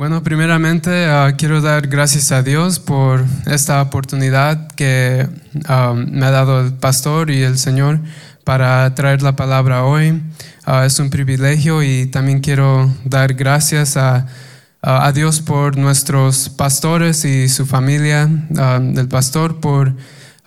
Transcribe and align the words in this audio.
Bueno, 0.00 0.22
primeramente 0.22 1.04
ah, 1.10 1.34
quiero 1.36 1.60
dar 1.60 1.86
gracias 1.86 2.32
a 2.32 2.42
Dios 2.42 2.78
por 2.78 3.22
esta 3.44 3.82
oportunidad 3.82 4.68
que 4.68 5.28
ah, 5.66 5.92
me 5.94 6.24
ha 6.24 6.30
dado 6.30 6.62
el 6.62 6.72
pastor 6.72 7.30
y 7.30 7.42
el 7.42 7.58
Señor 7.58 8.00
para 8.42 8.94
traer 8.94 9.20
la 9.20 9.36
palabra 9.36 9.84
hoy. 9.84 10.22
Ah, 10.64 10.86
es 10.86 10.98
un 11.00 11.10
privilegio 11.10 11.82
y 11.82 12.06
también 12.06 12.40
quiero 12.40 12.90
dar 13.04 13.34
gracias 13.34 13.98
a, 13.98 14.26
a 14.80 15.12
Dios 15.12 15.42
por 15.42 15.76
nuestros 15.76 16.48
pastores 16.48 17.26
y 17.26 17.50
su 17.50 17.66
familia, 17.66 18.26
el 18.96 19.08
pastor, 19.08 19.60
por 19.60 19.94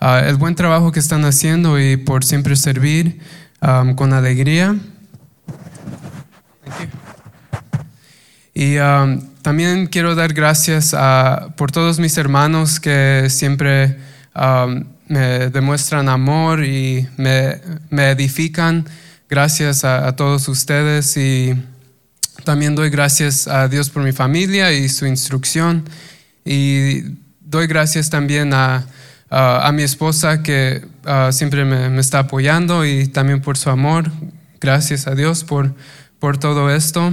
el 0.00 0.34
buen 0.34 0.56
trabajo 0.56 0.90
que 0.90 0.98
están 0.98 1.24
haciendo 1.24 1.78
y 1.78 1.96
por 1.96 2.24
siempre 2.24 2.56
servir 2.56 3.20
con 3.94 4.14
alegría. 4.14 4.74
Y 8.52 8.78
um, 8.78 9.33
también 9.44 9.88
quiero 9.88 10.14
dar 10.14 10.32
gracias 10.32 10.94
a, 10.94 11.52
por 11.58 11.70
todos 11.70 11.98
mis 11.98 12.16
hermanos 12.16 12.80
que 12.80 13.26
siempre 13.28 13.98
um, 14.34 14.84
me 15.06 15.50
demuestran 15.50 16.08
amor 16.08 16.64
y 16.64 17.06
me, 17.18 17.60
me 17.90 18.08
edifican. 18.08 18.86
Gracias 19.28 19.84
a, 19.84 20.16
todos 20.16 20.48
ustedes 20.48 21.14
y 21.18 21.54
también 22.44 22.74
doy 22.74 22.88
gracias 22.88 23.46
a 23.46 23.68
Dios 23.68 23.90
por 23.90 24.02
mi 24.02 24.12
familia 24.12 24.72
y 24.72 24.88
su 24.88 25.04
instrucción. 25.04 25.84
Y 26.42 27.02
doy 27.40 27.66
gracias 27.66 28.08
también 28.08 28.54
a, 28.54 28.86
a 29.28 29.70
mi 29.72 29.82
esposa 29.82 30.42
que 30.42 30.86
uh, 31.06 31.30
siempre 31.32 31.66
me, 31.66 31.90
me, 31.90 32.00
está 32.00 32.20
apoyando 32.20 32.86
y 32.86 33.08
también 33.08 33.42
por 33.42 33.58
su 33.58 33.68
amor. 33.68 34.10
Gracias 34.58 35.06
a 35.06 35.14
Dios 35.14 35.44
por, 35.44 35.74
por 36.18 36.38
todo 36.38 36.74
esto. 36.74 37.12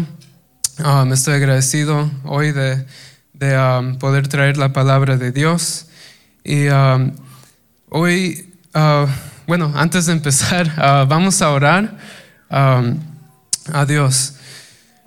Ah, 0.84 1.06
me 1.06 1.14
estoy 1.14 1.36
agradecido 1.36 2.10
hoy 2.24 2.54
de, 2.54 2.86
um, 3.40 4.00
poder 4.00 4.28
traer 4.28 4.58
la 4.58 4.74
palabra 4.74 5.16
de 5.16 5.32
Dios. 5.32 5.86
Y 6.44 6.70
um, 6.70 7.12
hoy, 7.90 8.52
bueno, 9.46 9.72
antes 9.76 10.08
de 10.08 10.14
empezar, 10.14 10.74
vamos 11.08 11.42
a 11.44 11.52
orar 11.52 11.98
um, 12.50 12.98
a 13.72 13.86
Dios. 13.86 14.36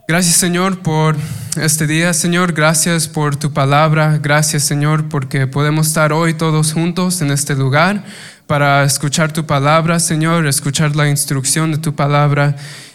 Gracias 0.06 0.36
Señor 0.36 0.80
por 0.80 1.16
este 1.56 1.88
día, 1.88 2.14
Señor. 2.14 2.52
Gracias 2.52 3.08
por 3.08 3.34
tu 3.34 3.52
palabra. 3.52 4.18
Gracias 4.22 4.62
Señor 4.62 5.08
porque 5.08 5.48
podemos 5.48 5.88
estar 5.88 6.12
hoy 6.12 6.34
todos 6.34 6.72
juntos 6.72 7.20
en 7.20 7.32
este 7.32 7.56
lugar 7.56 8.04
para 8.46 8.84
escuchar 8.84 9.32
tu 9.32 9.46
palabra, 9.46 9.98
Señor, 9.98 10.46
escuchar 10.46 10.94
la 10.94 11.08
instrucción 11.08 11.72
de 11.72 11.78
tu 11.78 11.96
palabra 11.96 12.54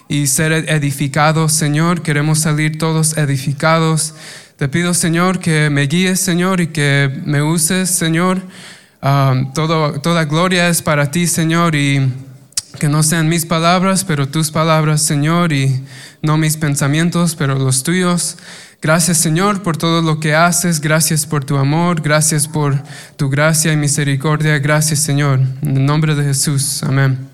y 0.10 0.28
ser 0.28 0.52
edificados, 0.52 1.54
Señor. 1.54 2.02
Queremos 2.02 2.40
salir 2.40 2.78
todos 2.78 3.16
edificados. 3.16 4.16
Te 4.58 4.68
pido, 4.68 4.94
Señor, 4.94 5.40
que 5.40 5.70
me 5.70 5.84
guíes, 5.84 6.20
Señor, 6.20 6.60
y 6.60 6.68
que 6.68 7.22
me 7.24 7.42
uses, 7.42 7.90
Señor. 7.90 8.42
Um, 9.02 9.54
todo, 9.54 10.02
toda 10.02 10.26
gloria 10.26 10.68
es 10.68 10.82
para 10.82 11.12
ti, 11.12 11.28
Señor, 11.28 11.76
y 11.76 12.12
que 12.80 12.90
no 12.90 13.04
sean 13.04 13.30
mis 13.30 13.46
palabras, 13.46 14.04
pero 14.04 14.28
tus 14.28 14.52
palabras, 14.52 15.02
Señor, 15.02 15.54
y 15.54 15.82
no 16.22 16.38
mis 16.38 16.58
pensamientos, 16.58 17.36
pero 17.36 17.58
los 17.58 17.84
tuyos. 17.84 18.38
Gracias, 18.82 19.18
Señor, 19.20 19.62
por 19.62 19.78
todo 19.78 20.02
lo 20.02 20.20
que 20.20 20.34
haces. 20.34 20.82
Gracias 20.82 21.26
por 21.26 21.46
tu 21.46 21.58
amor. 21.58 22.02
Gracias 22.02 22.48
por 22.48 22.82
tu 23.16 23.30
gracia 23.30 23.74
y 23.74 23.78
misericordia. 23.78 24.58
Gracias, 24.58 25.00
Señor. 25.00 25.40
En 25.62 25.78
el 25.78 25.86
nombre 25.86 26.16
de 26.16 26.24
Jesús. 26.24 26.82
Amén. 26.84 27.29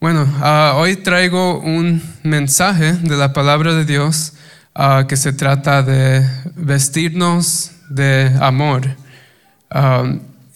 Bueno, 0.00 0.22
uh, 0.22 0.76
hoy 0.76 0.94
traigo 0.94 1.58
un 1.58 2.00
mensaje 2.22 2.92
de 2.92 3.16
la 3.16 3.32
palabra 3.32 3.74
de 3.74 3.84
Dios 3.84 4.34
uh, 4.76 5.04
que 5.08 5.16
se 5.16 5.32
trata 5.32 5.82
de 5.82 6.24
vestirnos 6.54 7.72
de 7.90 8.30
amor. 8.40 8.96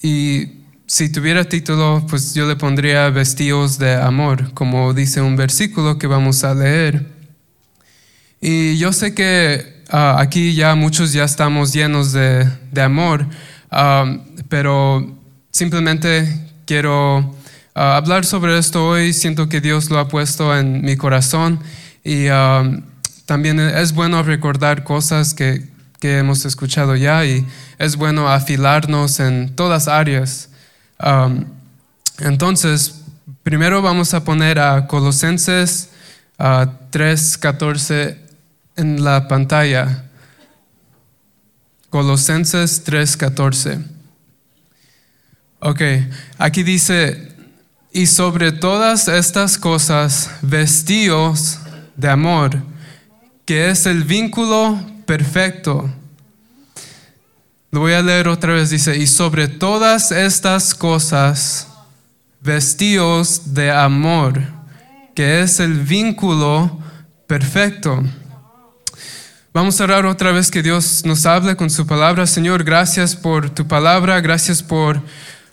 Y 0.01 0.49
si 0.87 1.11
tuviera 1.11 1.43
título, 1.43 2.07
pues 2.09 2.34
yo 2.34 2.47
le 2.47 2.55
pondría 2.55 3.11
vestidos 3.11 3.78
de 3.78 3.97
amor, 3.97 4.55
como 4.55 4.94
dice 4.94 5.21
un 5.21 5.34
versículo 5.34 5.99
que 5.99 6.06
vamos 6.06 6.45
a 6.45 6.55
leer. 6.55 7.05
Y 8.41 8.78
yo 8.78 8.93
sé 8.93 9.12
que 9.12 9.83
aquí 9.89 10.55
ya 10.55 10.77
muchos 10.77 11.12
ya 11.12 11.25
estamos 11.25 11.72
llenos 11.72 12.12
de, 12.12 12.49
de 12.71 12.81
amor, 12.81 13.27
pero 14.49 15.19
simplemente 15.50 16.33
quiero 16.65 17.41
hablar 17.75 18.25
sobre 18.25 18.59
esto 18.59 18.87
hoy, 18.87 19.12
siento 19.12 19.49
que 19.49 19.60
Dios 19.60 19.91
lo 19.91 19.99
ha 19.99 20.09
puesto 20.09 20.56
en 20.56 20.83
mi 20.83 20.97
corazón 20.97 21.60
y 22.05 22.27
también 23.27 23.60
es 23.60 23.93
bueno 23.94 24.22
recordar 24.22 24.84
cosas 24.84 25.34
que, 25.34 25.69
que, 26.00 26.19
hemos 26.19 26.44
escuchado 26.44 26.97
ya 26.97 27.25
y 27.25 27.47
es 27.78 27.97
bueno 27.97 28.28
afilarnos 28.28 29.21
en 29.21 29.55
todas 29.55 29.88
áreas. 29.88 30.50
Entonces, 32.19 33.03
primero 33.43 33.83
vamos 33.83 34.12
a 34.15 34.25
poner 34.25 34.59
a 34.59 34.87
Colosenses 34.87 35.91
3.14 36.39 38.16
en 38.77 39.04
la 39.04 39.28
pantalla. 39.28 40.04
Colosenses 41.91 42.84
3.14. 42.87 43.83
Ok, 45.60 45.81
aquí 46.39 46.62
dice, 46.65 47.31
y 47.92 48.06
sobre 48.06 48.53
todas 48.53 49.08
estas 49.08 49.58
cosas, 49.58 50.30
vestíos 50.41 51.58
de 51.97 52.08
amor, 52.08 52.62
que 53.44 53.70
es 53.70 53.86
el 53.86 54.04
vínculo 54.04 54.80
perfecto. 55.04 55.91
Lo 57.70 57.80
voy 57.80 57.92
a 57.92 58.03
leer 58.03 58.28
otra 58.28 58.54
vez. 58.54 58.70
Dice, 58.70 58.97
y 58.97 59.06
sobre 59.06 59.48
todas 59.48 60.10
estas 60.10 60.75
cosas, 60.75 61.69
vestíos 62.41 63.54
de 63.54 63.70
amor, 63.70 64.42
que 65.14 65.41
es 65.41 65.60
el 65.60 65.80
vínculo 65.80 66.78
perfecto. 67.26 68.03
Vamos 69.54 69.80
a 69.80 69.84
orar 69.84 70.06
otra 70.06 70.32
vez 70.32 70.50
que 70.50 70.62
Dios 70.62 71.04
nos 71.04 71.26
hable 71.26 71.56
con 71.56 71.69
su 71.69 71.86
palabra. 71.86 72.26
Señor, 72.26 72.64
gracias 72.64 73.14
por 73.14 73.50
tu 73.50 73.66
palabra, 73.69 74.20
gracias 74.22 74.62
por 74.62 75.03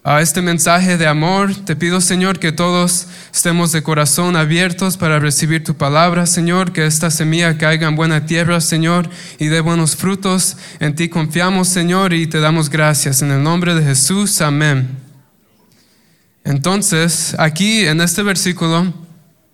a 0.04 0.22
este 0.22 0.42
mensaje 0.42 0.98
de 0.98 1.08
amor. 1.08 1.54
Te 1.66 1.76
pido, 1.76 2.02
Señor, 2.02 2.40
que 2.40 2.52
todos 2.52 3.08
estemos 3.34 3.72
de 3.72 3.84
corazón 3.84 4.36
abiertos 4.36 4.98
para 4.98 5.20
recibir 5.20 5.64
tu 5.64 5.76
palabra, 5.76 6.26
Señor, 6.26 6.72
que 6.72 6.86
esta 6.86 7.12
semilla 7.12 7.58
caiga 7.58 7.88
en 7.88 7.96
buena 7.96 8.26
tierra, 8.26 8.62
Señor, 8.62 9.10
y 9.38 9.48
dé 9.48 9.62
buenos 9.62 9.96
frutos. 9.96 10.58
En 10.80 10.96
ti 10.96 11.10
confiamos, 11.10 11.68
Señor, 11.68 12.14
y 12.14 12.28
te 12.28 12.40
damos 12.40 12.70
gracias. 12.70 13.22
En 13.22 13.32
el 13.32 13.44
nombre 13.44 13.76
de 13.76 13.84
Jesús, 13.84 14.42
amén. 14.42 14.98
Entonces, 16.44 17.36
aquí 17.38 17.86
en 17.86 18.02
este 18.02 18.24
versículo 18.24 18.94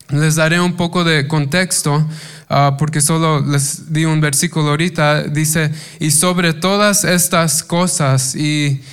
les 0.10 0.36
daré 0.36 0.60
un 0.60 0.74
poco 0.76 1.04
de 1.04 1.28
contexto. 1.28 2.08
Ah, 2.48 2.76
porque 2.78 3.02
solo 3.02 3.40
les 3.40 3.92
di 3.92 4.06
un 4.06 4.22
versículo 4.22 4.70
ahorita, 4.70 5.24
dice, 5.24 5.72
y 6.00 6.12
sobre 6.12 6.54
todas 6.54 7.04
estas 7.04 7.64
cosas, 7.64 8.36
y 8.36 8.84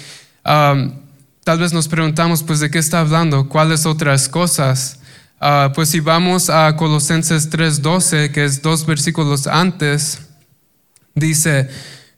um, 0.47 1.02
Tal 1.45 1.59
vez 1.59 1.73
nos 1.73 1.89
preguntamos, 1.89 2.45
pues, 2.45 2.61
¿de 2.61 2.71
qué 2.71 2.79
está 2.79 3.01
hablando? 3.01 3.49
¿Cuáles 3.49 3.85
otras 3.85 4.29
cosas? 4.29 5.01
Uh, 5.41 5.73
pues 5.75 5.89
si 5.89 5.99
vamos 5.99 6.49
a 6.49 6.77
Colosenses 6.77 7.51
3:12, 7.51 8.31
que 8.31 8.45
es 8.45 8.63
dos 8.63 8.87
versículos 8.87 9.49
antes, 9.49 10.21
dice, 11.17 11.69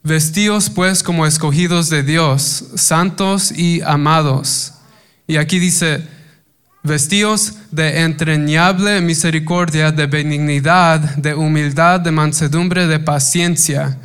vestíos 0.02 0.68
pues 0.68 1.02
como 1.02 1.24
escogidos 1.24 1.88
de 1.88 2.02
Dios, 2.02 2.66
santos 2.74 3.50
y 3.50 3.80
amados. 3.80 4.74
Y 5.26 5.38
aquí 5.38 5.58
dice, 5.58 6.06
vestíos 6.82 7.54
de 7.70 8.02
entrañable 8.02 9.00
misericordia, 9.00 9.90
de 9.90 10.06
benignidad, 10.06 11.00
de 11.16 11.34
humildad, 11.34 12.00
de 12.00 12.10
mansedumbre, 12.10 12.86
de 12.86 12.98
paciencia. 12.98 13.96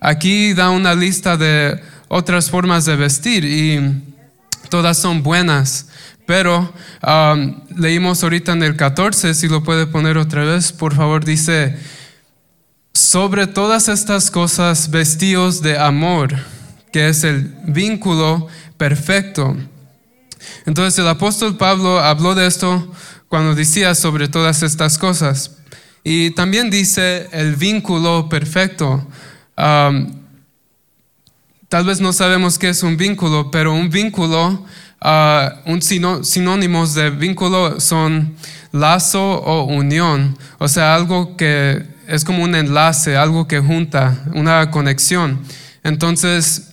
Aquí 0.00 0.54
da 0.54 0.70
una 0.70 0.94
lista 0.94 1.36
de 1.36 1.82
otras 2.06 2.48
formas 2.48 2.84
de 2.84 2.94
vestir 2.94 3.44
y 3.44 4.09
todas 4.70 4.96
son 4.96 5.22
buenas. 5.22 5.88
Pero 6.26 6.72
um, 7.02 7.60
leímos 7.76 8.22
ahorita 8.22 8.52
en 8.52 8.62
el 8.62 8.76
14, 8.76 9.34
si 9.34 9.48
lo 9.48 9.64
puede 9.64 9.86
poner 9.86 10.16
otra 10.16 10.44
vez, 10.44 10.72
por 10.72 10.94
favor, 10.94 11.24
dice, 11.24 11.76
sobre 12.94 13.48
todas 13.48 13.88
estas 13.88 14.30
cosas 14.30 14.90
vestidos 14.90 15.60
de 15.60 15.76
amor, 15.76 16.36
que 16.92 17.08
es 17.08 17.24
el 17.24 17.52
vínculo 17.64 18.46
perfecto. 18.76 19.56
Entonces 20.66 20.98
el 21.00 21.08
apóstol 21.08 21.56
Pablo 21.56 21.98
habló 21.98 22.34
de 22.34 22.46
esto 22.46 22.92
cuando 23.28 23.54
decía 23.54 23.94
sobre 23.94 24.28
todas 24.28 24.62
estas 24.62 24.98
cosas. 24.98 25.56
Y 26.04 26.30
también 26.30 26.70
dice 26.70 27.28
el 27.32 27.56
vínculo 27.56 28.28
perfecto. 28.28 29.06
Um, 29.56 30.19
Tal 31.70 31.84
vez 31.84 32.00
no 32.00 32.12
sabemos 32.12 32.58
qué 32.58 32.70
es 32.70 32.82
un 32.82 32.96
vínculo, 32.96 33.52
pero 33.52 33.72
un 33.72 33.90
vínculo, 33.90 34.66
uh, 35.04 35.70
un 35.70 35.80
sinónimos 35.80 36.94
de 36.94 37.10
vínculo 37.10 37.78
son 37.78 38.34
lazo 38.72 39.22
o 39.22 39.62
unión, 39.66 40.36
o 40.58 40.66
sea, 40.66 40.96
algo 40.96 41.36
que 41.36 41.86
es 42.08 42.24
como 42.24 42.42
un 42.42 42.56
enlace, 42.56 43.16
algo 43.16 43.46
que 43.46 43.60
junta, 43.60 44.20
una 44.34 44.72
conexión. 44.72 45.42
Entonces, 45.84 46.72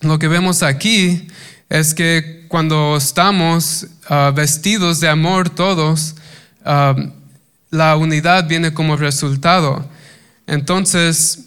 lo 0.00 0.18
que 0.18 0.26
vemos 0.26 0.64
aquí 0.64 1.28
es 1.68 1.94
que 1.94 2.46
cuando 2.48 2.96
estamos 2.96 3.86
ah, 4.08 4.32
vestidos 4.34 4.98
de 4.98 5.10
amor 5.10 5.48
todos, 5.48 6.16
ah, 6.64 6.96
la 7.70 7.94
unidad 7.96 8.48
viene 8.48 8.74
como 8.74 8.96
resultado. 8.96 9.88
Entonces, 10.48 11.43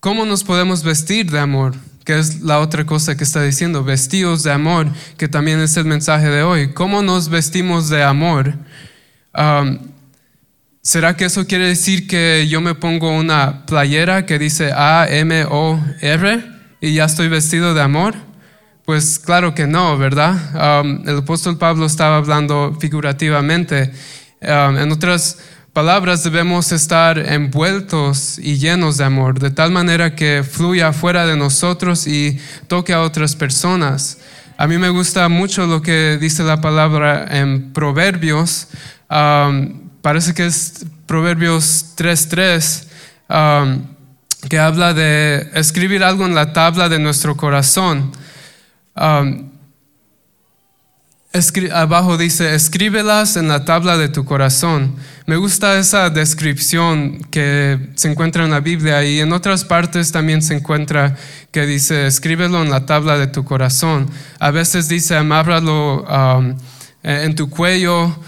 ¿cómo 0.00 0.24
nos 0.24 0.44
podemos 0.44 0.82
vestir 0.82 1.30
de 1.30 1.38
amor? 1.38 1.74
Que 2.04 2.18
es 2.18 2.40
la 2.40 2.58
otra 2.58 2.84
cosa 2.86 3.16
que 3.16 3.24
está 3.24 3.42
diciendo, 3.42 3.84
vestidos 3.84 4.42
de 4.42 4.52
amor, 4.52 4.88
que 5.16 5.28
también 5.28 5.60
es 5.60 5.76
el 5.76 5.84
mensaje 5.84 6.28
de 6.28 6.42
hoy. 6.42 6.72
¿Cómo 6.72 7.02
nos 7.02 7.28
vestimos 7.28 7.88
de 7.88 8.02
amor? 8.02 8.54
Um, 9.36 9.78
¿Será 10.82 11.14
que 11.14 11.26
eso 11.26 11.46
quiere 11.46 11.66
decir 11.66 12.06
que 12.08 12.48
yo 12.48 12.62
me 12.62 12.74
pongo 12.74 13.10
una 13.10 13.66
playera 13.66 14.24
que 14.24 14.38
dice 14.38 14.72
A-M-O-R 14.74 16.44
y 16.80 16.94
ya 16.94 17.04
estoy 17.04 17.28
vestido 17.28 17.74
de 17.74 17.82
amor? 17.82 18.14
Pues 18.86 19.18
claro 19.18 19.54
que 19.54 19.66
no, 19.66 19.98
¿verdad? 19.98 20.80
Um, 20.82 21.06
el 21.06 21.18
apóstol 21.18 21.58
Pablo 21.58 21.84
estaba 21.84 22.16
hablando 22.16 22.76
figurativamente. 22.80 23.92
Um, 24.40 24.78
en 24.78 24.90
otras 24.90 25.38
palabras, 25.72 26.24
debemos 26.24 26.72
estar 26.72 27.18
envueltos 27.18 28.38
y 28.38 28.58
llenos 28.58 28.96
de 28.96 29.04
amor, 29.04 29.38
de 29.38 29.50
tal 29.50 29.70
manera 29.70 30.14
que 30.14 30.42
fluya 30.42 30.92
fuera 30.92 31.26
de 31.26 31.36
nosotros 31.36 32.06
y 32.06 32.38
toque 32.66 32.92
a 32.92 33.02
otras 33.02 33.36
personas. 33.36 34.18
A 34.56 34.66
mí 34.66 34.78
me 34.78 34.88
gusta 34.88 35.28
mucho 35.28 35.66
lo 35.66 35.80
que 35.80 36.18
dice 36.20 36.42
la 36.42 36.60
palabra 36.60 37.26
en 37.30 37.72
Proverbios. 37.72 38.68
Parece 39.08 40.34
que 40.34 40.46
es 40.46 40.84
Proverbios 41.06 41.94
3.3, 41.96 43.64
um, 43.64 43.82
que 44.48 44.58
habla 44.58 44.92
de 44.92 45.50
escribir 45.54 46.04
algo 46.04 46.26
en 46.26 46.34
la 46.34 46.52
tabla 46.52 46.88
de 46.88 46.98
nuestro 46.98 47.36
corazón 47.36 48.12
abajo 51.72 52.16
dice, 52.18 52.54
escríbelas 52.54 53.36
en 53.36 53.46
la 53.46 53.64
tabla 53.64 53.96
de 53.96 54.08
tu 54.08 54.24
corazón. 54.24 54.96
Me 55.26 55.36
gusta 55.36 55.78
esa 55.78 56.10
descripción 56.10 57.20
que 57.30 57.90
se 57.94 58.10
encuentra 58.10 58.44
en 58.44 58.50
la 58.50 58.58
Biblia 58.58 59.04
y 59.04 59.20
en 59.20 59.32
otras 59.32 59.64
partes 59.64 60.10
también 60.10 60.42
se 60.42 60.54
encuentra 60.54 61.16
que 61.52 61.66
dice, 61.66 62.08
escríbelo 62.08 62.62
en 62.62 62.70
la 62.70 62.84
tabla 62.84 63.16
de 63.16 63.28
tu 63.28 63.44
corazón. 63.44 64.10
A 64.40 64.50
veces 64.50 64.88
dice, 64.88 65.16
amárralo 65.16 66.02
um, 66.02 66.56
en 67.04 67.34
tu 67.36 67.48
cuello, 67.48 68.18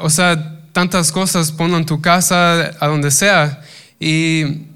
o 0.00 0.08
sea, 0.08 0.60
tantas 0.72 1.10
cosas, 1.10 1.50
ponlo 1.50 1.76
en 1.76 1.86
tu 1.86 2.00
casa, 2.00 2.70
a 2.78 2.86
donde 2.86 3.10
sea. 3.10 3.62
Y 3.98 4.66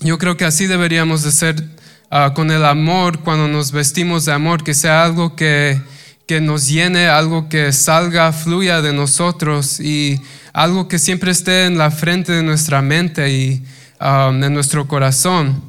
yo 0.00 0.18
creo 0.18 0.36
que 0.36 0.44
así 0.44 0.66
deberíamos 0.66 1.22
de 1.22 1.30
ser 1.30 1.62
uh, 2.10 2.34
con 2.34 2.50
el 2.50 2.64
amor 2.64 3.20
cuando 3.20 3.46
nos 3.46 3.70
vestimos 3.70 4.24
de 4.24 4.32
amor, 4.32 4.64
que 4.64 4.74
sea 4.74 5.04
algo 5.04 5.36
que 5.36 5.80
que 6.26 6.40
nos 6.40 6.68
llene, 6.68 7.08
algo 7.08 7.48
que 7.48 7.72
salga, 7.72 8.32
fluya 8.32 8.80
de 8.80 8.92
nosotros 8.92 9.80
y 9.80 10.20
algo 10.52 10.88
que 10.88 10.98
siempre 10.98 11.30
esté 11.30 11.66
en 11.66 11.78
la 11.78 11.90
frente 11.90 12.32
de 12.32 12.42
nuestra 12.42 12.82
mente 12.82 13.30
y 13.30 13.64
um, 14.00 14.42
en 14.42 14.52
nuestro 14.52 14.86
corazón. 14.86 15.62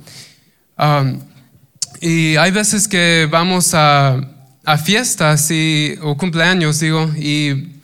Um, 0.77 1.19
y 2.01 2.35
hay 2.35 2.51
veces 2.51 2.88
que 2.88 3.27
vamos 3.31 3.73
a, 3.73 4.29
fiestas 4.83 5.51
y, 5.51 5.97
o 6.01 6.15
cumpleaños, 6.15 6.79
digo, 6.79 7.09
y 7.17 7.81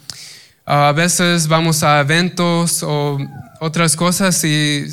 a 0.66 0.92
veces 0.94 1.48
vamos 1.48 1.84
a 1.84 2.00
eventos 2.00 2.84
o 2.84 3.18
otras 3.60 3.96
cosas 3.96 4.44
y 4.46 4.86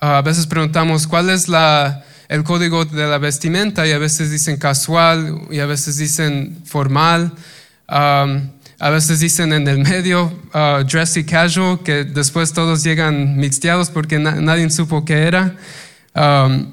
a 0.00 0.22
veces 0.22 0.46
preguntamos 0.46 1.06
cuál 1.06 1.30
es 1.30 1.46
la 1.46 2.04
el 2.30 2.44
código 2.44 2.84
de 2.84 3.08
la 3.08 3.18
vestimenta 3.18 3.88
y 3.88 3.90
a 3.90 3.98
veces 3.98 4.30
dicen 4.30 4.56
casual 4.56 5.48
y 5.50 5.58
a 5.58 5.66
veces 5.66 5.96
dicen 5.96 6.62
formal. 6.64 7.32
Um, 7.88 8.50
a 8.78 8.88
veces 8.88 9.18
dicen 9.18 9.52
en 9.52 9.66
el 9.66 9.78
medio 9.78 10.26
uh, 10.54 10.84
dressy 10.84 11.24
casual, 11.24 11.80
que 11.82 12.04
después 12.04 12.52
todos 12.52 12.84
llegan 12.84 13.36
mixteados 13.36 13.90
porque 13.90 14.20
nadie 14.20 14.70
supo 14.70 15.04
qué 15.04 15.24
era. 15.24 15.56
Um, 16.14 16.70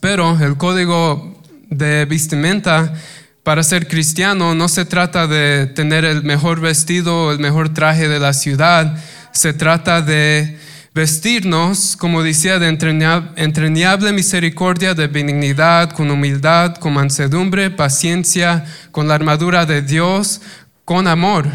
pero 0.00 0.38
el 0.40 0.56
código 0.56 1.38
de 1.68 2.06
vestimenta 2.06 2.94
para 3.42 3.62
ser 3.64 3.88
cristiano 3.88 4.54
no 4.54 4.70
se 4.70 4.86
trata 4.86 5.26
de 5.26 5.66
tener 5.66 6.06
el 6.06 6.22
mejor 6.22 6.60
vestido 6.60 7.30
el 7.30 7.40
mejor 7.40 7.74
traje 7.74 8.08
de 8.08 8.20
la 8.20 8.32
ciudad, 8.32 8.96
se 9.32 9.52
trata 9.52 10.00
de 10.00 10.58
vestirnos, 10.94 11.96
como 11.96 12.22
decía, 12.22 12.58
de 12.58 12.68
entrañable 12.68 14.12
misericordia, 14.12 14.94
de 14.94 15.06
benignidad, 15.06 15.92
con 15.92 16.10
humildad, 16.10 16.76
con 16.76 16.94
mansedumbre, 16.94 17.70
paciencia, 17.70 18.64
con 18.90 19.08
la 19.08 19.14
armadura 19.14 19.66
de 19.66 19.82
Dios, 19.82 20.40
con 20.84 21.06
amor. 21.06 21.46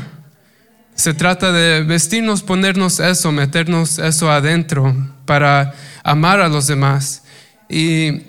Se 0.95 1.13
trata 1.13 1.51
de 1.51 1.81
vestirnos, 1.83 2.43
ponernos 2.43 2.99
eso, 2.99 3.31
meternos 3.31 3.99
eso 3.99 4.31
adentro 4.31 4.95
para 5.25 5.73
amar 6.03 6.39
a 6.39 6.49
los 6.49 6.67
demás. 6.67 7.23
Y 7.67 8.23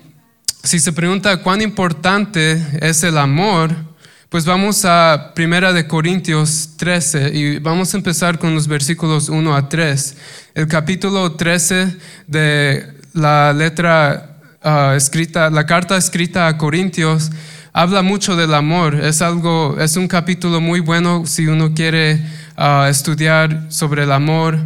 si 0.62 0.80
se 0.80 0.92
pregunta 0.92 1.36
cuán 1.42 1.60
importante 1.60 2.60
es 2.80 3.04
el 3.04 3.18
amor, 3.18 3.93
pues 4.34 4.46
vamos 4.46 4.84
a 4.84 5.30
Primera 5.32 5.72
de 5.72 5.86
Corintios 5.86 6.70
13 6.76 7.30
y 7.32 7.58
vamos 7.60 7.94
a 7.94 7.98
empezar 7.98 8.36
con 8.36 8.52
los 8.52 8.66
versículos 8.66 9.28
1 9.28 9.54
a 9.54 9.68
3. 9.68 10.16
El 10.56 10.66
capítulo 10.66 11.36
13 11.36 11.96
de 12.26 12.94
la 13.12 13.52
letra 13.52 14.40
ah, 14.60 14.94
escrita, 14.96 15.50
la 15.50 15.66
carta 15.66 15.96
escrita 15.96 16.48
a 16.48 16.58
Corintios 16.58 17.30
habla 17.72 18.02
mucho 18.02 18.34
del 18.34 18.54
amor. 18.54 18.96
Es 18.96 19.22
algo, 19.22 19.76
es 19.78 19.96
un 19.96 20.08
capítulo 20.08 20.60
muy 20.60 20.80
bueno 20.80 21.26
si 21.26 21.46
uno 21.46 21.72
quiere 21.72 22.20
ah, 22.56 22.88
estudiar 22.90 23.66
sobre 23.68 24.02
el 24.02 24.10
amor. 24.10 24.58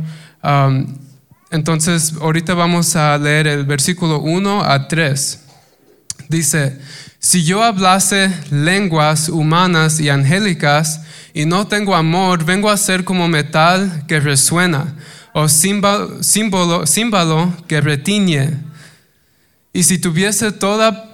entonces, 1.51 2.15
ahorita 2.19 2.55
vamos 2.55 2.97
a 2.97 3.19
leer 3.19 3.47
el 3.47 3.67
versículo 3.67 4.21
1 4.21 4.65
a 4.65 4.89
3. 4.89 5.45
Dice, 6.31 6.79
si 7.21 7.45
yo 7.45 7.63
hablase 7.63 8.33
lenguas 8.51 9.29
humanas 9.29 10.01
y 10.01 10.09
angélicas 10.09 11.03
y 11.35 11.47
no 11.47 11.67
tengo 11.67 11.97
amor, 11.97 12.45
vengo 12.45 12.71
a 12.71 12.77
ser 12.77 13.05
como 13.05 13.29
metal 13.29 14.05
que 14.07 14.21
resuena 14.21 14.95
o 15.33 15.49
símbolo, 15.49 16.85
que 17.67 17.81
retiñe. 17.81 18.51
Y 19.73 19.83
si 19.85 19.99
tuviese 19.99 20.53
toda 20.53 21.05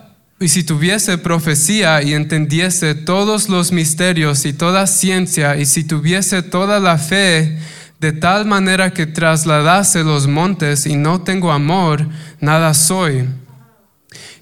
y 0.41 0.49
si 0.49 0.65
tuviese 0.65 1.17
profecía 1.17 2.03
y 2.03 2.13
entendiese 2.13 2.95
todos 2.95 3.49
los 3.49 3.73
misterios 3.73 4.45
y 4.45 4.53
toda 4.53 4.87
ciencia, 4.87 5.57
y 5.57 5.65
si 5.65 5.85
tuviese 5.85 6.43
toda 6.43 6.81
la 6.81 6.99
fe, 6.99 7.59
de 8.01 8.13
tal 8.13 8.45
manera 8.45 8.93
que 8.93 9.07
trasladase 9.07 10.05
los 10.05 10.27
montes 10.27 10.87
y 10.87 10.97
no 10.97 11.23
tengo 11.23 11.53
amor, 11.53 12.07
nada 12.41 12.75
soy. 12.75 13.27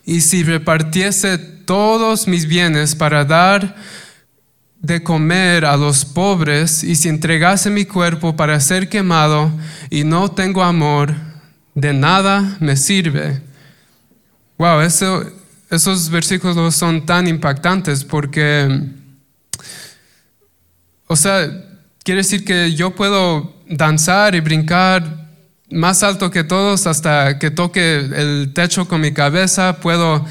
Y 0.04 0.22
si 0.22 0.42
repartiese 0.42 1.51
todos 1.64 2.26
mis 2.26 2.46
bienes 2.46 2.94
para 2.94 3.24
dar 3.24 3.76
de 4.82 5.02
comer 5.02 5.64
a 5.64 5.76
los 5.76 6.04
pobres 6.04 6.82
y 6.82 6.96
si 6.96 7.08
entregase 7.08 7.70
mi 7.70 7.84
cuerpo 7.84 8.34
para 8.34 8.58
ser 8.58 8.88
quemado 8.88 9.50
y 9.90 10.02
no 10.02 10.30
tengo 10.32 10.62
amor, 10.62 11.14
de 11.74 11.92
nada 11.92 12.56
me 12.60 12.76
sirve. 12.76 13.40
Wow, 14.58 14.80
eso, 14.80 15.24
esos 15.70 16.10
versículos 16.10 16.74
son 16.74 17.06
tan 17.06 17.28
impactantes 17.28 18.04
porque, 18.04 18.90
o 21.06 21.16
sea, 21.16 21.48
quiere 22.02 22.22
decir 22.22 22.44
que 22.44 22.74
yo 22.74 22.94
puedo 22.94 23.54
danzar 23.68 24.34
y 24.34 24.40
brincar 24.40 25.22
más 25.70 26.02
alto 26.02 26.30
que 26.30 26.44
todos 26.44 26.86
hasta 26.86 27.38
que 27.38 27.50
toque 27.50 27.96
el 27.96 28.52
techo 28.52 28.86
con 28.86 29.00
mi 29.00 29.12
cabeza, 29.12 29.80
puedo 29.80 30.24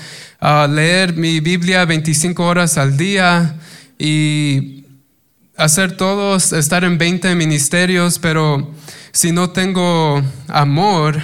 leer 0.67 1.15
mi 1.15 1.39
Biblia 1.39 1.85
25 1.85 2.43
horas 2.43 2.77
al 2.77 2.97
día 2.97 3.55
y 3.99 4.85
hacer 5.55 5.95
todos, 5.95 6.51
estar 6.53 6.83
en 6.83 6.97
20 6.97 7.35
ministerios, 7.35 8.17
pero 8.17 8.71
si 9.11 9.31
no 9.31 9.51
tengo 9.51 10.21
amor, 10.47 11.21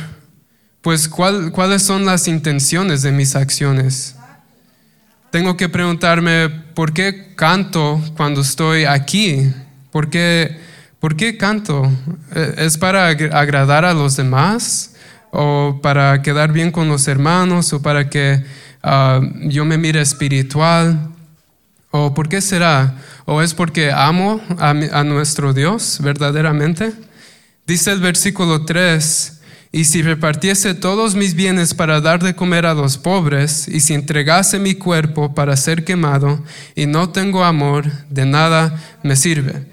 pues 0.82 1.10
¿cuáles 1.10 1.82
son 1.82 2.06
las 2.06 2.28
intenciones 2.28 3.02
de 3.02 3.12
mis 3.12 3.36
acciones? 3.36 4.16
Tengo 5.32 5.58
que 5.58 5.68
preguntarme, 5.68 6.50
¿por 6.50 6.94
qué 6.94 7.34
canto 7.36 8.02
cuando 8.16 8.42
estoy 8.42 8.86
aquí? 8.86 9.52
¿Por 9.92 10.10
qué, 10.10 10.60
¿por 11.00 11.16
qué 11.16 11.38
canto? 11.38 11.92
¿E-, 12.34 12.66
¿Es 12.66 12.78
para 12.78 13.08
agradar 13.08 13.84
a 13.84 13.94
los 13.94 14.16
demás? 14.16 14.94
¿O 15.32 15.80
para 15.82 16.22
quedar 16.22 16.54
bien 16.54 16.72
con 16.72 16.88
los 16.88 17.08
hermanos? 17.08 17.74
¿O 17.74 17.82
para 17.82 18.10
que 18.10 18.46
Ah, 18.90 19.20
yo 19.42 19.66
me 19.66 19.78
miro 19.78 20.00
espiritual. 20.00 21.10
¿O 21.92 22.14
por 22.14 22.30
qué 22.30 22.40
será? 22.40 22.96
¿O 23.26 23.42
es 23.42 23.54
porque 23.54 23.92
amo 23.92 24.40
a, 24.60 25.04
nuestro 25.04 25.54
Dios 25.54 26.00
verdaderamente? 26.02 26.94
Dice 27.66 27.92
el 27.92 28.00
versículo 28.00 28.64
3, 28.64 29.42
y 29.74 29.84
si 29.84 30.02
repartiese 30.02 30.74
todos 30.74 31.16
mis 31.16 31.34
bienes 31.34 31.74
para 31.74 32.00
dar 32.00 32.24
de 32.24 32.34
comer 32.34 32.66
a 32.66 32.74
los 32.74 32.98
pobres, 32.98 33.68
y 33.68 33.82
si 33.82 33.94
entregase 33.94 34.58
mi 34.58 34.76
cuerpo 34.76 35.36
para 35.36 35.58
ser 35.58 35.84
quemado, 35.84 36.42
y 36.74 36.86
no 36.86 37.10
tengo 37.10 37.44
amor, 37.44 37.92
de 38.10 38.26
nada 38.26 38.82
me 39.04 39.18
sirve. 39.18 39.66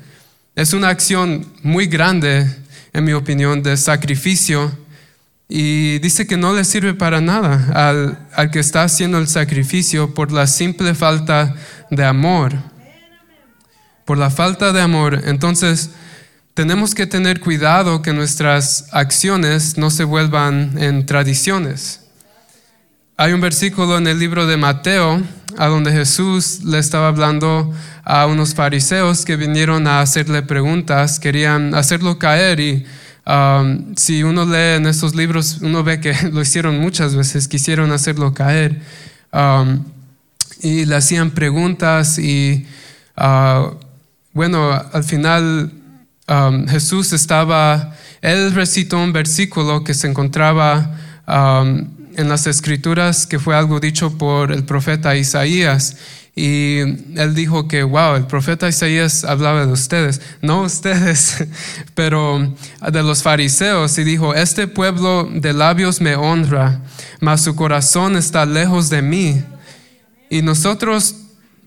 Es 0.57 0.73
una 0.73 0.89
acción 0.89 1.47
muy 1.63 1.87
grande, 1.87 2.53
en 2.93 3.05
mi 3.05 3.13
opinión, 3.13 3.63
de 3.63 3.77
sacrificio, 3.77 4.77
y 5.49 5.99
dice 5.99 6.27
que 6.27 6.37
no 6.37 6.55
le 6.55 6.65
sirve 6.65 6.95
para 6.95 7.21
nada 7.21 7.71
al, 7.75 8.29
al 8.35 8.51
que 8.51 8.61
está 8.61 8.83
haciendo 8.83 9.19
el 9.19 9.29
sacrificio 9.29 10.15
por 10.15 10.33
la 10.33 10.47
simple 10.47 10.95
falta 10.95 11.55
de 11.91 12.05
amor. 12.05 12.55
Por 14.05 14.19
la 14.19 14.31
falta 14.31 14.73
de 14.73 14.81
amor. 14.81 15.23
Entonces, 15.25 15.91
tenemos 16.55 16.95
que 16.95 17.07
tener 17.07 17.41
cuidado 17.41 18.01
que 18.01 18.13
nuestras 18.13 18.87
acciones 18.93 19.77
no 19.77 19.91
se 19.91 20.05
vuelvan 20.05 20.79
en 20.79 21.05
tradiciones. 21.05 22.01
Hay 23.17 23.33
un 23.33 23.41
versículo 23.41 23.99
en 23.99 24.07
el 24.07 24.19
libro 24.19 24.47
de 24.47 24.57
Mateo 24.57 25.23
a 25.57 25.67
donde 25.67 25.93
Jesús 25.93 26.65
le 26.65 26.79
estaba 26.79 27.09
hablando 27.09 27.73
a 28.03 28.27
unos 28.27 28.55
fariseos 28.55 29.25
que 29.25 29.37
vinieron 29.37 29.87
a 29.87 30.01
hacerle 30.01 30.43
preguntas, 30.43 31.21
querían 31.21 31.75
hacerlo 31.75 32.19
caer 32.19 32.61
y 32.61 32.87
si 33.97 34.23
uno 34.23 34.45
lee 34.45 34.77
en 34.77 34.87
estos 34.87 35.15
libros, 35.15 35.59
uno 35.63 35.83
ve 35.83 36.01
que 36.01 36.15
lo 36.33 36.41
hicieron 36.43 36.79
muchas 36.79 37.15
veces, 37.15 37.49
quisieron 37.49 37.93
hacerlo 37.93 38.35
caer 38.35 38.83
y 40.61 40.85
le 40.85 40.97
hacían 40.97 41.31
preguntas 41.33 42.19
y 42.19 42.67
uh, 43.17 43.75
bueno, 44.33 44.71
al 44.73 45.05
final 45.05 45.73
Jesús 46.69 47.13
estaba, 47.13 47.95
él 48.23 48.53
recitó 48.53 48.99
un 48.99 49.13
versículo 49.13 49.85
que 49.85 49.95
se 49.95 50.09
encontraba 50.09 50.99
en 52.17 52.29
las 52.29 52.47
escrituras, 52.47 53.27
que 53.27 53.39
fue 53.39 53.57
algo 53.57 53.81
dicho 53.81 54.17
por 54.17 54.53
el 54.53 54.65
profeta 54.65 55.17
Isaías. 55.17 55.97
Y 56.37 56.79
él 56.79 57.35
dijo 57.35 57.69
que, 57.69 57.85
wow, 57.85 58.17
el 58.17 58.27
profeta 58.27 58.69
Isaías 58.69 59.25
hablaba 59.25 59.67
de 59.67 59.73
ustedes, 59.73 60.21
no 60.43 60.63
ustedes, 60.63 61.47
pero 61.95 62.55
de 62.91 63.03
los 63.03 63.23
fariseos. 63.23 63.97
Y 63.99 64.05
dijo, 64.05 64.35
este 64.35 64.67
pueblo 64.67 65.29
de 65.33 65.53
labios 65.53 66.01
me 66.01 66.17
honra, 66.17 66.81
mas 67.21 67.43
su 67.43 67.55
corazón 67.55 68.17
está 68.17 68.45
lejos 68.47 68.91
de 68.91 69.03
mí. 69.03 69.45
Y 70.29 70.43
nosotros 70.43 71.15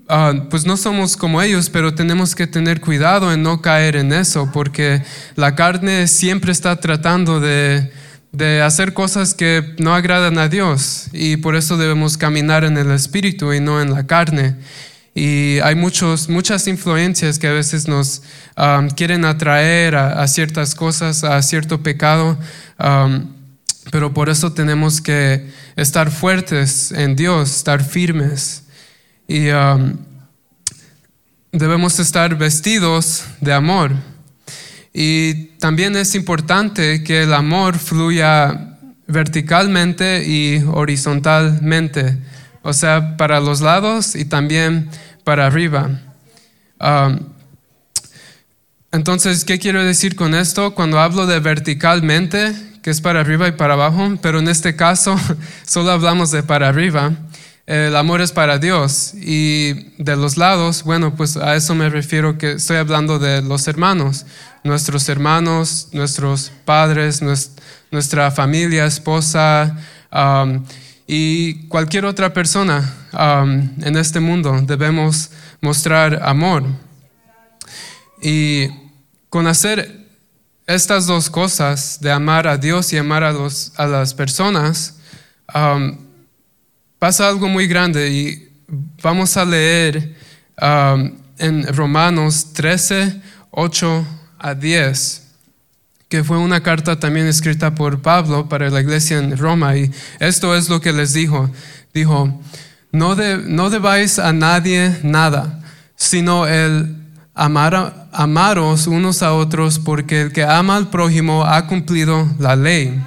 Ah, 0.09 0.33
pues 0.49 0.65
no 0.65 0.77
somos 0.77 1.17
como 1.17 1.41
ellos, 1.41 1.69
pero 1.69 1.93
tenemos 1.93 2.33
que 2.33 2.47
tener 2.47 2.79
cuidado 2.79 3.33
en 3.33 3.43
no 3.43 3.61
caer 3.61 3.97
en 3.97 4.13
eso, 4.13 4.49
porque 4.53 5.03
la 5.35 5.53
carne 5.53 6.07
siempre 6.07 6.53
está 6.53 6.77
tratando 6.77 7.41
de, 7.41 7.91
de 8.37 8.61
hacer 8.61 8.93
cosas 8.93 9.33
que 9.33 9.73
no 9.79 9.95
agradan 9.95 10.37
a 10.37 10.47
Dios 10.47 11.07
y 11.11 11.37
por 11.37 11.55
eso 11.55 11.75
debemos 11.75 12.17
caminar 12.17 12.63
en 12.63 12.77
el 12.77 12.91
espíritu 12.91 13.51
y 13.51 13.59
no 13.59 13.81
en 13.81 13.91
la 13.91 14.05
carne. 14.05 14.55
Y 15.15 15.57
hay 15.63 15.73
muchos, 15.73 16.29
muchas 16.29 16.67
influencias 16.67 17.39
que 17.39 17.47
a 17.47 17.51
veces 17.51 17.87
nos 17.87 18.21
ah, 18.55 18.87
quieren 18.95 19.25
atraer 19.25 19.95
a, 19.95 20.27
ciertas 20.27 20.75
cosas, 20.75 21.23
a 21.23 21.41
cierto 21.41 21.81
pecado, 21.81 22.37
ah, 22.77 23.21
pero 23.91 24.13
por 24.13 24.29
eso 24.29 24.53
tenemos 24.53 25.01
que 25.01 25.49
estar 25.75 26.11
fuertes 26.11 26.91
en 26.91 27.15
Dios, 27.15 27.55
estar 27.55 27.83
firmes. 27.83 28.63
Y 29.27 29.49
um, 29.49 29.97
debemos 31.51 31.99
estar 31.99 32.35
vestidos 32.35 33.23
de 33.41 33.53
amor. 33.53 33.93
Y 34.99 35.49
también 35.59 35.95
es 35.95 36.15
importante 36.15 37.03
que 37.03 37.21
el 37.21 37.31
amor 37.35 37.77
fluya 37.77 38.79
verticalmente 39.05 40.23
y 40.27 40.63
horizontalmente, 40.63 42.17
o 42.63 42.73
sea, 42.73 43.15
para 43.15 43.39
los 43.39 43.61
lados 43.61 44.15
y 44.15 44.25
también 44.25 44.89
para 45.23 45.45
arriba. 45.45 46.01
Entonces, 48.91 49.45
¿qué 49.45 49.59
quiero 49.59 49.83
decir 49.83 50.15
con 50.15 50.33
esto? 50.33 50.73
Cuando 50.73 50.99
hablo 50.99 51.27
de 51.27 51.41
verticalmente, 51.41 52.55
que 52.81 52.89
es 52.89 52.99
para 52.99 53.19
arriba 53.19 53.47
y 53.47 53.51
para 53.51 53.75
abajo, 53.75 54.17
pero 54.23 54.39
en 54.39 54.47
este 54.47 54.75
caso 54.75 55.15
solo 55.63 55.91
hablamos 55.91 56.31
de 56.31 56.41
para 56.41 56.69
arriba 56.69 57.11
el 57.67 57.97
amor 57.97 58.21
es 58.21 58.31
para 58.31 58.57
Dios. 58.57 59.13
Y 59.13 59.91
de 60.01 60.15
los 60.15 60.37
lados, 60.37 60.83
bueno, 60.83 61.15
pues 61.15 61.35
a 61.35 61.55
eso 61.55 61.75
me 61.75 61.89
refiero 61.89 62.37
que 62.37 62.53
estoy 62.53 62.77
hablando 62.77 63.19
de 63.19 63.41
los 63.41 63.67
hermanos, 63.67 64.25
nuestros 64.63 65.07
hermanos, 65.09 65.89
nuestros 65.91 66.51
padres, 66.65 67.21
nuestra 67.91 68.31
familia, 68.31 68.85
esposa 68.85 69.77
um, 70.11 70.63
y 71.07 71.67
cualquier 71.67 72.05
otra 72.05 72.33
persona 72.33 72.93
um, 73.13 73.69
en 73.81 73.97
este 73.97 74.19
mundo. 74.19 74.59
Debemos 74.61 75.31
mostrar 75.61 76.21
amor. 76.23 76.63
Y 78.21 78.67
con 79.29 79.47
hacer 79.47 80.05
estas 80.65 81.05
dos 81.05 81.29
cosas, 81.29 81.99
de 82.01 82.11
amar 82.11 82.47
a 82.47 82.57
Dios 82.57 82.91
y 82.91 82.97
amar 82.97 83.23
a, 83.23 83.31
los, 83.31 83.71
a 83.77 83.87
las 83.87 84.13
personas, 84.13 84.97
um, 85.53 85.97
pasa 86.99 87.27
algo 87.27 87.47
muy 87.47 87.67
grande 87.67 88.09
y 88.09 88.49
vamos 89.01 89.37
a 89.37 89.45
leer 89.45 90.15
en 91.37 91.73
Romanos 91.73 92.53
13, 92.53 93.21
8 93.51 94.16
a 94.39 94.53
10 94.53 95.27
que 96.09 96.23
fue 96.23 96.37
una 96.37 96.63
carta 96.63 96.99
también 96.99 97.27
escrita 97.27 97.75
por 97.75 98.01
Pablo 98.01 98.47
para 98.47 98.69
la 98.69 98.79
iglesia 98.79 99.17
en 99.17 99.37
Roma, 99.37 99.75
y 99.75 99.91
esto 100.19 100.55
es 100.55 100.69
lo 100.69 100.79
que 100.79 100.93
les 100.93 101.13
dijo. 101.13 101.49
Dijo, 101.93 102.39
no, 102.91 103.15
de, 103.15 103.37
no 103.37 103.69
debáis 103.69 104.17
a 104.17 104.31
nadie 104.31 104.97
nada, 105.03 105.59
sino 105.95 106.47
el 106.47 106.95
amar, 107.35 108.07
amaros 108.13 108.87
unos 108.87 109.21
a 109.21 109.33
otros, 109.33 109.79
porque 109.79 110.21
el 110.21 110.31
que 110.31 110.43
ama 110.43 110.77
al 110.77 110.89
prójimo 110.89 111.43
ha 111.45 111.67
cumplido 111.67 112.27
la 112.39 112.55
ley. 112.55 113.03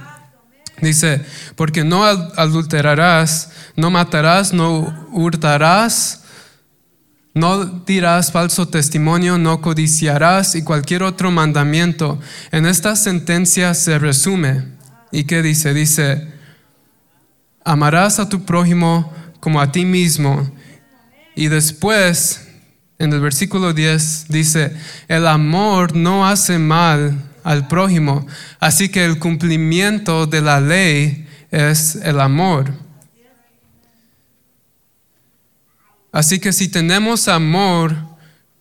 Dice, 0.83 1.25
porque 1.57 1.85
no 1.85 2.05
adulterarás, 2.05 3.51
no 3.77 3.91
matarás, 3.91 4.53
no 4.53 5.09
hurtarás, 5.13 6.20
no 7.35 7.65
dirás 7.65 8.33
falso 8.33 8.69
testimonio, 8.69 9.39
no 9.39 9.61
codiciarás 9.61 10.57
y 10.57 10.63
cualquier 10.63 11.03
otro 11.05 11.31
mandamiento. 11.31 12.21
En 12.51 12.67
esta 12.67 12.97
sentencia 12.97 13.75
se 13.75 13.99
resume. 13.99 14.65
¿Y 15.13 15.25
qué 15.25 15.43
dice? 15.43 15.73
Dice, 15.73 16.29
amarás 17.65 18.19
a 18.19 18.29
tu 18.29 18.45
prójimo 18.45 19.13
como 19.39 19.61
a 19.61 19.71
ti 19.71 19.85
mismo. 19.85 20.51
Y 21.37 21.49
después, 21.49 22.49
en 22.99 23.13
el 23.13 23.21
versículo 23.21 23.73
10, 23.73 24.27
dice, 24.29 24.75
el 25.09 25.27
amor 25.27 25.95
no 25.95 26.27
hace 26.27 26.59
mal 26.59 27.31
al 27.45 27.69
prójimo. 27.69 28.27
Así 28.59 28.89
que 28.89 29.05
el 29.05 29.19
cumplimiento 29.19 30.27
de 30.27 30.41
la 30.41 30.61
ley 30.61 31.27
es 31.51 31.97
el 31.97 32.21
amor. 32.21 32.73
Así 36.13 36.41
que 36.41 36.53
si 36.53 36.69
tenemos 36.69 37.29
amor, 37.29 37.97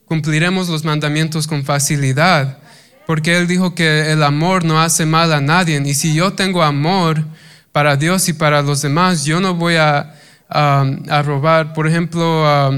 cumpliremos 0.06 0.70
los 0.70 0.84
mandamientos 0.84 1.48
con 1.48 1.64
facilidad, 1.64 2.60
porque 3.08 3.38
Él 3.38 3.48
dijo 3.48 3.74
que 3.74 4.12
el 4.12 4.22
amor 4.24 4.66
no 4.66 4.82
hace 4.82 5.06
mal 5.06 5.34
a 5.34 5.42
nadie. 5.42 5.82
Y 5.84 5.94
si 5.94 6.14
yo 6.14 6.34
tengo 6.34 6.62
amor 6.62 7.24
para 7.72 7.96
Dios 7.96 8.30
y 8.30 8.34
para 8.34 8.62
los 8.62 8.82
demás, 8.82 9.26
yo 9.26 9.40
no 9.40 9.56
voy 9.56 9.76
a, 9.76 10.16
robar. 11.24 11.74
Por 11.74 11.88
ejemplo, 11.88 12.48
a, 12.48 12.72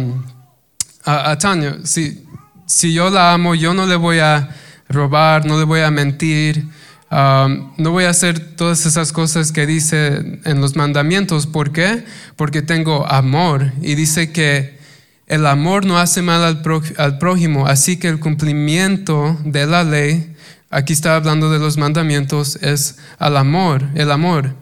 a, 1.06 1.38
Tania, 1.38 1.78
si, 1.84 2.26
si 2.66 2.94
yo 2.94 3.10
la 3.10 3.34
amo, 3.34 3.56
yo 3.56 3.74
no 3.74 3.86
le 3.86 3.96
voy 3.96 4.20
a 4.20 4.50
robar, 4.88 5.46
no 5.46 5.58
le 5.58 5.66
voy 5.66 5.82
a 5.82 5.92
mentir, 5.92 6.66
um, 7.12 7.72
no 7.78 7.92
voy 7.92 8.06
a 8.06 8.10
hacer 8.10 8.56
todas 8.56 8.86
esas 8.86 9.12
cosas 9.12 9.52
que 9.52 9.66
dice 9.66 10.40
en 10.46 10.62
los 10.62 10.76
mandamientos. 10.76 11.48
¿Por 11.48 11.72
qué? 11.72 12.06
Porque 12.36 12.62
tengo 12.62 13.06
amor 13.08 13.74
y 13.82 13.96
dice 13.96 14.32
que 14.32 14.80
el 15.28 15.46
amor 15.46 15.86
no 15.86 16.00
hace 16.00 16.22
mal 16.22 16.44
al, 16.44 16.64
al 16.98 17.18
prójimo, 17.18 17.68
así 17.68 17.98
que 17.98 18.08
el 18.08 18.20
cumplimiento 18.20 19.38
de 19.46 19.66
la 19.66 19.84
ley, 19.84 20.36
aquí 20.70 20.94
está 20.94 21.16
hablando 21.16 21.50
de 21.50 21.60
los 21.60 21.78
mandamientos, 21.78 22.58
es 22.58 22.98
al 23.20 23.38
amor, 23.38 23.88
el 23.96 24.12
amor. 24.12 24.56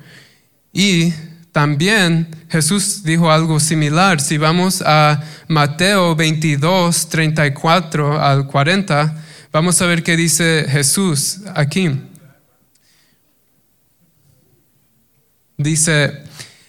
Y 0.73 1.13
también 1.51 2.27
Jesús 2.49 3.03
dijo 3.03 3.31
algo 3.31 3.59
similar. 3.59 4.21
Si 4.21 4.37
vamos 4.37 4.83
a 4.85 5.23
Mateo 5.47 6.15
22, 6.15 7.09
34 7.09 8.21
al 8.21 8.45
40, 8.45 9.23
Vamos 9.51 9.81
a 9.81 9.87
ver 9.87 10.03
qué 10.03 10.15
dice 10.15 10.67
Jesús 10.69 11.39
aquí. 11.55 11.89
Dice, 15.59 16.23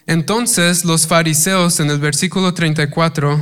entonces 0.05 0.85
los 0.85 1.07
fariseos 1.07 1.79
en 1.79 1.91
el 1.91 2.01
versículo 2.01 2.53
34 2.53 3.41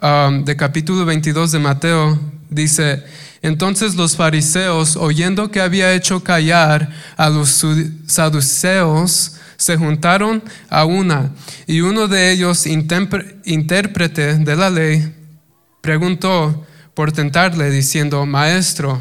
um, 0.00 0.42
de 0.42 0.56
capítulo 0.56 1.04
22 1.04 1.52
de 1.52 1.58
Mateo, 1.58 2.18
dice, 2.48 3.04
Entonces 3.42 3.94
los 3.94 4.16
fariseos, 4.16 4.96
oyendo 4.96 5.50
que 5.50 5.60
había 5.60 5.92
hecho 5.92 6.24
callar 6.24 6.88
a 7.18 7.28
los 7.28 7.62
saduceos, 8.06 9.36
se 9.58 9.76
juntaron 9.76 10.42
a 10.70 10.86
una, 10.86 11.30
y 11.66 11.82
uno 11.82 12.08
de 12.08 12.32
ellos, 12.32 12.64
intérprete 12.64 14.38
de 14.38 14.56
la 14.56 14.70
ley, 14.70 15.14
preguntó 15.82 16.66
por 16.94 17.12
tentarle, 17.12 17.70
diciendo, 17.70 18.24
Maestro, 18.24 18.98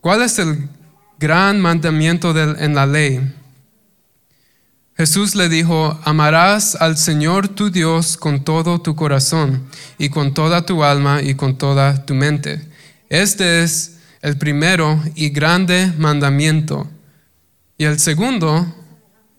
¿cuál 0.00 0.22
es 0.22 0.38
el 0.38 0.68
gran 1.18 1.60
mandamiento 1.60 2.30
en 2.38 2.76
la 2.76 2.86
ley? 2.86 3.34
Jesús 4.98 5.36
le 5.36 5.48
dijo, 5.48 5.96
amarás 6.02 6.74
al 6.74 6.96
Señor 6.96 7.46
tu 7.46 7.70
Dios 7.70 8.16
con 8.16 8.42
todo 8.42 8.80
tu 8.80 8.96
corazón 8.96 9.68
y 9.96 10.08
con 10.08 10.34
toda 10.34 10.66
tu 10.66 10.82
alma 10.82 11.22
y 11.22 11.36
con 11.36 11.56
toda 11.56 12.04
tu 12.04 12.16
mente. 12.16 12.60
Este 13.08 13.62
es 13.62 13.98
el 14.22 14.36
primero 14.38 15.00
y 15.14 15.28
grande 15.28 15.92
mandamiento. 15.98 16.88
Y 17.76 17.84
el 17.84 18.00
segundo 18.00 18.74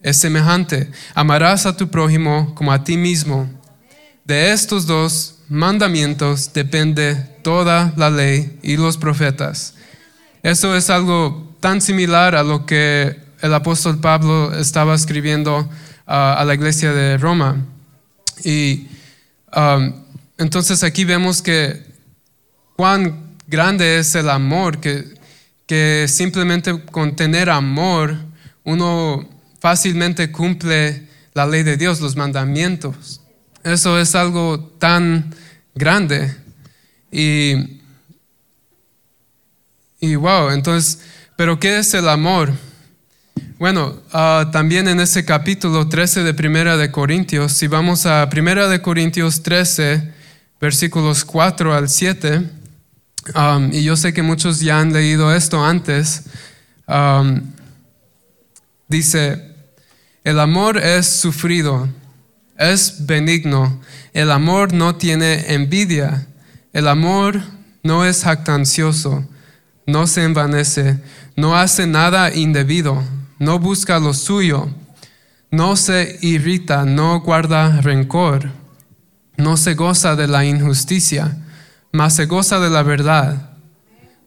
es 0.01 0.15
semejante. 0.15 0.91
Amarás 1.13 1.65
a 1.65 1.75
tu 1.75 1.89
prójimo 1.89 2.55
como 2.55 2.71
a 2.71 2.85
ti 2.85 2.95
mismo. 2.95 3.49
De 4.23 4.53
estos 4.53 4.87
dos 4.87 5.39
mandamientos 5.49 6.53
depende 6.53 7.15
toda 7.43 7.91
la 7.97 8.09
ley 8.09 8.57
y 8.63 8.77
los 8.77 8.95
profetas. 8.95 9.73
Eso 10.41 10.73
es 10.77 10.89
algo 10.89 11.53
tan 11.59 11.81
similar 11.81 12.33
a 12.33 12.43
lo 12.43 12.65
que 12.65 13.27
el 13.41 13.53
apóstol 13.53 13.99
Pablo 13.99 14.53
estaba 14.57 14.95
escribiendo 14.95 15.69
ah, 16.05 16.35
a 16.37 16.45
la 16.45 16.53
iglesia 16.53 16.91
de 16.91 17.17
Roma. 17.17 17.57
Y 18.43 18.87
um, 19.55 19.93
entonces 20.37 20.83
aquí 20.83 21.05
vemos 21.05 21.41
que 21.41 21.85
cuán 22.75 23.35
grande 23.47 23.99
es 23.99 24.15
el 24.15 24.29
amor, 24.29 24.79
que, 24.79 25.05
que 25.65 26.05
simplemente 26.07 26.81
con 26.85 27.15
tener 27.15 27.49
amor 27.49 28.15
uno 28.63 29.27
fácilmente 29.59 30.31
cumple 30.31 31.07
la 31.33 31.45
ley 31.45 31.63
de 31.63 31.77
Dios, 31.77 31.99
los 32.01 32.15
mandamientos. 32.15 33.21
Eso 33.63 33.99
es 33.99 34.15
algo 34.15 34.59
tan 34.79 35.35
grande. 35.75 36.35
Y, 37.11 37.81
y 39.99 40.15
wow, 40.15 40.51
entonces, 40.51 41.01
¿pero 41.35 41.59
qué 41.59 41.79
es 41.79 41.93
el 41.93 42.07
amor? 42.07 42.53
Bueno, 43.59 43.95
ah, 44.13 44.49
también 44.51 44.87
en 44.87 44.99
ese 44.99 45.25
capítulo 45.25 45.89
13 45.89 46.23
de 46.23 46.33
Primera 46.33 46.77
de 46.77 46.91
Corintios, 46.91 47.51
si 47.51 47.67
vamos 47.67 48.05
a 48.05 48.29
Primera 48.29 48.67
de 48.69 48.81
Corintios 48.81 49.43
13, 49.43 50.13
versículos 50.61 51.25
4 51.25 51.75
al 51.75 51.89
7, 51.89 52.49
um, 53.35 53.73
y 53.73 53.83
yo 53.83 53.97
sé 53.97 54.13
que 54.13 54.21
muchos 54.21 54.61
ya 54.61 54.79
han 54.79 54.93
leído 54.93 55.33
esto 55.33 55.63
antes, 55.63 56.23
dice, 58.87 59.55
el 60.23 60.39
amor 60.39 60.77
es 60.77 61.07
sufrido, 61.07 61.89
es 62.57 63.05
benigno, 63.05 63.81
el 64.13 64.31
amor 64.31 64.73
no 64.73 64.95
tiene 64.95 65.53
envidia, 65.53 66.27
el 66.73 66.87
amor 66.87 67.41
no 67.83 68.05
es 68.05 68.23
jactancioso, 68.23 69.27
no 69.85 70.07
se 70.07 70.23
envanece, 70.23 70.99
no 71.35 71.57
hace 71.57 71.85
nada 71.87 72.33
indebido 72.33 73.03
no 73.39 73.57
busca 73.57 73.99
lo 73.99 74.13
suyo, 74.13 74.69
no 75.49 75.75
se 75.75 76.19
irrita, 76.21 76.85
no 76.85 77.21
guarda 77.21 77.81
rencor, 77.81 78.51
no 79.37 79.57
se 79.57 79.73
goza 79.73 80.15
de 80.15 80.27
la 80.27 80.45
injusticia, 80.45 81.37
mas 81.91 82.15
se 82.15 82.25
goza 82.25 82.59
de 82.59 82.69
la 82.69 82.83
verdad. 82.83 83.49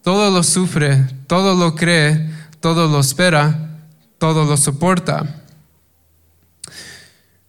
Todo 0.03 0.31
lo 0.31 0.43
sufre, 0.43 1.05
todo 1.27 1.55
lo 1.55 1.75
cree, 1.75 2.29
todo 2.59 2.89
lo 2.89 2.99
espera, 2.99 3.79
todo 4.17 4.43
lo 4.45 4.57
soporta. 4.57 5.43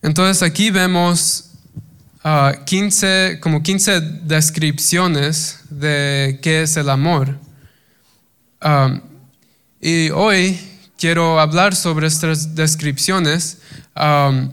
Entonces 0.02 0.42
aquí 0.42 0.70
vemos 0.70 1.50
15, 2.66 3.32
ah, 3.36 3.40
como 3.40 3.62
15 3.62 4.00
descripciones 4.22 5.60
de 5.70 6.38
qué 6.42 6.62
es 6.62 6.76
el 6.76 6.90
amor. 6.90 7.38
Ah, 8.60 9.00
y 9.80 10.10
hoy 10.10 10.58
quiero 11.04 11.38
hablar 11.38 11.76
sobre 11.76 12.06
estas 12.06 12.54
descripciones 12.54 13.58
um, 13.94 14.50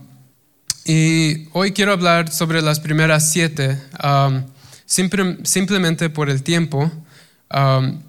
y 0.83 1.47
hoy 1.53 1.71
quiero 1.71 1.93
hablar 1.93 2.29
sobre 2.29 2.61
las 2.61 2.81
primeras 2.81 3.31
siete, 3.31 3.81
um, 4.03 4.43
simplemente 4.85 6.09
por 6.09 6.29
el 6.29 6.43
tiempo, 6.43 6.91
um, 7.55 8.01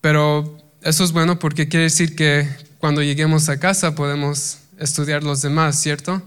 pero 0.00 0.56
eso 0.80 1.02
es 1.02 1.10
bueno 1.10 1.40
porque 1.40 1.66
quiere 1.66 1.86
decir 1.86 2.14
que 2.14 2.48
cuando 2.78 3.02
lleguemos 3.02 3.48
a 3.48 3.58
casa 3.58 3.96
podemos 3.96 4.58
estudiar 4.78 5.24
los 5.24 5.42
demás, 5.42 5.74
¿cierto? 5.80 6.22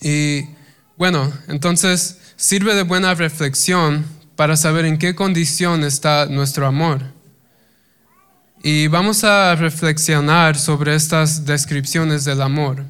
y 0.00 0.46
bueno, 0.96 1.30
entonces 1.48 2.16
sirve 2.36 2.74
de 2.74 2.82
buena 2.82 3.12
reflexión 3.12 4.06
para 4.36 4.56
saber 4.56 4.86
en 4.86 4.96
qué 4.96 5.14
condición 5.14 5.84
está 5.84 6.24
nuestro 6.24 6.66
amor. 6.66 7.17
Y 8.62 8.88
vamos 8.88 9.22
a 9.22 9.54
reflexionar 9.54 10.58
sobre 10.58 10.94
estas 10.94 11.44
descripciones 11.44 12.24
del 12.24 12.42
amor. 12.42 12.84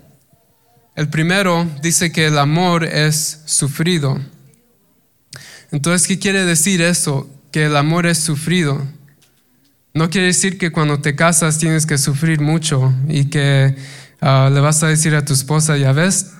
El 0.96 1.08
primero 1.08 1.66
dice 1.82 2.10
que 2.10 2.26
el 2.26 2.38
amor 2.38 2.84
es 2.84 3.42
sufrido. 3.44 4.18
Entonces, 5.70 6.08
¿qué 6.08 6.18
quiere 6.18 6.44
decir 6.44 6.80
eso? 6.80 7.28
Que 7.52 7.66
el 7.66 7.76
amor 7.76 8.06
es 8.06 8.18
sufrido. 8.18 8.82
No 9.92 10.08
quiere 10.08 10.28
decir 10.28 10.58
que 10.58 10.72
cuando 10.72 11.00
te 11.00 11.14
casas 11.14 11.58
tienes 11.58 11.84
que 11.84 11.98
sufrir 11.98 12.40
mucho 12.40 12.92
y 13.06 13.26
que 13.26 13.76
ah, 14.20 14.50
le 14.52 14.60
vas 14.60 14.82
a 14.82 14.88
decir 14.88 15.14
a 15.14 15.24
tu 15.24 15.34
esposa, 15.34 15.76
ya 15.76 15.92
ves, 15.92 16.32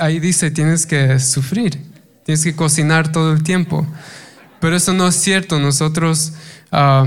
ahí 0.00 0.18
dice 0.18 0.50
tienes 0.50 0.86
que 0.86 1.18
sufrir, 1.20 1.78
tienes 2.24 2.42
que 2.42 2.56
cocinar 2.56 3.12
todo 3.12 3.32
el 3.32 3.44
tiempo. 3.44 3.86
Pero 4.60 4.76
eso 4.76 4.92
no 4.92 5.08
es 5.08 5.14
cierto. 5.14 5.58
Nosotros 5.60 6.32
ah, 6.72 7.04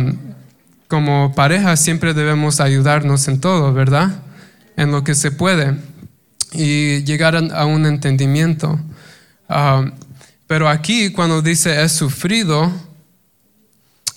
como 0.95 1.36
pareja 1.36 1.75
siempre 1.75 2.13
debemos 2.13 2.62
ayudarnos 2.62 3.27
en 3.27 3.41
todo, 3.41 3.73
¿verdad? 3.73 4.23
En 4.77 4.91
lo 4.91 5.03
que 5.03 5.13
se 5.13 5.29
puede 5.29 5.75
y 6.53 7.03
llegar 7.03 7.36
a 7.36 7.65
un 7.65 7.86
entendimiento. 7.86 8.79
Ah, 9.49 9.91
pero 10.47 10.69
aquí 10.69 11.12
cuando 11.12 11.41
dice 11.41 11.84
es 11.84 11.91
sufrido, 11.91 12.71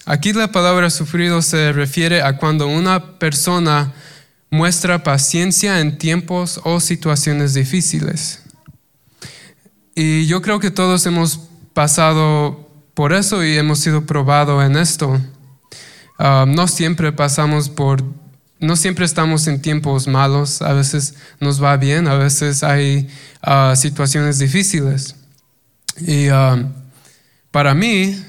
aquí 0.06 0.32
la 0.32 0.52
palabra 0.52 0.88
sufrido 0.88 1.42
se 1.42 1.72
refiere 1.72 2.22
a 2.22 2.36
cuando 2.36 2.68
una 2.68 3.18
persona 3.18 3.92
muestra 4.48 5.02
paciencia 5.02 5.80
en 5.80 5.98
tiempos 5.98 6.60
o 6.62 6.78
situaciones 6.78 7.54
difíciles. 7.54 8.38
Y 9.96 10.26
yo 10.26 10.42
creo 10.42 10.60
que 10.60 10.70
todos 10.70 11.04
hemos 11.06 11.40
pasado 11.74 12.70
por 12.94 13.12
eso 13.12 13.44
y 13.44 13.58
hemos 13.58 13.80
sido 13.80 14.06
probados 14.06 14.64
en 14.64 14.76
esto. 14.76 15.20
Ah, 16.18 16.44
no 16.48 16.66
siempre 16.66 17.12
pasamos 17.12 17.68
por, 17.68 18.02
no 18.58 18.74
siempre 18.74 19.04
estamos 19.04 19.46
en 19.46 19.62
tiempos 19.62 20.08
malos, 20.08 20.62
a 20.62 20.72
veces 20.72 21.14
nos 21.38 21.62
va 21.62 21.76
bien, 21.76 22.08
a 22.08 22.16
veces 22.16 22.64
hay 22.64 23.08
ah, 23.40 23.74
situaciones 23.76 24.40
difíciles. 24.40 25.14
Y 26.00 26.28
ah, 26.28 26.70
para 27.52 27.74
mí, 27.74 28.20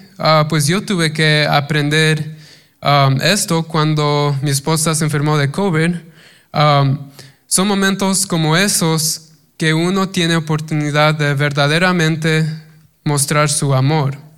pues 0.49 0.67
yo 0.67 0.83
tuve 0.83 1.13
que 1.13 1.47
aprender 1.49 2.37
esto 3.21 3.63
cuando 3.63 4.37
mi 4.41 4.49
esposa 4.49 4.95
se 4.95 5.03
enfermó 5.05 5.37
de 5.37 5.51
COVID. 5.51 5.95
son 7.47 7.67
momentos 7.67 8.25
como 8.25 8.55
esos 8.55 9.29
que 9.57 9.73
uno 9.73 10.09
tiene 10.09 10.35
oportunidad 10.35 11.15
de 11.15 11.33
verdaderamente 11.33 12.45
mostrar 13.03 13.49
su 13.49 13.73
amor. 13.73 14.28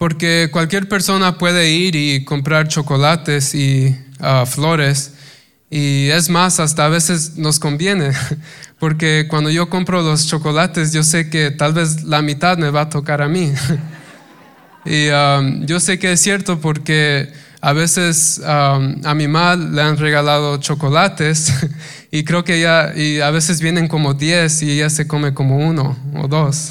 Porque 0.00 0.48
cualquier 0.50 0.88
persona 0.88 1.36
puede 1.36 1.72
ir 1.72 1.94
y 1.94 2.24
comprar 2.24 2.68
chocolates 2.68 3.54
y 3.54 3.94
ah, 4.18 4.46
flores. 4.46 5.12
Y 5.68 6.08
es 6.08 6.30
más, 6.30 6.58
hasta 6.58 6.86
a 6.86 6.88
veces 6.88 7.36
nos 7.36 7.58
conviene. 7.58 8.12
Porque 8.78 9.26
cuando 9.28 9.50
yo 9.50 9.68
compro 9.68 10.00
los 10.00 10.26
chocolates, 10.26 10.94
yo 10.94 11.02
sé 11.02 11.28
que 11.28 11.50
tal 11.50 11.74
vez 11.74 12.04
la 12.04 12.22
mitad 12.22 12.56
me 12.56 12.70
va 12.70 12.80
a 12.80 12.88
tocar 12.88 13.20
a 13.20 13.28
mí. 13.28 13.52
y 14.86 15.10
um, 15.10 15.66
yo 15.66 15.78
sé 15.78 15.98
que 15.98 16.12
es 16.12 16.20
cierto 16.22 16.58
porque 16.62 17.30
a 17.60 17.74
veces 17.74 18.40
um, 18.42 19.04
a 19.04 19.14
mi 19.14 19.28
mamá 19.28 19.54
le 19.56 19.82
han 19.82 19.98
regalado 19.98 20.56
chocolates 20.56 21.52
y 22.10 22.24
creo 22.24 22.42
que 22.42 22.56
ella, 22.56 22.96
y 22.96 23.20
a 23.20 23.30
veces 23.30 23.60
vienen 23.60 23.86
como 23.86 24.14
10 24.14 24.62
y 24.62 24.70
ella 24.70 24.88
se 24.88 25.06
come 25.06 25.34
como 25.34 25.58
uno 25.58 25.94
o 26.16 26.26
dos 26.26 26.70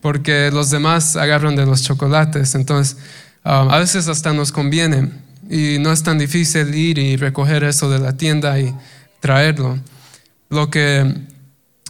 porque 0.00 0.50
los 0.52 0.70
demás 0.70 1.16
agarran 1.16 1.56
de 1.56 1.66
los 1.66 1.82
chocolates. 1.82 2.54
Entonces, 2.54 2.96
um, 3.44 3.70
a 3.70 3.78
veces 3.78 4.08
hasta 4.08 4.32
nos 4.32 4.52
conviene 4.52 5.10
y 5.48 5.78
no 5.78 5.92
es 5.92 6.02
tan 6.02 6.18
difícil 6.18 6.74
ir 6.74 6.98
y 6.98 7.16
recoger 7.16 7.64
eso 7.64 7.90
de 7.90 7.98
la 7.98 8.16
tienda 8.16 8.58
y 8.58 8.74
traerlo. 9.20 9.78
Lo 10.50 10.70
que 10.70 11.14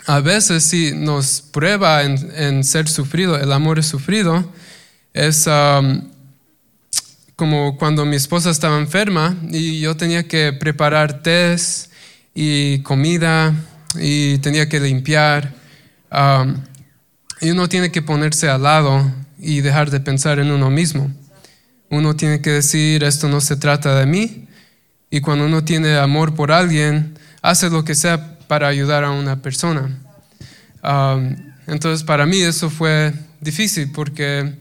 a 0.06 0.20
veces 0.20 0.64
sí 0.64 0.92
nos 0.94 1.42
prueba 1.42 2.02
en, 2.02 2.64
ser 2.64 2.88
sufrido, 2.88 3.36
el 3.36 3.52
amor 3.52 3.78
es 3.78 3.86
sufrido, 3.86 4.50
es 5.12 5.46
um, 5.46 6.02
como 7.36 7.76
cuando 7.76 8.04
mi 8.04 8.16
esposa 8.16 8.50
estaba 8.50 8.78
enferma 8.78 9.36
y 9.50 9.80
yo 9.80 9.96
tenía 9.96 10.26
que 10.26 10.52
preparar 10.52 11.22
test 11.22 11.92
y 12.34 12.80
comida 12.80 13.54
y 13.96 14.38
tenía 14.38 14.68
que 14.68 14.80
limpiar. 14.80 15.54
Um, 16.10 16.56
y 17.40 17.50
uno 17.50 17.68
tiene 17.68 17.90
que 17.90 18.02
ponerse 18.02 18.48
al 18.48 18.62
lado 18.62 19.10
y 19.38 19.60
dejar 19.60 19.90
de 19.90 20.00
pensar 20.00 20.38
en 20.38 20.50
uno 20.50 20.70
mismo. 20.70 21.12
Uno 21.90 22.16
tiene 22.16 22.40
que 22.40 22.50
decir, 22.50 23.04
esto 23.04 23.28
no 23.28 23.40
se 23.40 23.56
trata 23.56 23.98
de 23.98 24.06
mí. 24.06 24.48
Y 25.10 25.20
cuando 25.20 25.46
uno 25.46 25.64
tiene 25.64 25.96
amor 25.96 26.34
por 26.34 26.52
alguien, 26.52 27.16
hace 27.40 27.70
lo 27.70 27.84
que 27.84 27.94
sea 27.94 28.38
para 28.46 28.68
ayudar 28.68 29.04
a 29.04 29.10
una 29.10 29.40
persona. 29.40 29.98
Entonces, 31.66 32.04
para 32.04 32.26
mí 32.26 32.40
eso 32.40 32.68
fue 32.68 33.14
difícil 33.40 33.90
porque, 33.92 34.54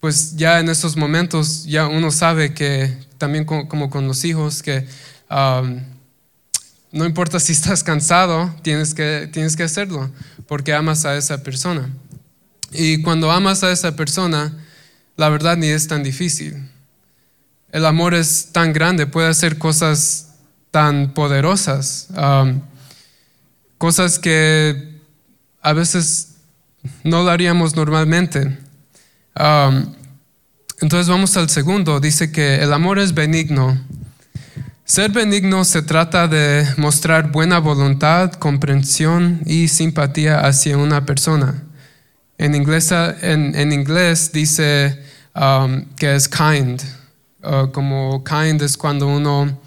pues 0.00 0.36
ya 0.36 0.60
en 0.60 0.68
esos 0.68 0.96
momentos, 0.96 1.64
ya 1.66 1.86
uno 1.86 2.10
sabe 2.10 2.54
que 2.54 2.96
también 3.18 3.44
como 3.44 3.90
con 3.90 4.08
los 4.08 4.24
hijos, 4.24 4.62
que 4.62 4.86
no 6.94 7.04
importa 7.04 7.40
si 7.40 7.52
estás 7.52 7.82
cansado, 7.82 8.54
tienes 8.62 8.94
que, 8.94 9.28
tienes 9.32 9.56
que 9.56 9.64
hacerlo 9.64 10.10
porque 10.46 10.72
amas 10.72 11.04
a 11.04 11.16
esa 11.16 11.42
persona. 11.42 11.90
Y 12.70 13.02
cuando 13.02 13.32
amas 13.32 13.64
a 13.64 13.72
esa 13.72 13.96
persona, 13.96 14.56
la 15.16 15.28
verdad 15.28 15.56
ni 15.56 15.66
es 15.66 15.88
tan 15.88 16.04
difícil. 16.04 16.70
El 17.72 17.84
amor 17.84 18.14
es 18.14 18.50
tan 18.52 18.72
grande, 18.72 19.06
puede 19.06 19.28
hacer 19.28 19.58
cosas 19.58 20.34
tan 20.70 21.14
poderosas, 21.14 22.08
um, 22.16 22.60
cosas 23.76 24.20
que 24.20 25.00
a 25.62 25.72
veces 25.72 26.36
no 27.02 27.24
lo 27.24 27.30
haríamos 27.30 27.74
normalmente. 27.74 28.56
Um, 29.36 29.94
entonces 30.80 31.08
vamos 31.08 31.36
al 31.36 31.50
segundo, 31.50 31.98
dice 31.98 32.30
que 32.30 32.62
el 32.62 32.72
amor 32.72 33.00
es 33.00 33.14
benigno. 33.14 33.80
Ser 34.86 35.12
benigno 35.12 35.64
se 35.64 35.80
trata 35.80 36.28
de 36.28 36.66
mostrar 36.76 37.32
buena 37.32 37.58
voluntad, 37.58 38.32
comprensión 38.32 39.40
y 39.46 39.68
simpatía 39.68 40.40
hacia 40.40 40.76
una 40.76 41.06
persona. 41.06 41.62
En 42.36 42.54
inglés, 42.54 44.30
dice 44.30 45.02
um, 45.34 45.86
que 45.96 46.14
es 46.14 46.28
kind. 46.28 46.82
Uh, 47.42 47.70
como 47.72 48.22
kind 48.24 48.60
es 48.60 48.76
cuando 48.76 49.08
uno, 49.08 49.58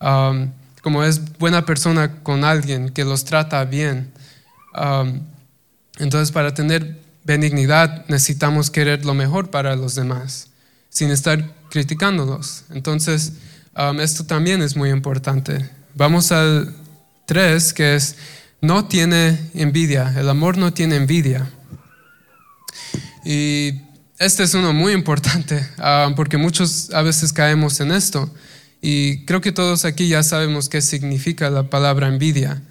um, 0.00 0.50
como 0.80 1.04
es 1.04 1.20
buena 1.38 1.66
persona 1.66 2.22
con 2.22 2.42
alguien, 2.42 2.88
que 2.88 3.04
los 3.04 3.26
trata 3.26 3.62
bien. 3.66 4.10
Um, 4.74 5.20
entonces, 5.98 6.32
para 6.32 6.54
tener 6.54 6.98
benignidad 7.24 8.06
necesitamos 8.08 8.70
querer 8.70 9.04
lo 9.04 9.12
mejor 9.12 9.50
para 9.50 9.76
los 9.76 9.94
demás, 9.94 10.48
sin 10.88 11.10
estar 11.10 11.44
criticándolos. 11.68 12.64
Entonces, 12.70 13.34
esto 14.00 14.24
también 14.24 14.62
es 14.62 14.76
muy 14.76 14.90
importante. 14.90 15.68
Vamos 15.94 16.32
al 16.32 16.74
3, 17.26 17.72
que 17.72 17.94
es, 17.94 18.16
no 18.60 18.86
tiene 18.86 19.38
envidia. 19.54 20.12
El 20.16 20.28
amor 20.28 20.58
no 20.58 20.72
tiene 20.72 20.96
envidia. 20.96 21.50
Y 23.24 23.80
este 24.18 24.42
es 24.42 24.54
uno 24.54 24.72
muy 24.72 24.92
importante, 24.92 25.66
ah, 25.78 26.10
porque 26.16 26.36
muchos 26.36 26.90
a 26.92 27.02
veces 27.02 27.32
caemos 27.32 27.80
en 27.80 27.92
esto. 27.92 28.32
Y 28.80 29.24
creo 29.24 29.40
que 29.40 29.52
todos 29.52 29.84
aquí 29.84 30.08
ya 30.08 30.22
sabemos 30.22 30.68
qué 30.68 30.80
significa 30.80 31.50
la 31.50 31.70
palabra 31.70 32.08
envidia. 32.08 32.62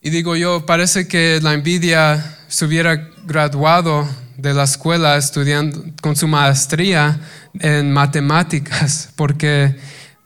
y 0.00 0.10
digo 0.10 0.36
yo, 0.36 0.64
parece 0.64 1.08
que 1.08 1.40
la 1.42 1.54
envidia 1.54 2.38
se 2.48 2.64
hubiera 2.64 3.10
graduado 3.24 4.08
de 4.36 4.54
la 4.54 4.64
escuela 4.64 5.16
estudiando 5.16 5.84
con 6.00 6.16
su 6.16 6.28
maestría 6.28 7.20
en 7.58 7.92
matemáticas, 7.92 9.10
porque 9.16 9.76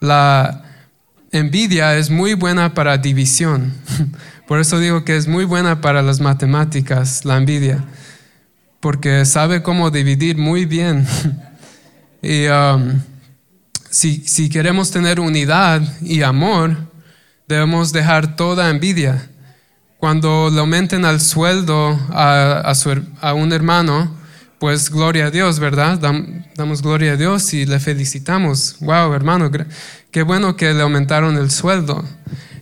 la 0.01 0.64
envidia 1.33 1.96
es 1.96 2.11
muy 2.11 2.35
buena 2.35 2.75
para 2.75 2.99
división. 2.99 3.73
Por 4.49 4.59
eso 4.59 4.81
digo 4.81 5.05
que 5.05 5.16
es 5.16 5.29
muy 5.29 5.44
buena 5.44 5.81
para 5.81 6.03
las 6.03 6.20
matemáticas, 6.20 7.25
la 7.25 7.37
envidia 7.37 7.85
porque 8.81 9.27
sabe 9.27 9.62
cómo 9.62 9.90
dividir 9.90 10.37
muy 10.38 10.64
bien. 10.64 11.07
y 12.23 12.46
um, 12.49 13.01
si, 13.90 14.27
si, 14.27 14.49
queremos 14.49 14.90
tener 14.90 15.20
unidad 15.20 15.83
y 16.01 16.23
amor, 16.23 16.77
debemos 17.46 17.92
dejar 17.92 18.37
toda 18.37 18.70
envidia. 18.70 19.29
Cuando 20.00 20.50
le 20.50 20.60
aumenten 20.60 21.04
al 21.04 21.20
sueldo 21.20 21.90
a, 22.10 22.62
a, 22.64 22.74
su, 22.74 23.02
a 23.20 23.34
un 23.34 23.52
hermano, 23.52 24.16
pues 24.58 24.90
gloria 24.90 25.26
a 25.26 25.30
Dios, 25.30 25.58
¿verdad? 25.58 25.98
Damos 26.54 26.80
gloria 26.80 27.12
a 27.12 27.16
Dios 27.16 27.52
y 27.52 27.66
le 27.66 27.78
felicitamos. 27.80 28.76
Wow, 28.80 29.12
hermano, 29.12 29.50
qué 30.10 30.22
bueno 30.22 30.56
que 30.56 30.72
le 30.72 30.80
aumentaron 30.80 31.36
el 31.36 31.50
sueldo. 31.50 32.02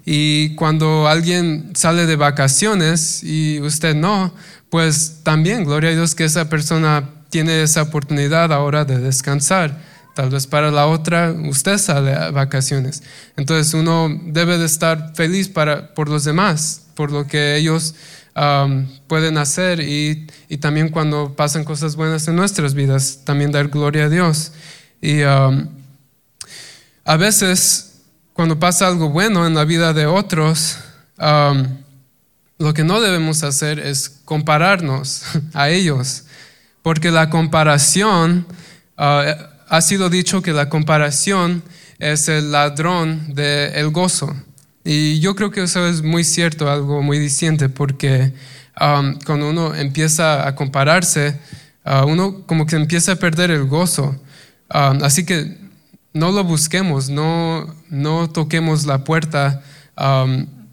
Y 0.04 0.56
cuando 0.56 1.06
alguien 1.06 1.72
sale 1.74 2.06
de 2.06 2.16
vacaciones 2.16 3.22
y 3.22 3.60
usted 3.60 3.94
no, 3.94 4.34
pues 4.68 5.20
también, 5.22 5.64
gloria 5.64 5.90
a 5.90 5.94
Dios 5.94 6.16
que 6.16 6.24
esa 6.24 6.48
persona 6.48 7.08
tiene 7.30 7.62
esa 7.62 7.82
oportunidad 7.82 8.52
ahora 8.52 8.84
de 8.84 8.98
descansar. 8.98 9.80
Tal 10.16 10.30
vez 10.30 10.48
para 10.48 10.72
la 10.72 10.86
otra 10.86 11.32
usted 11.48 11.78
sale 11.78 12.14
a 12.14 12.32
vacaciones. 12.32 13.02
Entonces 13.36 13.74
uno 13.74 14.08
debe 14.24 14.58
de 14.58 14.66
estar 14.66 15.12
feliz 15.14 15.48
para, 15.48 15.94
por 15.94 16.08
los 16.08 16.24
demás, 16.24 16.87
por 16.98 17.12
lo 17.12 17.28
que 17.28 17.54
ellos 17.54 17.94
pueden 19.06 19.38
hacer 19.38 19.78
y, 19.78 20.26
también 20.60 20.88
cuando 20.88 21.36
pasan 21.36 21.62
cosas 21.62 21.94
buenas 21.94 22.26
en 22.26 22.34
nuestras 22.34 22.74
vidas, 22.74 23.20
también 23.24 23.52
dar 23.52 23.68
gloria 23.68 24.06
a 24.06 24.08
Dios. 24.08 24.50
Y 25.00 25.22
a 25.22 27.16
veces 27.16 28.00
cuando 28.32 28.58
pasa 28.58 28.88
algo 28.88 29.10
bueno 29.10 29.46
en 29.46 29.54
la 29.54 29.64
vida 29.64 29.92
de 29.92 30.06
otros, 30.06 30.78
lo 32.58 32.74
que 32.74 32.82
no 32.82 33.00
debemos 33.00 33.44
hacer 33.44 33.78
es 33.78 34.08
compararnos 34.24 35.22
a 35.54 35.68
ellos, 35.68 36.24
porque 36.82 37.12
la 37.12 37.30
comparación, 37.30 38.44
uh, 38.98 39.22
ha 39.68 39.80
sido 39.82 40.10
dicho 40.10 40.42
que 40.42 40.52
la 40.52 40.68
comparación 40.68 41.62
es 42.00 42.28
el 42.28 42.50
ladrón 42.50 43.34
del 43.34 43.90
gozo. 43.90 44.34
Y 44.90 45.20
yo 45.20 45.36
creo 45.36 45.50
que 45.50 45.64
eso 45.64 45.86
es 45.86 46.00
muy 46.00 46.24
cierto, 46.24 46.70
algo 46.70 47.02
muy 47.02 47.18
diciente, 47.18 47.68
porque 47.68 48.32
um, 48.80 49.18
cuando 49.26 49.50
uno 49.50 49.74
empieza 49.74 50.48
a 50.48 50.54
compararse, 50.54 51.38
uh, 51.84 52.06
uno 52.06 52.46
como 52.46 52.64
que 52.64 52.76
empieza 52.76 53.12
a 53.12 53.16
perder 53.16 53.50
el 53.50 53.66
gozo. 53.66 54.18
Um, 54.72 55.04
así 55.04 55.26
que 55.26 55.58
no 56.14 56.32
lo 56.32 56.42
busquemos, 56.42 57.10
no, 57.10 57.66
no 57.90 58.30
toquemos 58.30 58.86
la 58.86 59.04
puerta 59.04 59.62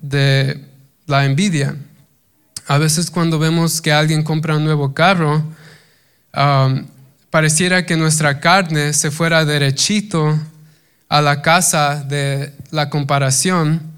de 0.01 0.62
la 1.08 1.25
envidia. 1.25 1.75
A 2.67 2.78
veces 2.78 3.12
cuando 3.12 3.38
vemos 3.38 3.82
que 3.82 3.91
alguien 3.91 4.23
compra 4.23 4.56
un 4.56 4.63
nuevo 4.63 4.93
carro, 4.93 5.43
um, 6.34 6.86
pareciera 7.30 7.86
que 7.86 7.97
nuestra 7.97 8.39
carne 8.39 8.93
se 8.93 9.12
fuera 9.12 9.43
derechito 9.43 10.39
a 11.10 11.21
la 11.21 11.41
casa 11.41 12.01
de 12.01 12.54
la 12.71 12.89
comparación 12.89 13.93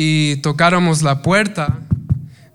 y 0.00 0.36
tocáramos 0.36 1.02
la 1.02 1.22
puerta 1.22 1.80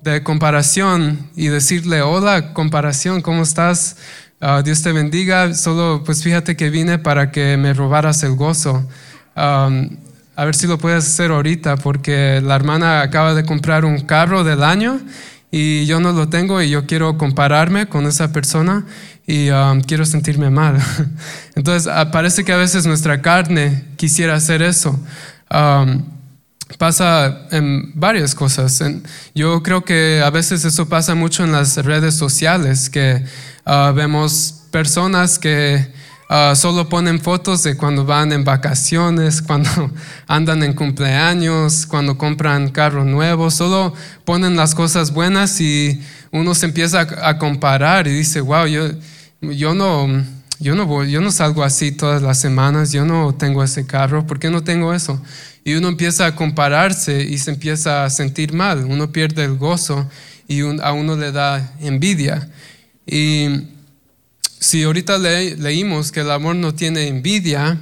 de 0.02 0.24
comparación 0.24 1.28
y 1.36 1.48
decirle, 1.48 2.02
hola 2.02 2.54
comparación, 2.54 3.22
¿cómo 3.22 3.44
estás? 3.44 3.98
Uh, 4.42 4.64
Dios 4.64 4.82
te 4.82 4.94
bendiga, 4.94 5.54
solo 5.54 6.04
pues 6.06 6.24
fíjate 6.24 6.56
que 6.56 6.70
vine 6.70 7.00
para 7.00 7.32
que 7.32 7.58
me 7.58 7.74
robaras 7.74 8.24
el 8.24 8.38
gozo. 8.38 8.88
A 9.36 10.46
ver 10.46 10.56
si 10.56 10.68
lo 10.68 10.78
puedes 10.78 11.06
hacer 11.06 11.32
ahorita, 11.32 11.76
porque 11.76 12.40
la 12.42 12.56
hermana 12.56 13.02
acaba 13.02 13.34
de 13.34 13.44
comprar 13.44 13.84
un 13.84 14.00
carro 14.06 14.46
del 14.46 14.64
año 14.64 15.02
y 15.52 15.86
yo 15.86 16.00
no 16.00 16.14
lo 16.14 16.30
tengo 16.30 16.62
y 16.62 16.70
yo 16.70 16.86
quiero 16.86 17.18
compararme 17.18 17.88
con 17.88 18.06
esa 18.06 18.32
persona 18.32 18.86
y 19.28 19.50
quiero 19.86 20.06
sentirme 20.06 20.50
mal. 20.50 20.78
Entonces, 21.56 21.92
ah, 21.94 22.10
parece 22.10 22.46
que 22.46 22.54
a 22.54 22.58
veces 22.58 22.86
nuestra 22.86 23.22
carne 23.22 23.84
quisiera 23.98 24.34
hacer 24.36 24.62
eso. 24.62 24.98
Pasa 26.78 27.48
en 27.52 27.92
varias 27.94 28.36
cosas. 28.36 28.84
yo 29.34 29.64
creo 29.64 29.84
que 29.84 30.22
a 30.24 30.30
veces 30.30 30.66
eso 30.66 30.88
pasa 30.88 31.16
mucho 31.16 31.44
en 31.44 31.52
las 31.52 31.78
redes 31.78 32.16
sociales, 32.16 32.90
que 32.90 33.24
uh, 33.66 33.94
vemos 33.94 34.64
personas 34.72 35.40
que 35.40 35.92
Ah, 36.36 36.56
solo 36.56 36.90
ponen 36.90 37.20
fotos 37.20 37.62
de 37.62 37.78
cuando 37.78 38.06
van 38.06 38.32
en 38.32 38.44
vacaciones, 38.44 39.40
cuando 39.48 39.70
andan 40.26 40.64
en 40.64 40.74
cumpleaños, 40.74 41.86
cuando 41.86 42.18
compran 42.18 42.72
carro 42.72 43.06
nuevo. 43.06 43.52
Solo 43.52 43.94
ponen 44.26 44.56
las 44.56 44.74
cosas 44.74 45.14
buenas 45.14 45.62
y 45.62 46.02
uno 46.32 46.56
se 46.56 46.66
empieza 46.66 47.02
a, 47.22 47.38
comparar 47.38 48.08
y 48.08 48.12
dice, 48.14 48.42
wow, 48.42 48.66
yo, 48.66 48.90
yo 49.42 49.76
no... 49.76 50.08
Yo 50.60 50.76
no, 50.76 50.86
voy, 50.86 51.12
yo 51.12 51.20
no 51.20 51.30
salgo 51.30 51.62
así 51.62 51.92
todas 51.92 52.22
las 52.22 52.40
semanas, 52.40 52.94
yo 52.94 53.04
no 53.04 53.36
tengo 53.36 53.64
ese 53.64 53.86
carro, 53.86 54.26
¿por 54.26 54.40
qué 54.40 54.50
no 54.50 54.64
tengo 54.64 54.94
eso? 54.94 55.22
Y 55.63 55.76
uno 55.76 55.88
empieza 55.88 56.26
a 56.26 56.36
compararse 56.36 57.23
y 57.23 57.38
se 57.38 57.52
empieza 57.52 58.04
a 58.04 58.10
sentir 58.10 58.54
mal, 58.54 58.84
uno 58.86 59.12
pierde 59.12 59.43
el 59.45 59.58
gozo 59.58 60.10
y 60.47 60.62
a 60.62 60.91
uno 60.91 61.15
le 61.15 61.32
da 61.32 61.73
envidia. 61.80 62.49
Y 63.06 63.47
si 64.60 64.84
ahorita 64.84 65.17
leímos 65.17 66.12
que 66.12 66.21
el 66.21 66.32
amor 66.32 66.56
no 66.56 66.73
tiene 66.73 67.08
envidia, 67.08 67.82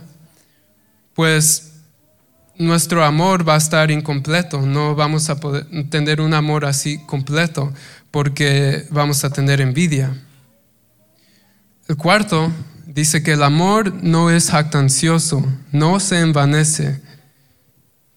pues 1.13 1.71
nuestro 2.57 3.03
amor 3.03 3.47
va 3.47 3.55
a 3.55 3.57
estar 3.57 3.89
incompleto, 3.89 4.61
no 4.61 4.95
vamos 4.95 5.29
a 5.29 5.39
poder 5.39 5.65
tener 5.89 6.21
un 6.21 6.33
amor 6.33 6.65
así 6.65 6.99
completo 7.05 7.73
porque 8.11 8.85
vamos 8.91 9.23
a 9.23 9.31
tener 9.31 9.61
envidia. 9.61 10.15
El 11.87 11.97
cuarto 11.97 12.51
dice 12.85 13.23
que 13.23 13.33
el 13.33 13.43
amor 13.43 13.93
no 14.03 14.29
es 14.29 14.51
jactancioso, 14.51 15.43
no 15.71 15.99
se 15.99 16.19
envanece 16.19 17.01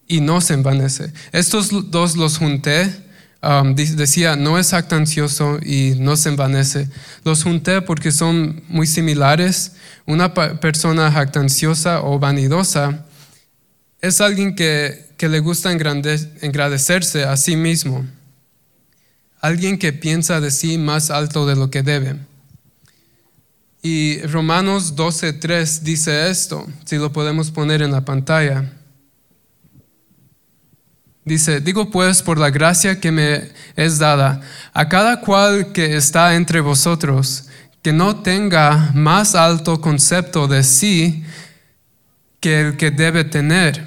y 0.07 0.21
no 0.21 0.41
se 0.41 0.55
envanece. 0.55 1.13
Estos 1.33 1.91
dos 1.91 2.17
los 2.17 2.39
junté. 2.39 3.05
Um, 3.43 3.75
decía, 3.75 4.37
no 4.37 4.59
es 4.59 4.71
jactancioso 4.71 5.59
y 5.63 5.97
no 5.99 6.17
se 6.17 6.31
envanece. 6.31 6.89
Los 7.25 7.43
junté 7.43 7.83
porque 7.83 8.11
son 8.11 8.63
muy 8.69 8.87
similares. 8.87 9.73
Una 10.07 10.33
persona 10.33 11.11
jactanciosa 11.11 12.03
o 12.03 12.19
vanidosa 12.19 13.05
es 14.01 14.21
alguien 14.21 14.55
que, 14.55 15.11
que 15.17 15.29
le 15.29 15.41
gusta 15.41 15.73
engrandecerse 15.73 17.25
a 17.25 17.37
sí 17.37 17.57
mismo. 17.57 18.07
Alguien 19.41 19.79
que 19.79 19.93
piensa 19.93 20.41
de 20.41 20.51
sí 20.51 20.79
más 20.79 21.11
alto 21.11 21.47
de 21.47 21.57
lo 21.57 21.71
que 21.71 21.83
debe. 21.83 22.17
Y 23.83 24.23
Romanos 24.23 24.97
12.3 24.97 25.81
dice 25.81 26.31
esto, 26.31 26.67
si 26.87 26.97
lo 26.97 27.13
podemos 27.13 27.51
poner 27.51 27.83
en 27.83 27.93
la 27.93 28.07
pantalla. 28.07 28.73
Dice, 31.25 31.61
digo 31.61 31.91
pues 31.91 32.23
por 32.23 32.39
la 32.39 32.51
gracia 32.51 33.01
que 33.01 33.11
me 33.11 33.51
es 33.77 33.99
dada, 33.99 34.43
a 34.73 34.89
cada 34.89 35.21
cual 35.21 35.73
que 35.73 35.97
está 35.97 36.35
entre 36.35 36.61
vosotros, 36.61 37.49
que 37.83 37.93
no 37.93 38.23
tenga 38.23 38.91
más 38.95 39.35
alto 39.35 39.81
concepto 39.81 40.49
de 40.49 40.63
sí 40.63 41.25
que 42.41 42.61
el 42.61 42.77
que 42.77 42.91
debe 42.91 43.25
tener, 43.25 43.85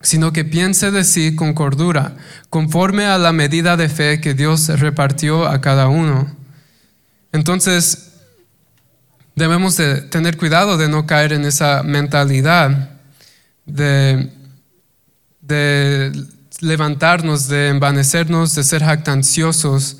sino 0.00 0.32
que 0.32 0.44
piense 0.44 0.92
de 0.92 1.02
sí 1.02 1.34
con 1.34 1.52
cordura, 1.52 2.16
conforme 2.48 3.06
a 3.06 3.18
la 3.18 3.32
medida 3.32 3.76
de 3.76 3.88
fe 3.88 4.20
que 4.20 4.34
Dios 4.34 4.68
repartió 4.68 5.48
a 5.48 5.60
cada 5.60 5.88
uno. 5.88 6.36
Entonces, 7.32 8.12
debemos 9.34 9.76
de 9.76 10.00
tener 10.02 10.36
cuidado 10.36 10.78
de 10.78 10.88
no 10.88 11.06
caer 11.06 11.32
en 11.32 11.44
esa 11.44 11.82
mentalidad 11.82 12.90
de, 13.66 14.30
levantarnos, 16.60 17.48
de 17.48 17.68
envanecernos, 17.68 18.54
de 18.54 18.64
ser 18.64 18.82
jactanciosos. 18.82 19.98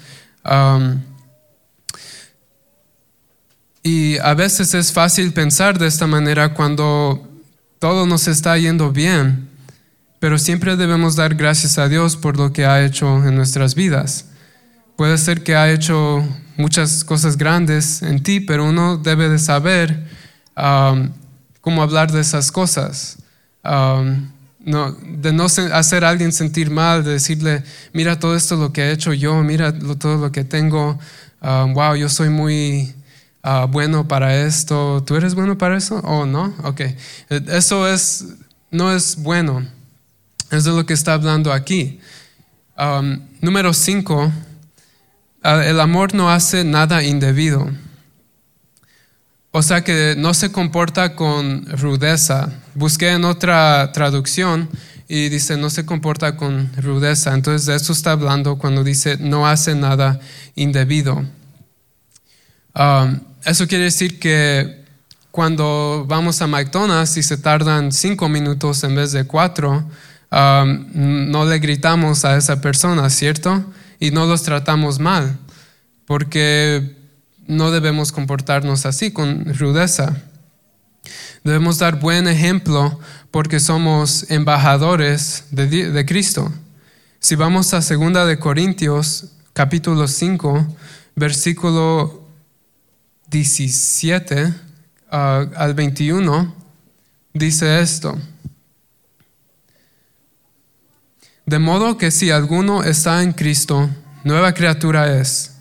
Y 3.82 4.18
a 4.18 4.34
veces 4.34 4.74
es 4.74 4.92
fácil 4.92 5.32
pensar 5.32 5.78
de 5.78 5.86
esta 5.86 6.06
manera 6.06 6.54
cuando 6.54 7.28
todo 7.78 8.06
nos 8.06 8.26
está 8.26 8.56
yendo 8.58 8.90
bien, 8.90 9.48
pero 10.18 10.38
siempre 10.38 10.76
debemos 10.76 11.14
dar 11.14 11.34
gracias 11.34 11.78
a 11.78 11.88
Dios 11.88 12.16
por 12.16 12.36
lo 12.36 12.52
que 12.52 12.64
ha 12.66 12.84
hecho 12.84 13.24
en 13.24 13.36
nuestras 13.36 13.74
vidas. 13.74 14.26
Puede 14.96 15.18
ser 15.18 15.44
que 15.44 15.54
ha 15.54 15.70
hecho 15.70 16.26
muchas 16.56 17.04
cosas 17.04 17.36
grandes 17.36 18.02
en 18.02 18.22
ti, 18.22 18.40
pero 18.40 18.64
uno 18.64 18.96
debe 18.96 19.28
de 19.28 19.38
saber 19.38 20.06
cómo 21.60 21.82
hablar 21.82 22.10
de 22.10 22.22
esas 22.22 22.50
cosas. 22.50 23.18
No, 24.66 24.92
de 24.92 25.32
no 25.32 25.46
hacer 25.46 26.04
a 26.04 26.10
alguien 26.10 26.32
sentir 26.32 26.70
mal, 26.70 27.02
de 27.02 27.12
decirle, 27.12 27.62
mira 27.94 28.18
todo 28.18 28.36
esto 28.36 28.56
lo 28.56 28.72
que 28.74 28.82
he 28.82 28.92
hecho 28.92 29.14
yo, 29.14 29.42
mira 29.42 29.72
todo 29.98 30.18
lo 30.18 30.30
que 30.30 30.44
tengo, 30.44 30.98
wow, 31.40 31.92
um, 31.92 31.96
yo 31.96 32.10
soy 32.10 32.28
muy 32.28 32.94
uh, 33.42 33.66
bueno 33.66 34.06
para 34.06 34.42
esto, 34.42 35.02
¿tú 35.06 35.16
eres 35.16 35.34
bueno 35.34 35.56
para 35.56 35.78
eso? 35.78 36.00
¿O 36.00 36.26
no? 36.26 36.54
Ok, 36.64 36.82
eso 37.30 37.88
es, 37.88 38.26
no 38.70 38.92
es 38.92 39.16
bueno, 39.16 39.66
eso 40.50 40.70
es 40.70 40.76
lo 40.76 40.84
que 40.84 40.92
está 40.92 41.14
hablando 41.14 41.50
aquí. 41.50 41.98
número 43.40 43.72
cinco, 43.72 44.30
Ah, 45.48 45.64
el 45.64 45.78
amor 45.78 46.12
no 46.12 46.28
hace 46.28 46.64
nada 46.64 47.04
indebido. 47.04 47.70
O 49.58 49.62
sea 49.62 49.82
que 49.82 50.14
no 50.18 50.34
se 50.34 50.52
comporta 50.52 51.16
con 51.16 51.64
rudeza. 51.78 52.52
Busqué 52.74 53.12
en 53.12 53.24
otra 53.24 53.90
traducción 53.90 54.68
y 55.08 55.30
dice 55.30 55.56
no 55.56 55.70
se 55.70 55.86
comporta 55.86 56.36
con 56.36 56.70
rudeza. 56.76 57.32
Entonces 57.32 57.64
de 57.64 57.74
eso 57.74 57.94
está 57.94 58.12
hablando 58.12 58.58
cuando 58.58 58.84
dice 58.84 59.16
no 59.18 59.46
hace 59.46 59.74
nada 59.74 60.20
indebido. 60.56 61.24
Um, 62.74 63.20
eso 63.46 63.66
quiere 63.66 63.84
decir 63.84 64.18
que 64.18 64.84
cuando 65.30 66.04
vamos 66.06 66.42
a 66.42 66.46
McDonald's 66.46 67.16
y 67.16 67.22
se 67.22 67.38
tardan 67.38 67.92
cinco 67.92 68.28
minutos 68.28 68.84
en 68.84 68.94
vez 68.94 69.12
de 69.12 69.24
cuatro, 69.24 69.88
um, 70.30 71.30
no 71.30 71.46
le 71.46 71.58
gritamos 71.60 72.26
a 72.26 72.36
esa 72.36 72.60
persona, 72.60 73.08
¿cierto? 73.08 73.64
y 73.98 74.10
no 74.10 74.26
los 74.26 74.42
tratamos 74.42 74.98
mal, 74.98 75.38
porque 76.06 76.95
no 77.46 77.70
debemos 77.70 78.12
comportarnos 78.12 78.86
así, 78.86 79.10
con 79.10 79.54
rudeza. 79.58 80.16
Debemos 81.44 81.78
dar 81.78 82.00
buen 82.00 82.26
ejemplo 82.26 82.98
porque 83.30 83.60
somos 83.60 84.30
embajadores 84.30 85.44
de, 85.50 86.04
Cristo. 86.06 86.52
Si 87.20 87.36
vamos 87.36 87.72
a 87.74 87.80
2 87.80 88.26
de 88.26 88.38
Corintios, 88.38 89.32
capítulo 89.52 90.08
5, 90.08 90.76
versículo 91.14 92.28
17 93.28 94.54
ah, 95.10 95.46
al 95.56 95.74
21, 95.74 96.54
dice 97.32 97.80
esto. 97.80 98.18
De 101.44 101.60
modo 101.60 101.96
que 101.96 102.10
si 102.10 102.32
alguno 102.32 102.82
está 102.82 103.22
en 103.22 103.32
Cristo, 103.32 103.88
nueva 104.24 104.52
criatura 104.52 105.20
es. 105.20 105.55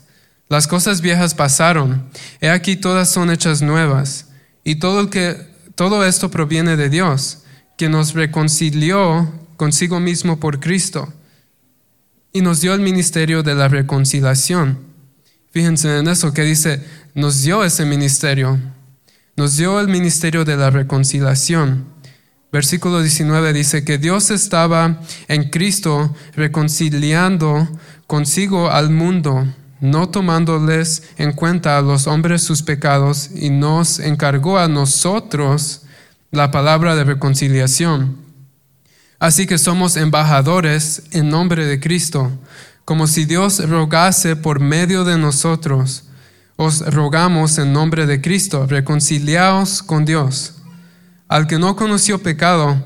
Las 0.48 0.68
cosas 0.68 1.00
viejas 1.00 1.34
pasaron, 1.34 2.08
he 2.40 2.48
aquí 2.48 2.76
todas 2.76 3.10
son 3.10 3.30
hechas 3.30 3.62
nuevas, 3.62 4.28
y 4.62 4.76
todo, 4.76 5.10
que, 5.10 5.36
todo 5.74 6.04
esto 6.04 6.30
proviene 6.30 6.76
de 6.76 6.88
Dios, 6.88 7.38
que 7.76 7.88
nos 7.88 8.14
reconcilió 8.14 9.32
consigo 9.56 9.98
mismo 9.98 10.38
por 10.38 10.60
Cristo, 10.60 11.12
y 12.32 12.42
nos 12.42 12.60
dio 12.60 12.74
el 12.74 12.80
ministerio 12.80 13.42
de 13.42 13.54
la 13.54 13.68
reconciliación. 13.68 14.78
Fíjense 15.50 15.98
en 15.98 16.06
eso 16.06 16.32
que 16.32 16.42
dice, 16.42 16.84
nos 17.14 17.42
dio 17.42 17.64
ese 17.64 17.84
ministerio, 17.84 18.60
nos 19.36 19.56
dio 19.56 19.80
el 19.80 19.88
ministerio 19.88 20.44
de 20.44 20.56
la 20.56 20.70
reconciliación. 20.70 21.86
Versículo 22.52 23.00
19 23.00 23.52
dice 23.52 23.84
que 23.84 23.98
Dios 23.98 24.30
estaba 24.30 25.00
en 25.28 25.50
Cristo 25.50 26.14
reconciliando 26.34 27.68
consigo 28.06 28.70
al 28.70 28.90
mundo, 28.90 29.46
no 29.86 30.08
tomándoles 30.08 31.02
en 31.16 31.32
cuenta 31.32 31.78
a 31.78 31.82
los 31.82 32.06
hombres 32.06 32.42
sus 32.42 32.62
pecados, 32.62 33.30
y 33.34 33.50
nos 33.50 33.98
encargó 33.98 34.58
a 34.58 34.68
nosotros 34.68 35.82
la 36.30 36.50
palabra 36.50 36.94
de 36.94 37.04
reconciliación. 37.04 38.16
Así 39.18 39.46
que 39.46 39.58
somos 39.58 39.96
embajadores 39.96 41.04
en 41.12 41.30
nombre 41.30 41.64
de 41.66 41.80
Cristo, 41.80 42.30
como 42.84 43.06
si 43.06 43.24
Dios 43.24 43.66
rogase 43.68 44.36
por 44.36 44.60
medio 44.60 45.04
de 45.04 45.16
nosotros. 45.16 46.04
Os 46.56 46.80
rogamos 46.80 47.58
en 47.58 47.72
nombre 47.72 48.06
de 48.06 48.20
Cristo, 48.20 48.66
reconciliaos 48.66 49.82
con 49.82 50.04
Dios. 50.04 50.54
Al 51.28 51.46
que 51.46 51.58
no 51.58 51.76
conoció 51.76 52.22
pecado, 52.22 52.82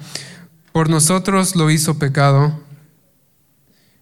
por 0.73 0.89
nosotros 0.89 1.57
lo 1.57 1.71
hizo 1.71 1.99
pecado, 1.99 2.61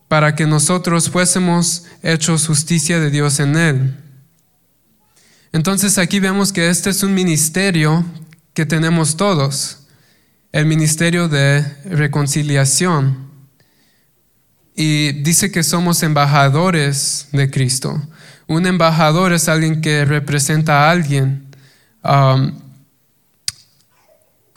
para 0.08 0.34
que 0.34 0.46
nosotros 0.46 1.10
fuésemos 1.10 1.84
hechos 2.02 2.46
justicia 2.46 2.98
de 2.98 3.10
Dios 3.10 3.40
en 3.40 3.56
él. 3.56 3.96
Entonces 5.52 5.98
aquí 5.98 6.18
vemos 6.18 6.52
que 6.52 6.68
este 6.68 6.90
es 6.90 7.02
un 7.02 7.14
ministerio 7.14 8.04
que 8.54 8.66
tenemos 8.66 9.16
todos, 9.16 9.86
el 10.52 10.66
ministerio 10.66 11.28
de 11.28 11.62
reconciliación. 11.84 13.28
Y 14.74 15.12
dice 15.22 15.50
que 15.50 15.62
somos 15.62 16.02
embajadores 16.02 17.28
de 17.32 17.50
Cristo. 17.50 18.00
Un 18.46 18.66
embajador 18.66 19.32
es 19.32 19.48
alguien 19.48 19.80
que 19.80 20.04
representa 20.04 20.86
a 20.86 20.90
alguien. 20.90 21.48
Um, 22.02 22.67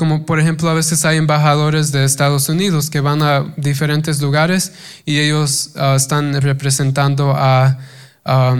como 0.02 0.26
por 0.26 0.40
ejemplo 0.40 0.68
a 0.68 0.74
veces 0.74 1.06
hay 1.06 1.18
embajadores 1.18 1.92
de 1.92 2.06
Estados 2.06 2.50
Unidos 2.50 2.90
que 2.90 3.02
van 3.02 3.22
a 3.22 3.54
diferentes 3.56 4.20
lugares 4.20 4.74
y 5.06 5.20
ellos 5.20 5.74
ah, 5.76 5.94
están 5.96 6.42
representando 6.42 7.36
a, 7.38 7.78
a 8.24 8.56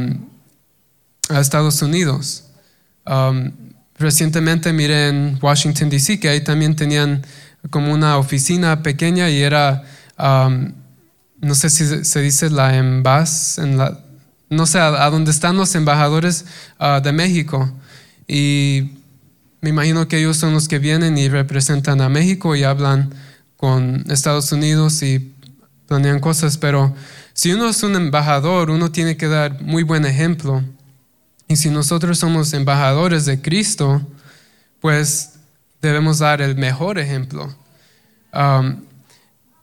Estados 1.40 1.82
Unidos. 1.82 2.44
recientemente 3.98 4.72
miré 4.72 5.08
en 5.08 5.40
Washington, 5.42 5.90
D.C. 5.90 6.20
que 6.20 6.30
ahí 6.30 6.42
también 6.42 6.76
tenían 6.76 7.26
como 7.72 7.92
una 7.92 8.18
oficina 8.18 8.84
pequeña 8.84 9.28
y 9.32 9.42
era, 9.42 9.82
no 10.20 11.56
sé 11.56 11.72
si 11.72 12.06
se 12.06 12.22
dice 12.22 12.52
la 12.52 12.78
embas, 12.78 13.58
en 13.58 13.80
la, 13.80 14.00
no 14.48 14.68
sé, 14.68 14.78
a, 14.78 15.10
dónde 15.10 15.32
están 15.32 15.58
los 15.58 15.74
embajadores 15.74 16.46
ah, 16.78 17.00
de 17.04 17.12
México. 17.12 17.74
y 18.28 19.01
me 19.62 19.70
imagino 19.70 20.08
que 20.08 20.18
ellos 20.18 20.38
son 20.38 20.54
los 20.54 20.68
que 20.68 20.80
vienen 20.80 21.18
y 21.18 21.30
representan 21.30 22.02
a 22.02 22.10
México 22.10 22.56
y 22.56 22.64
hablan 22.64 23.14
con 23.58 24.04
Estados 24.10 24.52
Unidos 24.52 25.04
y 25.04 25.34
planean 25.88 26.20
cosas, 26.20 26.58
pero 26.58 26.96
si 27.34 27.52
uno 27.52 27.70
es 27.70 27.84
un 27.84 27.96
embajador, 27.96 28.72
uno 28.72 28.92
tiene 28.92 29.18
que 29.18 29.28
dar 29.28 29.62
muy 29.62 29.84
buen 29.84 30.06
ejemplo. 30.06 30.64
Y 31.48 31.58
si 31.58 31.70
nosotros 31.70 32.18
somos 32.18 32.54
embajadores 32.54 33.26
de 33.26 33.42
Cristo, 33.42 34.02
pues 34.80 35.34
debemos 35.82 36.20
dar 36.20 36.42
el 36.42 36.56
mejor 36.56 36.98
ejemplo. 36.98 37.56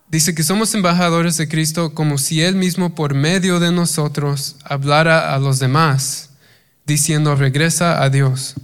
Dice 0.08 0.34
que 0.34 0.42
somos 0.42 0.74
embajadores 0.74 1.36
de 1.36 1.48
Cristo 1.48 1.92
como 1.92 2.18
si 2.18 2.40
Él 2.40 2.54
mismo 2.54 2.94
por 2.94 3.14
medio 3.14 3.58
de 3.58 3.72
nosotros 3.72 4.56
hablara 4.64 5.34
a 5.34 5.38
los 5.38 5.58
demás, 5.58 6.30
diciendo, 6.86 7.34
regresa 7.34 8.02
a 8.02 8.10
Dios. 8.10 8.54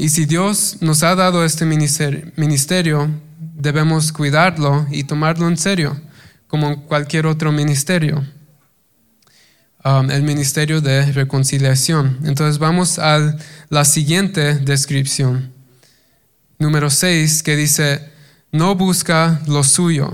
Y 0.00 0.08
si 0.08 0.24
Dios 0.24 0.78
nos 0.80 1.02
ha 1.02 1.14
dado 1.14 1.44
este 1.44 1.66
ministerio, 1.66 3.10
debemos 3.38 4.12
cuidarlo 4.12 4.86
y 4.90 5.04
tomarlo 5.04 5.46
en 5.46 5.58
serio, 5.58 6.00
como 6.48 6.86
cualquier 6.86 7.26
otro 7.26 7.52
ministerio. 7.52 8.26
Um, 9.84 10.10
el 10.10 10.22
ministerio 10.22 10.80
de 10.80 11.12
reconciliación. 11.12 12.18
Entonces 12.24 12.58
vamos 12.58 12.98
a 12.98 13.36
la 13.68 13.84
siguiente 13.84 14.54
descripción. 14.54 15.52
Número 16.58 16.88
6, 16.88 17.42
que 17.42 17.54
dice, 17.54 18.10
no 18.52 18.74
busca 18.76 19.42
lo 19.48 19.62
suyo. 19.62 20.10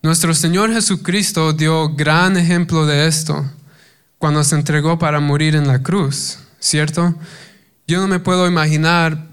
Nuestro 0.00 0.32
Señor 0.32 0.72
Jesucristo 0.72 1.52
dio 1.52 1.92
gran 1.92 2.36
ejemplo 2.36 2.86
de 2.86 3.08
esto 3.08 3.50
cuando 4.18 4.44
se 4.44 4.54
entregó 4.54 4.96
para 4.96 5.18
morir 5.18 5.56
en 5.56 5.66
la 5.66 5.82
cruz, 5.82 6.38
¿cierto? 6.60 7.16
Yo 7.86 8.00
no 8.00 8.08
me 8.08 8.18
puedo 8.18 8.46
imaginar 8.46 9.26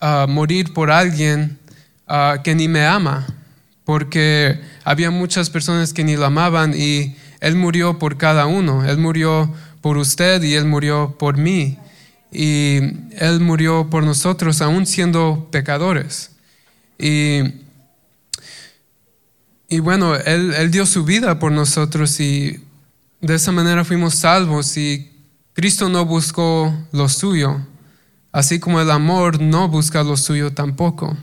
ah, 0.00 0.26
morir 0.26 0.72
por 0.72 0.90
alguien 0.90 1.58
ah, 2.06 2.38
que 2.42 2.54
ni 2.54 2.66
me 2.66 2.86
ama, 2.86 3.26
porque 3.84 4.58
había 4.84 5.10
muchas 5.10 5.50
personas 5.50 5.92
que 5.92 6.02
ni 6.02 6.16
lo 6.16 6.24
amaban 6.24 6.72
y 6.74 7.16
Él 7.40 7.56
murió 7.56 7.98
por 7.98 8.16
cada 8.16 8.46
uno. 8.46 8.86
Él 8.86 8.96
murió 8.96 9.52
por 9.82 9.98
usted 9.98 10.42
y 10.42 10.54
Él 10.54 10.64
murió 10.64 11.16
por 11.18 11.36
mí. 11.36 11.78
Y 12.32 12.78
Él 13.18 13.40
murió 13.40 13.88
por 13.90 14.02
nosotros 14.02 14.62
aún 14.62 14.86
siendo 14.86 15.48
pecadores. 15.50 16.30
Y, 16.98 17.40
y 19.68 19.80
bueno, 19.80 20.16
él, 20.16 20.54
él 20.54 20.70
dio 20.70 20.86
su 20.86 21.04
vida 21.04 21.38
por 21.38 21.52
nosotros 21.52 22.18
y 22.18 22.64
de 23.20 23.34
esa 23.34 23.52
manera 23.52 23.84
fuimos 23.84 24.14
salvos 24.14 24.76
y 24.76 25.17
Cristo 25.58 25.88
no 25.88 26.04
buscó 26.04 26.72
lo 26.92 27.08
suyo, 27.08 27.60
así 28.30 28.60
como 28.60 28.80
el 28.80 28.92
amor 28.92 29.40
no 29.40 29.68
busca 29.68 30.04
lo 30.04 30.16
suyo 30.16 30.52
tampoco. 30.52 31.16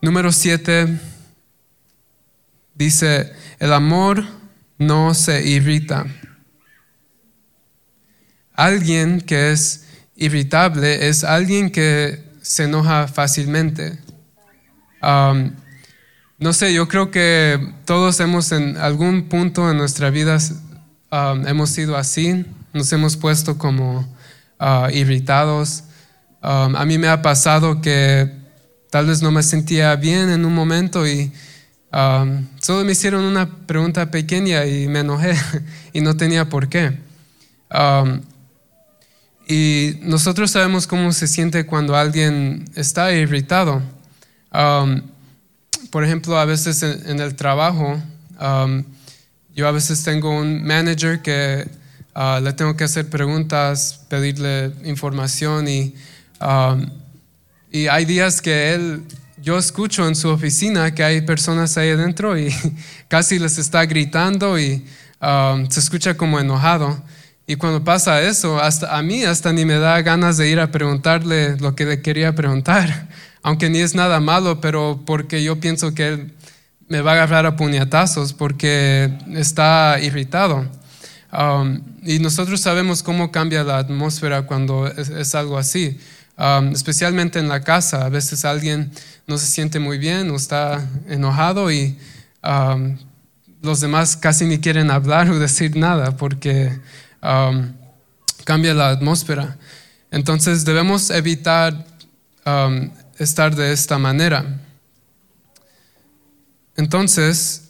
Número 0.00 0.32
siete 0.32 0.98
dice, 2.74 3.32
el 3.60 3.72
amor 3.72 4.24
no 4.76 5.14
se 5.14 5.46
irrita. 5.46 6.04
Alguien 8.54 9.20
que 9.20 9.52
es 9.52 9.86
irritable 10.16 11.06
es 11.08 11.22
alguien 11.22 11.70
que 11.70 12.24
se 12.40 12.64
enoja 12.64 13.06
fácilmente. 13.06 14.00
Um, 15.00 15.52
no 16.40 16.52
sé, 16.52 16.74
yo 16.74 16.88
creo 16.88 17.12
que 17.12 17.72
todos 17.84 18.18
hemos 18.18 18.50
en 18.50 18.76
algún 18.78 19.28
punto 19.28 19.70
en 19.70 19.76
nuestra 19.76 20.10
vida 20.10 20.40
Um, 21.12 21.46
hemos 21.46 21.68
sido 21.68 21.94
así, 21.94 22.46
nos 22.72 22.90
hemos 22.90 23.18
puesto 23.18 23.58
como 23.58 23.98
uh, 24.58 24.88
irritados. 24.90 25.84
Um, 26.42 26.74
a 26.74 26.86
mí 26.86 26.96
me 26.96 27.06
ha 27.08 27.20
pasado 27.20 27.82
que 27.82 28.32
tal 28.88 29.04
vez 29.04 29.20
no 29.20 29.30
me 29.30 29.42
sentía 29.42 29.94
bien 29.96 30.30
en 30.30 30.46
un 30.46 30.54
momento 30.54 31.06
y 31.06 31.30
um, 31.92 32.46
solo 32.62 32.82
me 32.86 32.92
hicieron 32.92 33.24
una 33.24 33.46
pregunta 33.66 34.10
pequeña 34.10 34.64
y 34.64 34.88
me 34.88 35.00
enojé 35.00 35.34
y 35.92 36.00
no 36.00 36.16
tenía 36.16 36.48
por 36.48 36.70
qué. 36.70 36.98
y 39.46 39.98
nosotros 40.00 40.50
sabemos 40.50 40.86
cómo 40.86 41.12
se 41.12 41.28
siente 41.28 41.66
cuando 41.66 41.94
alguien 41.94 42.64
está 42.74 43.12
irritado. 43.12 43.82
por 45.90 46.04
ejemplo, 46.04 46.38
a 46.38 46.46
veces 46.46 46.82
en, 46.82 47.20
el 47.20 47.36
trabajo, 47.36 48.00
yo 49.54 49.68
a 49.68 49.70
veces 49.70 50.02
tengo 50.02 50.30
un 50.30 50.64
manager 50.64 51.20
que 51.20 51.68
ah, 52.14 52.40
le 52.42 52.52
tengo 52.52 52.76
que 52.76 52.84
hacer 52.84 53.08
preguntas, 53.08 54.00
pedirle 54.08 54.72
información 54.84 55.68
y, 55.68 55.94
um, 56.40 56.86
y 57.70 57.86
hay 57.86 58.04
días 58.04 58.40
que 58.40 58.74
él, 58.74 59.02
yo 59.42 59.58
escucho 59.58 60.06
en 60.08 60.14
su 60.14 60.28
oficina 60.28 60.94
que 60.94 61.04
hay 61.04 61.20
personas 61.20 61.76
ahí 61.76 61.90
adentro 61.90 62.38
y 62.38 62.54
casi 63.08 63.38
les 63.38 63.58
está 63.58 63.84
gritando 63.84 64.58
y 64.58 64.86
um, 65.20 65.68
se 65.68 65.80
escucha 65.80 66.16
como 66.16 66.40
enojado. 66.40 67.02
Y 67.46 67.56
cuando 67.56 67.82
pasa 67.84 68.22
eso, 68.22 68.60
hasta 68.60 68.96
a 68.96 69.02
mí 69.02 69.24
hasta 69.24 69.52
ni 69.52 69.64
me 69.64 69.74
da 69.74 70.00
ganas 70.00 70.36
de 70.36 70.48
ir 70.48 70.60
a 70.60 70.70
preguntarle 70.70 71.56
lo 71.58 71.74
que 71.74 71.84
le 71.84 72.00
quería 72.00 72.34
preguntar, 72.34 73.08
aunque 73.42 73.68
ni 73.68 73.80
es 73.80 73.94
nada 73.94 74.20
malo, 74.20 74.60
pero 74.60 75.02
porque 75.04 75.42
yo 75.42 75.60
pienso 75.60 75.92
que 75.92 76.08
él 76.08 76.32
me 76.92 77.00
va 77.00 77.12
a 77.12 77.14
agarrar 77.14 77.46
a 77.46 77.56
puñetazos 77.56 78.34
porque 78.34 79.10
está 79.32 79.96
irritado. 80.02 80.68
Um, 81.32 81.80
y 82.02 82.18
nosotros 82.18 82.60
sabemos 82.60 83.02
cómo 83.02 83.32
cambia 83.32 83.64
la 83.64 83.78
atmósfera 83.78 84.42
cuando 84.42 84.86
es, 84.88 85.34
algo 85.34 85.56
así, 85.56 85.98
um, 86.36 86.68
especialmente 86.68 87.38
en 87.38 87.48
la 87.48 87.62
casa. 87.62 88.04
A 88.04 88.10
veces 88.10 88.44
alguien 88.44 88.90
no 89.26 89.38
se 89.38 89.46
siente 89.46 89.78
muy 89.78 89.96
bien 89.96 90.30
o 90.30 90.36
está 90.36 90.86
enojado 91.08 91.72
y 91.72 91.96
um, 92.44 92.98
los 93.62 93.80
demás 93.80 94.14
casi 94.14 94.44
ni 94.44 94.58
quieren 94.58 94.90
hablar 94.90 95.30
o 95.30 95.38
decir 95.38 95.74
nada 95.74 96.14
porque 96.18 96.78
cambia 98.44 98.74
la 98.74 98.90
atmósfera. 98.90 99.56
Entonces 100.10 100.66
debemos 100.66 101.08
evitar 101.08 101.86
estar 103.18 103.56
de 103.56 103.72
esta 103.72 103.96
manera. 103.96 104.44
Entonces, 106.76 107.68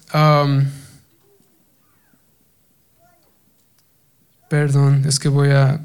perdón, 4.48 5.04
es 5.06 5.18
que 5.18 5.28
voy 5.28 5.50
a, 5.50 5.80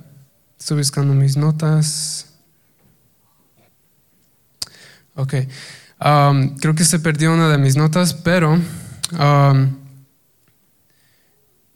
estoy 0.60 0.78
buscando 0.78 1.14
mis 1.14 1.38
notas. 1.38 2.34
Ok, 5.16 5.34
creo 6.60 6.76
que 6.76 6.84
se 6.84 7.00
perdió 7.00 7.34
una 7.34 7.50
de 7.50 7.58
mis 7.58 7.76
notas, 7.76 8.14
pero 8.14 8.60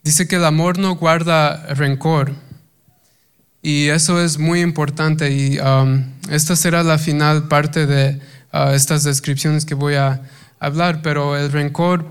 dice 0.04 0.28
que 0.28 0.36
el 0.36 0.46
amor 0.46 0.78
no 0.78 0.96
guarda 0.96 1.74
rencor. 1.74 2.34
Y 3.64 3.90
eso 3.90 4.20
es 4.22 4.40
muy 4.40 4.62
importante 4.62 5.32
y 5.32 5.60
esta 6.30 6.56
será 6.56 6.84
la 6.84 6.98
final 6.98 7.48
parte 7.48 7.86
de 7.86 8.20
uh, 8.54 8.70
estas 8.70 9.04
descripciones 9.04 9.66
que 9.66 9.76
voy 9.76 9.96
a 9.96 10.22
hablar, 10.62 11.02
pero 11.02 11.36
el 11.36 11.52
rencor 11.52 12.06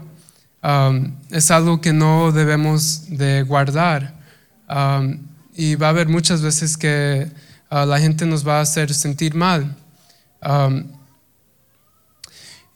um, 0.63 1.17
es 1.31 1.51
algo 1.53 1.81
que 1.81 1.93
no 1.93 2.33
debemos 2.33 3.09
de 3.09 3.43
guardar. 3.43 4.15
Um, 4.69 5.21
y 5.55 5.77
va 5.77 5.87
a 5.87 5.91
haber 5.91 6.09
muchas 6.09 6.43
veces 6.43 6.77
que 6.77 7.31
uh, 7.71 7.87
la 7.87 8.01
gente 8.01 8.27
nos 8.27 8.47
va 8.47 8.59
a 8.59 8.63
hacer 8.63 8.93
sentir 8.93 9.35
mal. 9.35 9.77
Um, 10.43 10.85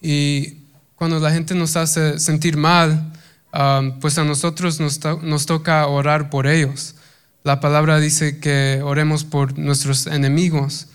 y 0.01 0.59
cuando 0.95 1.19
la 1.19 1.31
gente 1.31 1.53
nos 1.55 1.75
hace 1.75 2.19
sentir 2.19 2.55
mal, 2.57 3.11
pues 4.01 4.17
a 4.17 4.25
nosotros 4.25 4.81
nos, 4.81 4.99
nos, 5.23 5.45
toca 5.45 5.87
orar 5.87 6.29
por 6.29 6.45
ellos. 6.45 6.95
La 7.43 7.59
palabra 7.61 7.99
dice 7.99 8.39
que 8.39 8.81
oremos 8.83 9.23
por 9.23 9.57
nuestros 9.57 10.07
enemigos, 10.07 10.87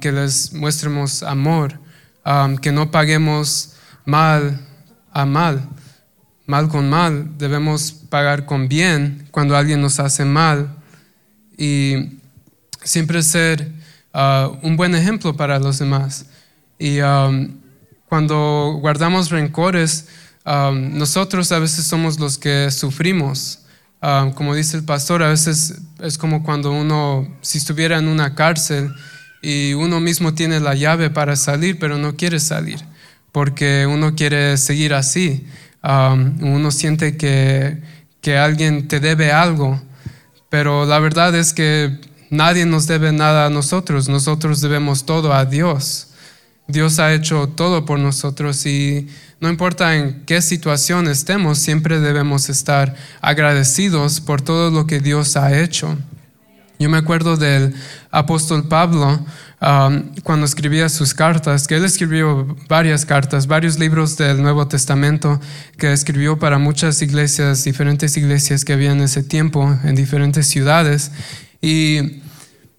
que 0.00 0.10
les 0.10 0.54
muestremos 0.54 1.22
amor, 1.22 1.78
que 2.62 2.72
no 2.72 2.90
paguemos 2.90 3.71
mal 4.04 4.60
a 5.12 5.26
mal, 5.26 5.68
mal 6.46 6.68
con 6.68 6.88
mal, 6.88 7.38
debemos 7.38 7.92
pagar 7.92 8.46
con 8.46 8.68
bien 8.68 9.28
cuando 9.30 9.56
alguien 9.56 9.80
nos 9.80 10.00
hace 10.00 10.24
mal 10.24 10.74
y 11.56 12.18
siempre 12.82 13.22
ser 13.22 13.70
uh, 14.14 14.56
un 14.62 14.76
buen 14.76 14.94
ejemplo 14.94 15.36
para 15.36 15.58
los 15.58 15.78
demás. 15.78 16.26
Y 16.78 16.98
cuando 18.08 18.78
guardamos 18.80 19.30
rencores, 19.30 20.08
nosotros 20.44 21.52
a 21.52 21.60
veces 21.60 21.86
somos 21.86 22.18
los 22.18 22.38
que 22.38 22.72
sufrimos. 22.72 23.60
Como 24.34 24.56
dice 24.56 24.78
el 24.78 24.84
pastor, 24.84 25.22
a 25.22 25.28
veces 25.28 25.80
es 26.00 26.18
como 26.18 26.42
cuando 26.42 26.72
uno, 26.72 27.28
si 27.40 27.58
estuviera 27.58 27.98
en 27.98 28.08
una 28.08 28.34
cárcel 28.34 28.92
y 29.42 29.74
uno 29.74 30.00
mismo 30.00 30.34
tiene 30.34 30.58
la 30.58 30.74
llave 30.74 31.08
para 31.08 31.36
salir, 31.36 31.78
pero 31.78 31.98
no 31.98 32.16
quiere 32.16 32.40
salir 32.40 32.80
porque 33.32 33.86
uno 33.86 34.14
quiere 34.14 34.56
seguir 34.58 34.94
así. 34.94 35.46
Uno 35.82 36.70
siente 36.70 37.16
que, 37.16 37.82
que, 38.20 38.38
alguien 38.38 38.86
te 38.86 39.00
debe 39.00 39.32
algo, 39.32 39.82
pero 40.48 40.86
la 40.86 41.00
verdad 41.00 41.34
es 41.34 41.52
que 41.52 41.98
nadie 42.30 42.66
nos 42.66 42.86
debe 42.86 43.10
nada 43.10 43.46
a 43.46 43.50
nosotros, 43.50 44.08
nosotros 44.08 44.60
debemos 44.60 45.04
todo 45.04 45.32
a 45.32 45.44
Dios. 45.44 46.08
Dios 46.68 47.00
ha 47.00 47.12
hecho 47.12 47.48
todo 47.48 47.84
por 47.84 47.98
nosotros 47.98 48.64
y 48.66 49.08
no 49.40 49.48
importa 49.48 49.96
en 49.96 50.22
qué 50.24 50.40
situación 50.40 51.08
estemos, 51.08 51.58
siempre 51.58 51.98
debemos 51.98 52.48
estar 52.48 52.94
agradecidos 53.20 54.20
por 54.20 54.40
todo 54.40 54.70
lo 54.70 54.86
que 54.86 55.00
Dios 55.00 55.36
ha 55.36 55.58
hecho. 55.60 55.98
Yo 56.78 56.88
me 56.88 56.98
acuerdo 56.98 57.36
del 57.36 57.74
apóstol 58.10 58.68
Pablo 58.68 59.24
um, 59.62 60.02
cuando 60.24 60.44
escribía 60.44 60.88
sus 60.88 61.14
cartas, 61.14 61.68
que 61.68 61.76
él 61.76 61.84
escribió 61.84 62.56
varias 62.68 63.06
cartas, 63.06 63.46
varios 63.46 63.78
libros 63.78 64.16
del 64.16 64.42
Nuevo 64.42 64.66
Testamento 64.66 65.40
que 65.78 65.92
escribió 65.92 66.38
para 66.38 66.58
muchas 66.58 67.00
iglesias, 67.00 67.62
diferentes 67.64 68.16
iglesias 68.16 68.64
que 68.64 68.72
había 68.72 68.90
en 68.90 69.00
ese 69.00 69.22
tiempo, 69.22 69.78
en 69.84 69.94
diferentes 69.94 70.48
ciudades. 70.48 71.12
Y 71.60 72.22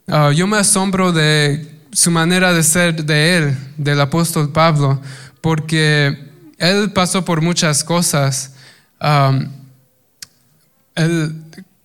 uh, 0.07 0.31
yo 0.36 0.45
me 0.45 0.57
asombro 0.57 1.13
de 1.13 1.79
su 1.93 2.11
manera 2.11 2.51
de 2.53 2.63
ser 2.63 3.05
de 3.05 3.38
él, 3.38 3.57
del 3.77 4.01
apóstol 4.01 4.51
Pablo, 4.51 5.01
porque 5.39 6.31
él 6.57 6.91
pasó 6.91 7.23
por 7.23 7.41
muchas 7.41 7.84
cosas. 7.84 8.53
Um, 8.99 9.47
él 10.95 11.34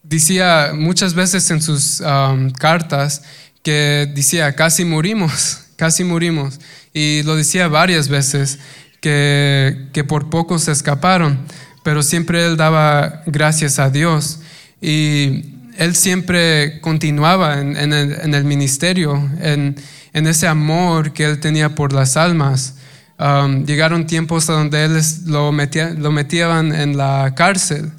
decía 0.03 0.73
muchas 0.75 1.15
veces 1.15 1.51
en 1.51 1.61
sus 1.63 2.01
um, 2.01 2.51
cartas 2.51 3.23
que 3.69 4.11
decía, 4.15 4.55
casi 4.55 4.87
morimos, 4.87 5.61
casi 5.77 6.03
morimos. 6.03 6.59
Y 6.95 7.23
lo 7.25 7.37
decía 7.37 7.69
varias 7.69 8.09
veces, 8.09 8.59
que, 9.03 9.91
que 9.93 10.05
por 10.05 10.31
poco 10.31 10.59
se 10.59 10.73
escaparon, 10.73 11.39
pero 11.83 12.03
siempre 12.03 12.47
él 12.47 12.57
daba 12.57 13.25
gracias 13.27 13.79
a 13.79 13.91
Dios. 13.91 14.41
Y 14.81 15.45
él 15.77 15.95
siempre 15.95 16.81
continuaba 16.81 17.61
en, 17.61 17.77
el, 17.77 18.13
en 18.23 18.33
el, 18.33 18.45
ministerio, 18.45 19.17
en, 19.43 19.77
en, 20.15 20.27
ese 20.27 20.47
amor 20.47 21.13
que 21.13 21.27
él 21.27 21.39
tenía 21.39 21.75
por 21.75 21.93
las 21.93 22.17
almas. 22.17 22.77
Um, 23.19 23.67
llegaron 23.67 24.07
tiempos 24.07 24.47
donde 24.47 24.87
él 24.87 24.99
lo, 25.27 25.53
metía, 25.53 25.91
lo 25.91 26.11
metían 26.11 26.75
en 26.75 26.97
la 26.97 27.35
cárcel. 27.37 27.93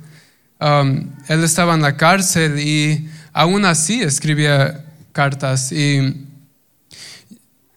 Um, 0.59 1.11
él 1.27 1.43
estaba 1.43 1.75
en 1.75 1.83
la 1.83 1.95
cárcel 1.95 2.59
y 2.59 3.07
aún 3.33 3.65
así 3.65 4.01
escribía 4.01 4.85
cartas. 5.11 5.71
Y 5.71 6.25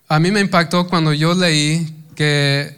a 0.08 0.18
mí 0.20 0.30
me 0.30 0.40
impactó 0.40 0.88
cuando 0.88 1.12
yo 1.12 1.34
leí 1.34 1.94
que 2.14 2.76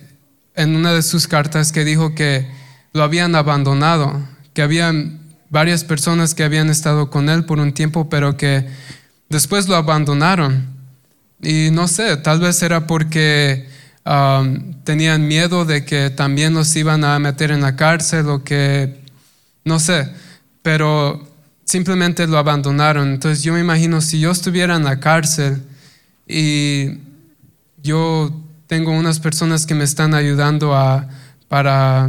en 0.54 0.76
una 0.76 0.92
de 0.92 1.02
sus 1.02 1.26
cartas 1.26 1.72
que 1.72 1.84
dijo 1.84 2.14
que 2.14 2.46
lo 2.92 3.02
habían 3.02 3.34
abandonado, 3.34 4.26
que 4.52 4.62
habían 4.62 5.20
varias 5.50 5.84
personas 5.84 6.34
que 6.34 6.44
habían 6.44 6.70
estado 6.70 7.10
con 7.10 7.28
él 7.28 7.44
por 7.44 7.58
un 7.58 7.72
tiempo, 7.72 8.08
pero 8.08 8.36
que 8.36 8.66
después 9.28 9.68
lo 9.68 9.76
abandonaron. 9.76 10.66
Y 11.42 11.70
no 11.72 11.88
sé, 11.88 12.16
tal 12.16 12.40
vez 12.40 12.62
era 12.62 12.86
porque 12.86 13.68
Um, 14.06 14.74
tenían 14.84 15.26
miedo 15.26 15.64
de 15.64 15.86
que 15.86 16.10
también 16.10 16.52
los 16.52 16.76
iban 16.76 17.04
a 17.04 17.18
meter 17.18 17.50
en 17.50 17.62
la 17.62 17.74
cárcel 17.74 18.28
o 18.28 18.44
que, 18.44 19.00
no 19.64 19.80
sé, 19.80 20.10
pero 20.60 21.26
simplemente 21.64 22.26
lo 22.26 22.38
abandonaron. 22.38 23.08
Entonces 23.08 23.42
yo 23.42 23.52
me 23.52 23.60
imagino 23.60 24.00
si 24.00 24.20
yo 24.20 24.30
estuviera 24.30 24.76
en 24.76 24.84
la 24.84 25.00
cárcel 25.00 25.62
y 26.26 26.98
yo 27.82 28.32
tengo 28.66 28.92
unas 28.92 29.20
personas 29.20 29.66
que 29.66 29.74
me 29.74 29.84
están 29.84 30.14
ayudando 30.14 30.74
a, 30.74 31.08
para 31.48 32.08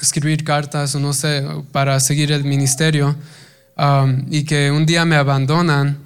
escribir 0.00 0.44
cartas 0.44 0.94
o 0.94 1.00
no 1.00 1.12
sé, 1.12 1.44
para 1.72 1.98
seguir 2.00 2.30
el 2.32 2.44
ministerio 2.44 3.16
um, 3.76 4.24
y 4.30 4.44
que 4.44 4.70
un 4.70 4.86
día 4.86 5.04
me 5.04 5.16
abandonan, 5.16 5.98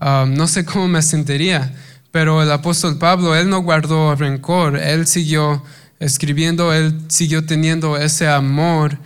um, 0.00 0.34
no 0.34 0.48
sé 0.48 0.64
cómo 0.64 0.88
me 0.88 1.02
sentiría. 1.02 1.72
Pero 2.10 2.42
el 2.42 2.50
apóstol 2.50 2.98
Pablo, 2.98 3.36
él 3.36 3.50
no 3.50 3.60
guardó 3.60 4.14
rencor, 4.14 4.76
él 4.76 5.06
siguió 5.06 5.62
escribiendo, 6.00 6.72
él 6.72 7.02
siguió 7.08 7.44
teniendo 7.44 7.96
ese 7.96 8.28
amor 8.28 8.98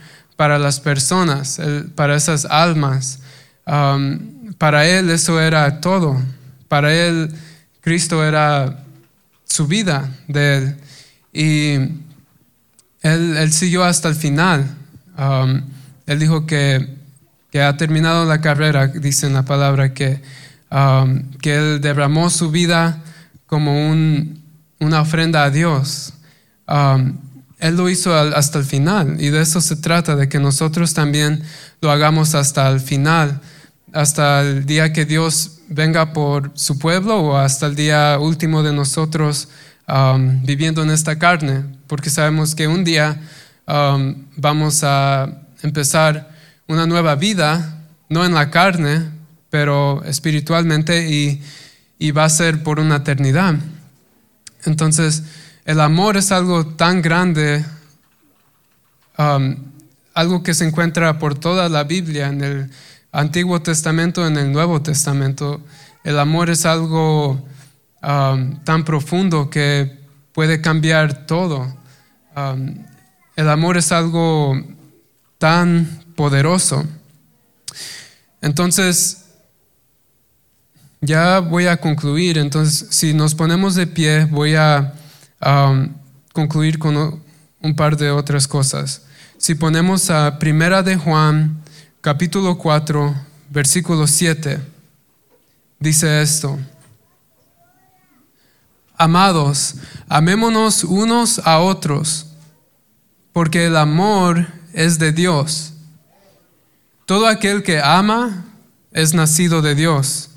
para 0.42 0.58
las 0.58 0.80
personas, 0.80 1.60
para 1.94 2.16
esas 2.16 2.44
almas. 2.44 3.20
Um, 3.64 4.52
para 4.58 4.86
él 4.86 5.08
eso 5.10 5.40
era 5.40 5.80
todo. 5.80 6.20
Para 6.66 6.92
él 6.92 7.32
Cristo 7.80 8.24
era 8.24 8.82
su 9.44 9.68
vida 9.68 10.10
de 10.26 10.56
él. 10.56 10.76
Y 11.32 11.74
él, 13.02 13.52
siguió 13.52 13.84
hasta 13.84 14.08
el 14.08 14.16
final. 14.16 14.66
Um, 15.16 15.62
él 16.06 16.18
dijo 16.18 16.44
que, 16.44 16.96
que 17.52 17.62
ha 17.62 17.76
terminado 17.76 18.24
la 18.24 18.40
carrera, 18.40 18.88
dice 18.88 19.28
en 19.28 19.34
la 19.34 19.44
palabra, 19.44 19.94
que 19.94 20.20
Um, 20.72 21.24
que 21.42 21.54
Él 21.54 21.82
derramó 21.82 22.30
su 22.30 22.50
vida 22.50 22.98
como 23.46 23.90
una 24.80 25.00
ofrenda 25.02 25.44
a 25.44 25.50
Dios. 25.50 26.14
Um, 26.66 27.18
él 27.62 27.76
lo 27.76 27.88
hizo 27.88 28.12
hasta 28.12 28.58
el 28.58 28.64
final 28.64 29.16
y 29.20 29.30
de 29.30 29.40
eso 29.40 29.60
se 29.60 29.76
trata, 29.76 30.16
de 30.16 30.28
que 30.28 30.40
nosotros 30.40 30.94
también 30.94 31.44
lo 31.80 31.92
hagamos 31.92 32.34
hasta 32.34 32.68
el 32.68 32.80
final, 32.80 33.40
hasta 33.92 34.40
el 34.40 34.66
día 34.66 34.92
que 34.92 35.04
Dios 35.04 35.60
venga 35.68 36.12
por 36.12 36.50
su 36.54 36.76
pueblo 36.80 37.20
o 37.20 37.36
hasta 37.36 37.66
el 37.66 37.76
día 37.76 38.18
último 38.18 38.64
de 38.64 38.72
nosotros 38.72 39.48
um, 39.88 40.44
viviendo 40.44 40.82
en 40.82 40.90
esta 40.90 41.20
carne, 41.20 41.64
porque 41.86 42.10
sabemos 42.10 42.56
que 42.56 42.66
un 42.66 42.82
día 42.82 43.20
vamos 44.36 44.82
a 44.82 45.28
empezar 45.62 46.30
una 46.66 46.86
nueva 46.86 47.14
vida, 47.14 47.78
no 48.08 48.24
en 48.24 48.34
la 48.34 48.50
carne, 48.50 49.08
pero 49.50 50.02
espiritualmente 50.04 51.08
y, 51.08 51.40
va 52.10 52.24
a 52.24 52.28
ser 52.28 52.64
por 52.64 52.80
una 52.80 52.96
eternidad. 52.96 53.54
Entonces, 54.64 55.22
el 55.64 55.80
amor 55.80 56.16
es 56.16 56.32
algo 56.32 56.66
tan 56.66 57.02
grande, 57.02 57.64
um, 59.16 59.56
algo 60.14 60.42
que 60.42 60.54
se 60.54 60.66
encuentra 60.66 61.18
por 61.18 61.38
toda 61.38 61.68
la 61.68 61.84
Biblia, 61.84 62.28
en 62.28 62.42
el 62.42 62.70
Antiguo 63.12 63.62
Testamento, 63.62 64.26
en 64.26 64.36
el 64.36 64.50
Nuevo 64.50 64.82
Testamento. 64.82 65.60
El 66.02 66.18
amor 66.18 66.50
es 66.50 66.66
algo 66.66 67.46
um, 68.02 68.58
tan 68.64 68.84
profundo 68.84 69.50
que 69.50 70.00
puede 70.32 70.60
cambiar 70.60 71.26
todo. 71.26 71.76
Um, 72.36 72.84
el 73.36 73.48
amor 73.48 73.76
es 73.76 73.92
algo 73.92 74.60
tan 75.38 76.02
poderoso. 76.16 76.84
Entonces, 78.40 79.26
ya 81.00 81.38
voy 81.38 81.66
a 81.66 81.76
concluir, 81.76 82.38
entonces 82.38 82.88
si 82.90 83.14
nos 83.14 83.34
ponemos 83.34 83.74
de 83.74 83.86
pie 83.86 84.24
voy 84.24 84.54
a 84.54 84.94
concluir 86.32 86.78
con 86.78 87.22
un 87.60 87.76
par 87.76 87.96
de 87.96 88.10
otras 88.10 88.46
cosas. 88.48 89.02
Si 89.38 89.54
ponemos 89.54 90.10
a 90.10 90.38
Primera 90.38 90.82
de 90.82 90.96
Juan, 90.96 91.62
capítulo 92.00 92.58
4, 92.58 93.14
versículo 93.50 94.06
7, 94.06 94.60
dice 95.78 96.22
esto. 96.22 96.58
Amados, 98.96 99.74
amémonos 100.08 100.84
unos 100.84 101.40
a 101.40 101.58
otros, 101.58 102.26
porque 103.32 103.66
el 103.66 103.76
amor 103.76 104.46
es 104.72 104.98
de 104.98 105.12
Dios. 105.12 105.72
Todo 107.04 107.26
aquel 107.26 107.62
que 107.62 107.80
ama 107.80 108.44
es 108.92 109.12
nacido 109.12 109.60
de 109.60 109.74
Dios 109.74 110.30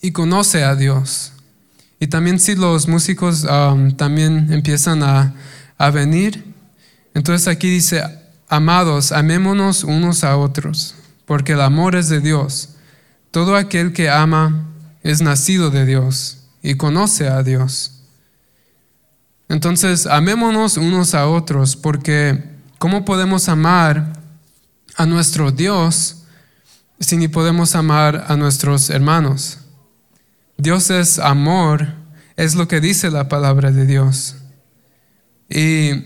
y 0.00 0.12
conoce 0.12 0.64
a 0.64 0.74
Dios. 0.74 1.32
Y 2.00 2.08
también 2.08 2.40
si 2.40 2.56
los 2.56 2.88
músicos 2.88 3.46
también 3.96 4.52
empiezan 4.52 5.02
a, 5.02 5.34
a 5.76 5.90
venir, 5.90 6.42
entonces 7.14 7.46
aquí 7.46 7.68
dice, 7.68 8.02
amados, 8.48 9.12
amémonos 9.12 9.84
unos 9.84 10.24
a 10.24 10.36
otros, 10.36 10.94
porque 11.26 11.52
el 11.52 11.60
amor 11.60 11.94
es 11.94 12.08
de 12.08 12.20
Dios. 12.20 12.70
Todo 13.30 13.54
aquel 13.54 13.92
que 13.92 14.08
ama 14.10 14.66
es 15.02 15.20
nacido 15.20 15.70
de 15.70 15.84
Dios 15.84 16.38
y 16.62 16.74
conoce 16.74 17.28
a 17.28 17.42
Dios. 17.42 18.00
Entonces, 19.48 20.06
amémonos 20.06 20.76
unos 20.76 21.14
a 21.14 21.26
otros, 21.26 21.76
porque 21.76 22.44
¿cómo 22.78 23.04
podemos 23.04 23.48
amar 23.48 24.12
a 24.96 25.06
nuestro 25.06 25.50
Dios 25.50 26.22
si 26.98 27.16
ni 27.16 27.28
podemos 27.28 27.74
amar 27.74 28.24
a 28.28 28.36
nuestros 28.36 28.90
hermanos? 28.90 29.58
Dios 30.60 30.90
es 30.90 31.18
amor, 31.18 31.86
es 32.36 32.54
lo 32.54 32.68
que 32.68 32.82
dice 32.82 33.10
la 33.10 33.28
palabra 33.28 33.70
de 33.70 33.86
Dios. 33.86 34.36
Y 35.48 36.04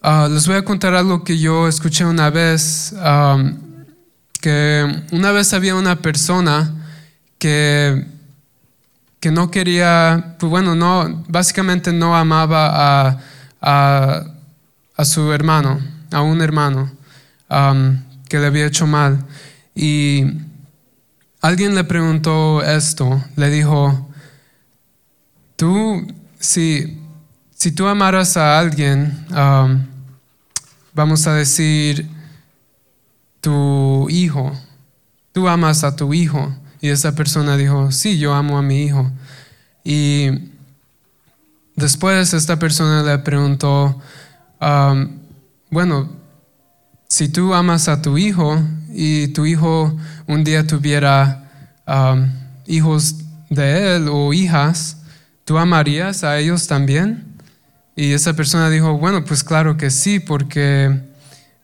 ah, 0.00 0.28
les 0.30 0.46
voy 0.46 0.56
a 0.56 0.64
contar 0.64 0.94
algo 0.94 1.22
que 1.22 1.38
yo 1.38 1.68
escuché 1.68 2.06
una 2.06 2.30
vez, 2.30 2.94
que 4.40 5.04
una 5.12 5.30
vez 5.30 5.52
había 5.52 5.74
una 5.74 5.96
persona 5.96 6.74
que, 7.38 8.06
que 9.20 9.30
no 9.30 9.50
quería, 9.50 10.36
pues 10.38 10.48
bueno, 10.48 10.74
no, 10.74 11.22
básicamente 11.28 11.92
no 11.92 12.16
amaba 12.16 13.18
a, 13.60 14.24
a, 14.96 15.04
su 15.04 15.30
hermano, 15.34 15.80
a 16.10 16.22
un 16.22 16.40
hermano 16.40 16.90
que 18.26 18.38
le 18.38 18.46
había 18.46 18.64
hecho 18.64 18.86
mal. 18.86 19.22
Y 19.74 20.24
alguien 21.42 21.74
le 21.74 21.84
preguntó 21.84 22.62
esto, 22.62 23.22
le 23.36 23.50
dijo, 23.50 24.08
tú, 25.56 26.06
si, 26.38 26.98
si 27.54 27.72
tú 27.72 27.86
amaras 27.86 28.36
a 28.36 28.58
alguien, 28.58 29.26
vamos 30.94 31.26
a 31.26 31.34
decir, 31.34 32.08
tu 33.40 34.06
hijo, 34.08 34.52
tú 35.32 35.48
amas 35.48 35.84
a 35.84 35.96
tu 35.96 36.14
hijo. 36.14 36.54
Y 36.80 36.88
esa 36.88 37.14
persona 37.14 37.56
dijo, 37.56 37.92
sí, 37.92 38.18
yo 38.18 38.34
amo 38.34 38.56
a 38.56 38.62
mi 38.62 38.84
hijo. 38.84 39.10
Y 39.84 40.30
después 41.74 42.34
esta 42.34 42.58
persona 42.58 43.02
le 43.02 43.18
preguntó, 43.18 44.00
bueno, 45.70 46.21
si 47.12 47.28
tú 47.28 47.52
amas 47.52 47.88
a 47.88 48.00
tu 48.00 48.16
hijo 48.16 48.58
y 48.90 49.28
tu 49.28 49.44
hijo 49.44 49.94
un 50.26 50.44
día 50.44 50.66
tuviera 50.66 51.44
um, 51.86 52.26
hijos 52.66 53.16
de 53.50 53.96
él 53.96 54.08
o 54.10 54.32
hijas, 54.32 54.96
¿tú 55.44 55.58
amarías 55.58 56.24
a 56.24 56.38
ellos 56.38 56.66
también? 56.66 57.36
Y 57.94 58.14
esa 58.14 58.32
persona 58.32 58.70
dijo, 58.70 58.96
bueno, 58.96 59.26
pues 59.26 59.44
claro 59.44 59.76
que 59.76 59.90
sí, 59.90 60.20
porque 60.20 61.02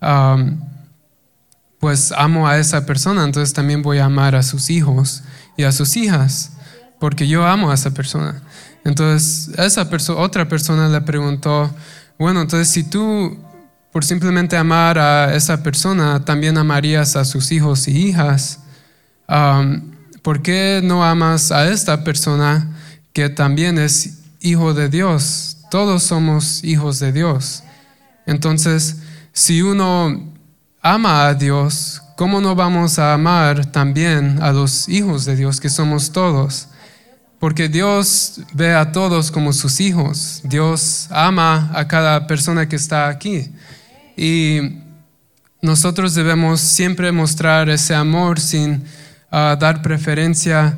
um, 0.02 0.60
pues 1.80 2.12
amo 2.12 2.46
a 2.46 2.58
esa 2.58 2.84
persona, 2.84 3.24
entonces 3.24 3.54
también 3.54 3.80
voy 3.80 4.00
a 4.00 4.04
amar 4.04 4.34
a 4.34 4.42
sus 4.42 4.68
hijos 4.68 5.22
y 5.56 5.62
a 5.62 5.72
sus 5.72 5.96
hijas, 5.96 6.52
porque 7.00 7.26
yo 7.26 7.46
amo 7.46 7.70
a 7.70 7.74
esa 7.74 7.92
persona. 7.92 8.42
Entonces, 8.84 9.48
esa 9.58 9.88
otra 10.14 10.46
persona 10.46 10.90
le 10.90 11.00
preguntó, 11.00 11.74
bueno, 12.18 12.42
entonces 12.42 12.68
si 12.68 12.84
tú 12.84 13.47
por 13.92 14.04
simplemente 14.04 14.56
amar 14.56 14.98
a 14.98 15.34
esa 15.34 15.62
persona, 15.62 16.24
también 16.24 16.58
amarías 16.58 17.16
a 17.16 17.24
sus 17.24 17.50
hijos 17.52 17.88
y 17.88 18.08
hijas, 18.08 18.60
¿por 20.22 20.42
qué 20.42 20.80
no 20.82 21.04
amas 21.04 21.50
a 21.50 21.68
esta 21.70 22.04
persona 22.04 22.76
que 23.12 23.28
también 23.28 23.78
es 23.78 24.18
hijo 24.40 24.74
de 24.74 24.88
Dios? 24.88 25.58
Todos 25.70 26.02
somos 26.02 26.62
hijos 26.64 26.98
de 26.98 27.12
Dios. 27.12 27.62
Entonces, 28.26 28.98
si 29.32 29.62
uno 29.62 30.32
ama 30.82 31.26
a 31.26 31.34
Dios, 31.34 32.02
¿cómo 32.16 32.40
no 32.40 32.54
vamos 32.54 32.98
a 32.98 33.14
amar 33.14 33.66
también 33.66 34.38
a 34.42 34.52
los 34.52 34.88
hijos 34.88 35.24
de 35.24 35.36
Dios 35.36 35.60
que 35.60 35.70
somos 35.70 36.12
todos? 36.12 36.68
Porque 37.38 37.68
Dios 37.68 38.40
ve 38.52 38.74
a 38.74 38.90
todos 38.90 39.30
como 39.30 39.52
sus 39.52 39.80
hijos. 39.80 40.40
Dios 40.44 41.06
ama 41.10 41.70
a 41.72 41.86
cada 41.86 42.26
persona 42.26 42.68
que 42.68 42.76
está 42.76 43.08
aquí. 43.08 43.50
Y 44.18 44.82
nosotros 45.62 46.14
debemos 46.16 46.60
siempre 46.60 47.12
mostrar 47.12 47.70
ese 47.70 47.94
amor 47.94 48.40
sin 48.40 48.82
ah, 49.30 49.56
dar 49.58 49.80
preferencia. 49.80 50.76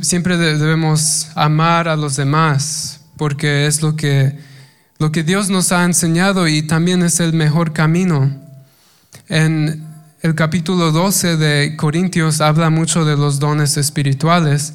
Siempre 0.00 0.38
debemos 0.38 1.28
amar 1.34 1.88
a 1.88 1.96
los 1.96 2.16
demás 2.16 3.00
porque 3.18 3.66
es 3.66 3.82
lo 3.82 3.96
que, 3.96 4.38
lo 4.98 5.12
que 5.12 5.22
Dios 5.22 5.50
nos 5.50 5.72
ha 5.72 5.84
enseñado 5.84 6.48
y 6.48 6.62
también 6.62 7.02
es 7.02 7.20
el 7.20 7.34
mejor 7.34 7.74
camino. 7.74 8.34
En 9.28 9.86
el 10.22 10.34
capítulo 10.34 10.90
12 10.90 11.36
de 11.36 11.76
Corintios 11.76 12.40
habla 12.40 12.70
mucho 12.70 13.04
de 13.04 13.16
los 13.16 13.40
dones 13.40 13.76
espirituales. 13.76 14.74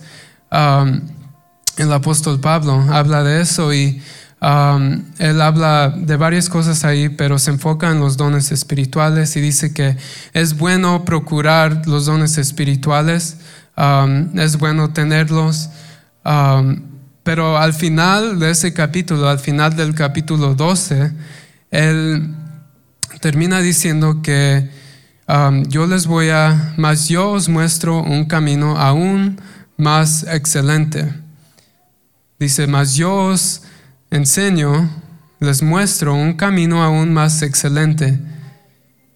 El 0.52 1.92
apóstol 1.92 2.40
Pablo 2.40 2.86
habla 2.92 3.24
de 3.24 3.42
eso 3.42 3.74
y 3.74 4.02
um, 4.42 5.04
él 5.20 5.42
habla 5.42 5.90
de 5.90 6.16
varias 6.16 6.50
cosas 6.50 6.84
ahí, 6.86 7.10
pero 7.10 7.40
se 7.40 7.52
enfoca 7.52 7.92
en 7.92 8.00
los 8.00 8.18
dones 8.18 8.52
espirituales 8.52 9.36
y 9.36 9.42
dice 9.42 9.74
que 9.74 9.98
es 10.34 10.58
bueno 10.58 11.06
procurar 11.06 11.88
los 11.88 12.06
dones 12.06 12.38
espirituales, 12.38 13.38
um, 13.78 14.38
es 14.38 14.58
bueno 14.58 14.92
tenerlos, 14.92 15.70
pero 17.24 17.58
al 17.58 17.74
final 17.74 18.40
de 18.40 18.52
ese 18.52 18.74
capítulo, 18.74 19.30
al 19.30 19.40
final 19.40 19.76
del 19.76 19.96
capítulo 19.96 20.56
12, 20.56 21.12
él 21.72 22.36
termina 23.20 23.60
diciendo 23.60 24.22
que 24.22 24.70
um, 25.28 25.64
yo 25.66 25.88
les 25.88 26.08
voy 26.08 26.30
a, 26.30 26.74
más 26.78 27.08
yo 27.08 27.32
os 27.32 27.50
muestro 27.50 28.02
un 28.02 28.26
camino 28.26 28.78
aún 28.78 29.40
más 29.78 30.24
excelente. 30.24 31.14
Dice, 32.40 32.68
más 32.68 32.96
yo 32.96 33.14
os 33.14 33.64
enseño, 34.12 34.90
les 35.40 35.62
muestro 35.62 36.16
un 36.16 36.34
camino 36.34 36.84
aún 36.84 37.14
más 37.14 37.42
excelente. 37.42 38.20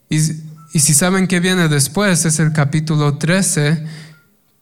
Y, 0.10 0.20
si 0.20 0.94
saben 0.94 1.28
qué 1.28 1.40
viene 1.40 1.68
después, 1.68 2.26
es 2.26 2.40
el 2.40 2.54
capítulo 2.54 3.18
13, 3.18 3.86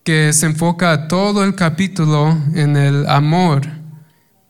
que 0.03 0.33
se 0.33 0.45
enfoca 0.45 1.07
todo 1.07 1.43
el 1.43 1.55
capítulo 1.55 2.37
en 2.55 2.77
el 2.77 3.07
amor. 3.07 3.67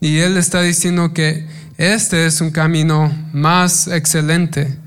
Y 0.00 0.18
él 0.18 0.36
está 0.36 0.62
diciendo 0.62 1.12
que 1.12 1.46
este 1.76 2.26
es 2.26 2.40
un 2.40 2.50
camino 2.50 3.12
más 3.32 3.88
excelente, 3.88 4.78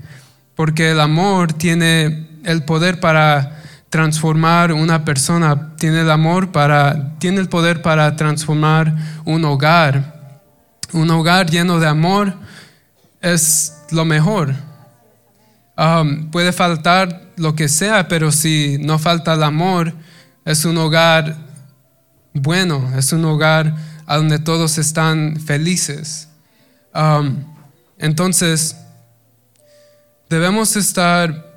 porque 0.56 0.92
el 0.92 1.00
amor 1.00 1.54
tiene 1.54 2.28
el 2.44 2.64
poder 2.64 3.00
para 3.00 3.62
transformar 3.90 4.74
una 4.74 5.06
persona, 5.06 5.76
tiene 5.78 6.02
el 6.02 6.10
amor 6.10 6.52
para, 6.52 7.18
tiene 7.20 7.40
el 7.40 7.50
poder 7.50 7.84
para 7.84 8.16
transformar 8.16 8.96
un 9.26 9.46
hogar. 9.46 10.13
Un 10.94 11.10
hogar 11.10 11.50
lleno 11.50 11.80
de 11.80 11.88
amor 11.88 12.36
es 13.22 13.74
lo 13.92 14.06
mejor. 14.06 14.54
Um, 15.78 16.30
puede 16.30 16.54
faltar 16.54 17.32
lo 17.36 17.56
que 17.56 17.68
sea, 17.68 18.08
pero 18.08 18.32
si 18.32 18.78
no 18.80 19.00
falta 19.00 19.34
el 19.34 19.44
amor, 19.44 19.94
es 20.46 20.66
un 20.66 20.78
hogar 20.78 21.36
bueno, 22.34 22.92
es 22.98 23.14
un 23.14 23.26
hogar 23.26 23.76
donde 24.08 24.40
todos 24.40 24.78
están 24.78 25.40
felices. 25.40 26.28
Um, 26.94 27.44
entonces, 27.98 28.76
debemos 30.30 30.76
estar 30.76 31.52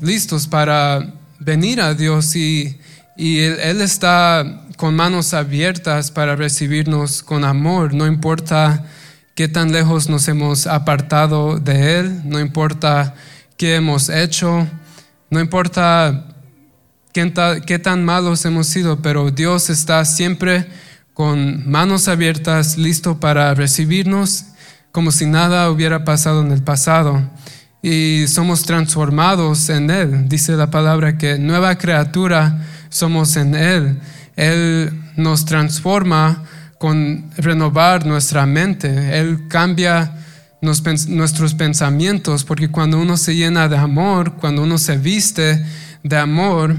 listos 0.00 0.46
para 0.46 1.14
venir 1.38 1.80
a 1.80 1.94
Dios 1.94 2.36
y, 2.36 2.78
él, 3.16 3.80
está 3.80 4.65
con 4.76 4.94
manos 4.94 5.34
abiertas 5.34 6.10
para 6.10 6.36
recibirnos 6.36 7.22
con 7.22 7.44
amor, 7.44 7.94
no 7.94 8.06
importa 8.06 8.84
qué 9.34 9.48
tan 9.48 9.72
lejos 9.72 10.08
nos 10.08 10.28
hemos 10.28 10.66
apartado 10.66 11.58
de 11.58 11.98
Él, 11.98 12.22
no 12.24 12.40
importa 12.40 13.14
qué 13.56 13.76
hemos 13.76 14.08
hecho, 14.08 14.66
no 15.30 15.40
importa 15.40 16.26
qué, 17.12 17.78
tan 17.78 18.04
malos 18.04 18.44
hemos 18.44 18.66
sido, 18.66 19.00
pero 19.00 19.30
Dios 19.30 19.70
está 19.70 20.04
siempre 20.04 20.66
con 21.14 21.68
manos 21.68 22.08
abiertas, 22.08 22.76
listo 22.76 23.18
para 23.18 23.54
recibirnos 23.54 24.46
como 24.92 25.10
si 25.10 25.26
nada 25.26 25.70
hubiera 25.70 26.04
pasado 26.04 26.42
en 26.42 26.52
el 26.52 26.62
pasado. 26.62 27.22
Y 27.82 28.26
somos 28.28 28.64
transformados 28.64 29.68
en 29.68 29.90
Él. 29.90 30.28
Dice 30.28 30.52
la 30.56 30.70
palabra 30.70 31.16
que 31.16 31.38
nueva 31.38 31.76
criatura 31.76 32.66
somos 32.88 33.36
en 33.36 33.54
Él. 33.54 34.00
Él 34.36 34.92
nos 35.16 35.44
transforma 35.46 36.44
con 36.78 37.30
renovar 37.36 38.04
nuestra 38.06 38.46
mente. 38.46 39.18
Él 39.18 39.48
cambia 39.48 40.12
nuestros 40.60 41.54
pensamientos, 41.54 42.44
porque 42.44 42.68
cuando 42.68 42.98
uno 42.98 43.16
se 43.16 43.34
llena 43.34 43.68
de 43.68 43.76
amor, 43.76 44.34
cuando 44.34 44.62
uno 44.62 44.78
se 44.78 44.96
viste 44.98 45.64
de 46.02 46.16
amor, 46.16 46.76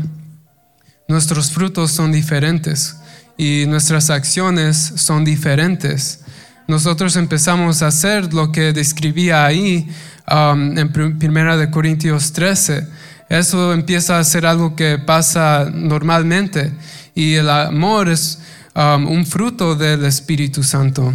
nuestros 1.07 1.51
frutos 1.51 1.91
son 1.91 2.11
diferentes 2.11 2.97
y 3.37 3.65
nuestras 3.67 4.09
acciones 4.09 4.77
son 4.95 5.23
diferentes. 5.23 6.21
Nosotros 6.67 7.15
empezamos 7.15 7.81
a 7.81 7.87
hacer 7.87 8.33
lo 8.33 8.51
que 8.51 8.73
describía 8.73 9.45
ahí 9.45 9.89
um, 10.29 10.77
en 10.77 10.91
Primera 11.17 11.55
de 11.55 11.71
Corintios 11.71 12.33
13. 12.33 12.87
Eso 13.29 13.73
empieza 13.73 14.19
a 14.19 14.23
ser 14.23 14.45
algo 14.45 14.75
que 14.75 14.97
pasa 14.97 15.69
normalmente 15.73 16.73
y 17.17 17.33
el 17.33 17.49
amor 17.49 18.09
es 18.09 18.37
um, 18.75 19.07
un 19.07 19.25
fruto 19.25 19.75
del 19.75 20.05
Espíritu 20.05 20.61
Santo. 20.61 21.11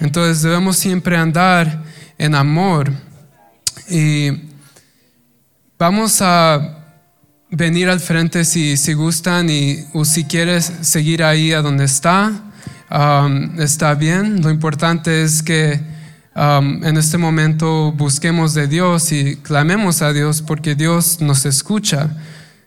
Entonces 0.00 0.40
debemos 0.40 0.78
siempre 0.78 1.18
andar 1.18 1.84
en 2.16 2.34
amor 2.34 2.90
y 3.90 4.30
vamos 5.78 6.22
a 6.22 6.78
venir 7.50 7.90
al 7.90 8.00
frente 8.00 8.46
si, 8.46 8.78
si 8.78 8.94
gustan 8.94 9.50
y 9.50 9.84
o 9.92 10.06
si 10.06 10.24
quieres 10.24 10.72
seguir 10.80 11.22
ahí 11.22 11.52
a 11.52 11.60
donde 11.60 11.84
está, 11.84 12.32
um, 12.90 13.60
está 13.60 13.94
bien. 13.94 14.40
Lo 14.40 14.50
importante 14.50 15.24
es 15.24 15.42
que 15.42 15.78
um, 16.34 16.82
en 16.82 16.96
este 16.96 17.18
momento 17.18 17.92
busquemos 17.92 18.54
de 18.54 18.66
Dios 18.66 19.12
y 19.12 19.36
clamemos 19.36 20.00
a 20.00 20.14
Dios 20.14 20.40
porque 20.40 20.74
Dios 20.74 21.20
nos 21.20 21.44
escucha. 21.44 22.08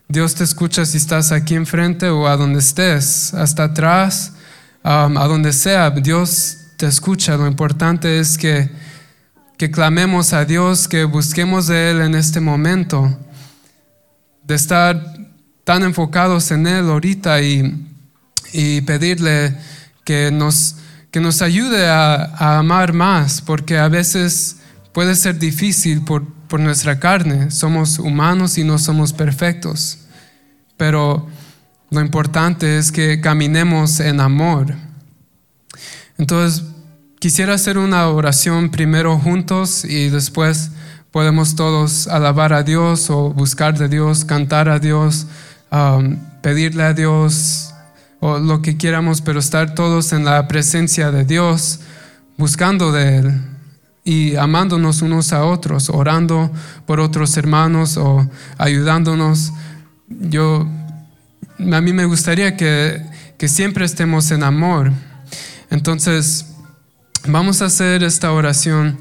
Dios 0.08 0.36
te 0.36 0.44
escucha 0.44 0.86
si 0.86 0.98
estás 0.98 1.32
aquí 1.32 1.56
enfrente 1.56 2.10
o 2.10 2.28
a 2.28 2.38
donde 2.38 2.60
estés, 2.60 3.34
hasta 3.34 3.66
atrás, 3.66 4.34
um, 4.84 5.18
a 5.18 5.28
donde 5.28 5.54
sea. 5.54 5.90
Dios 5.92 6.58
te 6.78 6.88
escucha. 6.88 7.36
Lo 7.38 7.48
importante 7.48 8.20
es 8.20 8.38
que 8.38 8.70
que 9.58 9.72
clamemos 9.72 10.34
a 10.34 10.46
Dios, 10.46 10.88
que 10.88 11.04
busquemos 11.04 11.66
de 11.66 11.90
Él 11.90 12.02
en 12.02 12.14
este 12.14 12.40
momento, 12.40 13.18
de 14.44 14.54
estar 14.54 15.04
tan 15.64 15.82
enfocados 15.82 16.52
en 16.52 16.68
Él 16.68 16.90
ahorita 16.90 17.42
y, 17.42 17.84
pedirle 18.86 19.58
que 20.06 20.32
nos, 20.32 20.76
que 21.12 21.20
nos 21.20 21.42
ayude 21.42 21.88
a, 21.88 22.60
amar 22.60 22.94
más, 22.94 23.42
porque 23.42 23.78
a 23.78 23.88
veces 23.88 24.58
puede 24.94 25.16
ser 25.16 25.40
difícil 25.40 26.04
por, 26.04 26.24
por 26.48 26.60
nuestra 26.60 27.00
carne. 27.00 27.52
Somos 27.52 28.00
humanos 28.00 28.58
y 28.58 28.64
no 28.64 28.78
somos 28.78 29.14
perfectos, 29.14 30.00
pero 30.78 31.28
lo 31.90 32.02
importante 32.02 32.78
es 32.78 32.92
que 32.92 33.22
caminemos 33.22 34.00
en 34.00 34.20
amor. 34.20 34.76
Entonces, 36.18 36.66
quisiera 37.20 37.54
hacer 37.54 37.78
una 37.78 38.08
oración 38.10 38.72
primero 38.72 39.18
juntos 39.18 39.86
y 39.86 40.10
después 40.10 40.72
podemos 41.12 41.56
todos 41.56 42.08
alabar 42.08 42.54
a 42.54 42.64
Dios 42.64 43.10
o 43.10 43.32
buscar 43.32 43.78
de 43.78 43.88
Dios, 43.88 44.26
cantar 44.26 44.70
a 44.70 44.80
Dios, 44.80 45.28
um, 45.72 46.18
pedirle 46.42 46.84
a 46.84 46.94
Dios 46.94 47.74
o 48.20 48.40
lo 48.40 48.62
que 48.62 48.78
quieramos, 48.78 49.22
pero 49.22 49.40
estar 49.40 49.76
todos 49.76 50.12
en 50.12 50.26
la 50.26 50.48
presencia 50.48 51.12
de 51.12 51.24
Dios, 51.24 51.80
buscando 52.38 52.92
de 52.92 53.18
Él 53.18 53.57
y 54.08 54.38
amándonos 54.38 55.02
unos 55.02 55.34
a 55.34 55.44
otros, 55.44 55.90
orando 55.90 56.50
por 56.86 57.02
otros 57.02 57.36
hermanos 57.36 57.98
o 57.98 58.26
ayudándonos. 58.58 59.52
Yo 60.08 60.66
a 61.60 61.82
mí 61.82 61.92
me 61.92 62.06
gustaría 62.06 62.56
que, 62.56 63.04
siempre 63.50 63.84
estemos 63.84 64.32
en 64.32 64.44
amor. 64.44 64.94
Entonces, 65.70 66.46
vamos 67.28 67.62
a 67.62 67.66
hacer 67.66 68.02
esta 68.02 68.32
oración 68.32 68.98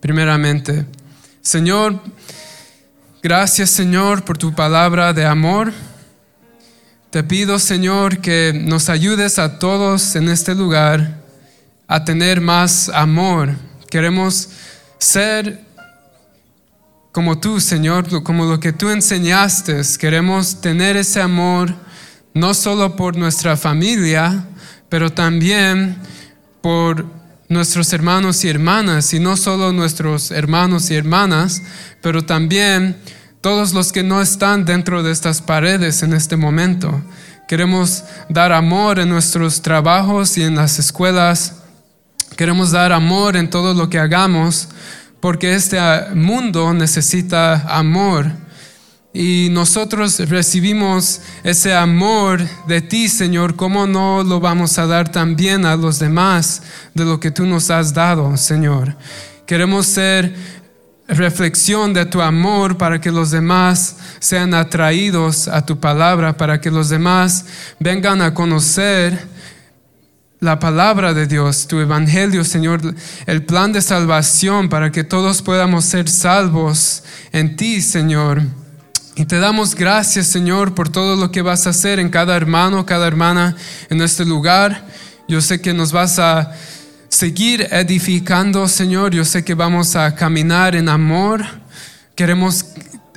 primeramente. 0.00 0.86
Señor, 1.40 2.02
gracias 3.22 3.70
Señor 3.70 4.24
por 4.24 4.38
tu 4.38 4.52
palabra 4.52 5.12
de 5.12 5.24
amor. 5.24 5.72
Te 7.10 7.22
pido 7.22 7.60
Señor 7.60 8.18
que 8.18 8.60
nos 8.66 8.88
ayudes 8.88 9.38
a 9.38 9.60
todos 9.60 10.16
en 10.16 10.28
este 10.28 10.56
lugar 10.56 11.22
a 11.86 12.04
tener 12.04 12.40
más 12.40 12.88
amor. 12.88 13.67
Queremos 13.90 14.50
ser 14.98 15.64
como 17.12 17.38
tú, 17.38 17.60
Señor, 17.60 18.22
como 18.22 18.44
lo 18.44 18.60
que 18.60 18.72
tú 18.72 18.90
enseñaste. 18.90 19.80
Queremos 19.98 20.60
tener 20.60 20.96
ese 20.96 21.20
amor 21.20 21.74
no 22.34 22.54
solo 22.54 22.96
por 22.96 23.16
nuestra 23.16 23.56
familia, 23.56 24.44
pero 24.88 25.10
también 25.10 25.96
por 26.60 27.06
nuestros 27.48 27.92
hermanos 27.92 28.44
y 28.44 28.48
hermanas, 28.48 29.12
y 29.14 29.20
no 29.20 29.36
solo 29.36 29.72
nuestros 29.72 30.30
hermanos 30.30 30.90
y 30.90 30.94
hermanas, 30.94 31.62
pero 32.02 32.24
también 32.24 32.96
todos 33.40 33.72
los 33.72 33.92
que 33.92 34.02
no 34.02 34.20
están 34.20 34.64
dentro 34.64 35.02
de 35.02 35.12
estas 35.12 35.40
paredes 35.40 36.02
en 36.02 36.12
este 36.12 36.36
momento. 36.36 37.02
Queremos 37.48 38.04
dar 38.28 38.52
amor 38.52 38.98
en 38.98 39.08
nuestros 39.08 39.62
trabajos 39.62 40.36
y 40.36 40.42
en 40.42 40.56
las 40.56 40.78
escuelas. 40.78 41.57
Queremos 42.36 42.70
dar 42.70 42.92
amor 42.92 43.36
en 43.36 43.50
todo 43.50 43.74
lo 43.74 43.88
que 43.90 43.98
hagamos, 43.98 44.68
porque 45.20 45.54
este 45.54 45.78
mundo 46.14 46.72
necesita 46.72 47.66
amor. 47.68 48.30
Y 49.12 49.48
nosotros 49.50 50.20
recibimos 50.28 51.20
ese 51.42 51.74
amor 51.74 52.40
de 52.68 52.80
ti, 52.80 53.08
Señor. 53.08 53.56
¿Cómo 53.56 53.86
no 53.86 54.22
lo 54.22 54.38
vamos 54.38 54.78
a 54.78 54.86
dar 54.86 55.10
también 55.10 55.66
a 55.66 55.76
los 55.76 55.98
demás 55.98 56.62
de 56.94 57.04
lo 57.04 57.18
que 57.18 57.30
tú 57.30 57.46
nos 57.46 57.70
has 57.70 57.94
dado, 57.94 58.36
Señor? 58.36 58.96
Queremos 59.46 59.86
ser 59.86 60.34
reflexión 61.08 61.94
de 61.94 62.04
tu 62.04 62.20
amor 62.20 62.76
para 62.76 63.00
que 63.00 63.10
los 63.10 63.30
demás 63.30 63.96
sean 64.20 64.52
atraídos 64.52 65.48
a 65.48 65.64
tu 65.64 65.80
palabra, 65.80 66.36
para 66.36 66.60
que 66.60 66.70
los 66.70 66.90
demás 66.90 67.46
vengan 67.80 68.20
a 68.20 68.34
conocer 68.34 69.26
la 70.40 70.58
palabra 70.60 71.14
de 71.14 71.26
Dios, 71.26 71.66
tu 71.66 71.80
evangelio, 71.80 72.44
Señor, 72.44 72.80
el 73.26 73.44
plan 73.44 73.72
de 73.72 73.82
salvación 73.82 74.68
para 74.68 74.92
que 74.92 75.02
todos 75.02 75.42
podamos 75.42 75.84
ser 75.84 76.08
salvos 76.08 77.02
en 77.32 77.56
ti, 77.56 77.82
Señor. 77.82 78.42
Y 79.16 79.24
te 79.24 79.40
damos 79.40 79.74
gracias, 79.74 80.28
Señor, 80.28 80.76
por 80.76 80.90
todo 80.90 81.16
lo 81.16 81.32
que 81.32 81.42
vas 81.42 81.66
a 81.66 81.70
hacer 81.70 81.98
en 81.98 82.08
cada 82.08 82.36
hermano, 82.36 82.86
cada 82.86 83.08
hermana 83.08 83.56
en 83.90 84.00
este 84.00 84.24
lugar. 84.24 84.86
Yo 85.26 85.40
sé 85.40 85.60
que 85.60 85.74
nos 85.74 85.90
vas 85.90 86.20
a 86.20 86.52
seguir 87.08 87.66
edificando, 87.72 88.68
Señor. 88.68 89.12
Yo 89.12 89.24
sé 89.24 89.44
que 89.44 89.54
vamos 89.54 89.96
a 89.96 90.14
caminar 90.14 90.76
en 90.76 90.88
amor. 90.88 91.44
Queremos 92.14 92.64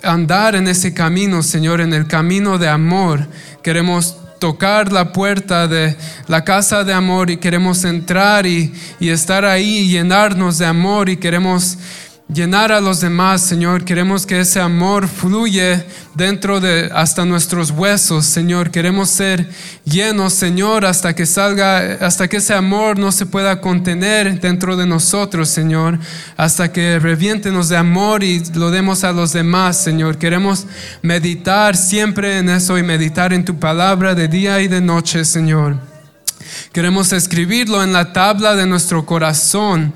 andar 0.01 0.55
en 0.55 0.67
ese 0.67 0.95
camino, 0.95 1.43
Señor, 1.43 1.81
en 1.81 1.93
el 1.93 2.07
camino 2.07 2.57
de 2.57 2.67
amor. 2.67 3.27
Queremos 3.61 4.17
tocar 4.41 4.91
la 4.91 5.13
puerta 5.13 5.67
de 5.67 5.95
la 6.27 6.43
casa 6.43 6.83
de 6.83 6.95
amor 6.95 7.29
y 7.29 7.37
queremos 7.37 7.83
entrar 7.83 8.47
y, 8.47 8.73
y 8.99 9.09
estar 9.09 9.45
ahí 9.45 9.77
y 9.77 9.89
llenarnos 9.89 10.57
de 10.57 10.65
amor 10.65 11.09
y 11.09 11.17
queremos 11.17 11.77
llenar 12.33 12.71
a 12.71 12.79
los 12.79 13.01
demás, 13.01 13.41
Señor. 13.41 13.83
Queremos 13.83 14.25
que 14.25 14.39
ese 14.39 14.59
amor 14.59 15.07
fluye 15.07 15.85
dentro 16.15 16.59
de 16.59 16.89
hasta 16.93 17.25
nuestros 17.25 17.71
huesos, 17.71 18.25
Señor. 18.25 18.71
Queremos 18.71 19.09
ser 19.09 19.49
llenos, 19.83 20.33
Señor, 20.33 20.85
hasta 20.85 21.13
que 21.13 21.25
salga, 21.25 21.97
hasta 22.05 22.27
que 22.27 22.37
ese 22.37 22.53
amor 22.53 22.97
no 22.97 23.11
se 23.11 23.25
pueda 23.25 23.59
contener 23.59 24.39
dentro 24.39 24.77
de 24.77 24.85
nosotros, 24.85 25.49
Señor. 25.49 25.99
Hasta 26.37 26.71
que 26.71 26.99
reviéntenos 26.99 27.69
de 27.69 27.77
amor 27.77 28.23
y 28.23 28.41
lo 28.53 28.71
demos 28.71 29.03
a 29.03 29.11
los 29.11 29.33
demás, 29.33 29.77
Señor. 29.77 30.17
Queremos 30.17 30.67
meditar 31.01 31.75
siempre 31.75 32.37
en 32.37 32.49
eso 32.49 32.77
y 32.77 32.83
meditar 32.83 33.33
en 33.33 33.45
tu 33.45 33.59
palabra 33.59 34.15
de 34.15 34.27
día 34.27 34.61
y 34.61 34.67
de 34.67 34.81
noche, 34.81 35.25
Señor. 35.25 35.91
Queremos 36.71 37.11
escribirlo 37.13 37.83
en 37.83 37.93
la 37.93 38.13
tabla 38.13 38.55
de 38.55 38.65
nuestro 38.65 39.05
corazón 39.05 39.93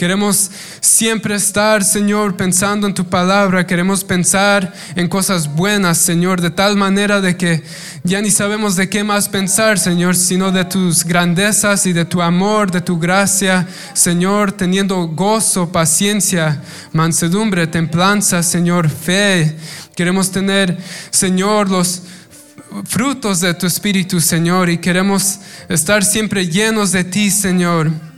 Queremos 0.00 0.50
siempre 0.80 1.34
estar, 1.34 1.84
Señor, 1.84 2.34
pensando 2.34 2.86
en 2.86 2.94
tu 2.94 3.04
palabra. 3.04 3.66
Queremos 3.66 4.02
pensar 4.02 4.72
en 4.96 5.08
cosas 5.08 5.54
buenas, 5.54 5.98
Señor, 5.98 6.40
de 6.40 6.48
tal 6.50 6.74
manera 6.78 7.20
de 7.20 7.36
que 7.36 7.62
ya 8.02 8.22
ni 8.22 8.30
sabemos 8.30 8.76
de 8.76 8.88
qué 8.88 9.04
más 9.04 9.28
pensar, 9.28 9.78
Señor, 9.78 10.16
sino 10.16 10.52
de 10.52 10.64
tus 10.64 11.04
grandezas 11.04 11.84
y 11.84 11.92
de 11.92 12.06
tu 12.06 12.22
amor, 12.22 12.70
de 12.70 12.80
tu 12.80 12.98
gracia, 12.98 13.68
Señor, 13.92 14.52
teniendo 14.52 15.06
gozo, 15.06 15.70
paciencia, 15.70 16.62
mansedumbre, 16.94 17.66
templanza, 17.66 18.42
Señor, 18.42 18.88
fe. 18.88 19.54
Queremos 19.94 20.30
tener, 20.30 20.78
Señor, 21.10 21.68
los 21.68 22.04
frutos 22.86 23.40
de 23.40 23.52
tu 23.52 23.66
Espíritu, 23.66 24.18
Señor, 24.22 24.70
y 24.70 24.78
queremos 24.78 25.40
estar 25.68 26.02
siempre 26.02 26.48
llenos 26.48 26.90
de 26.90 27.04
ti, 27.04 27.30
Señor. 27.30 28.09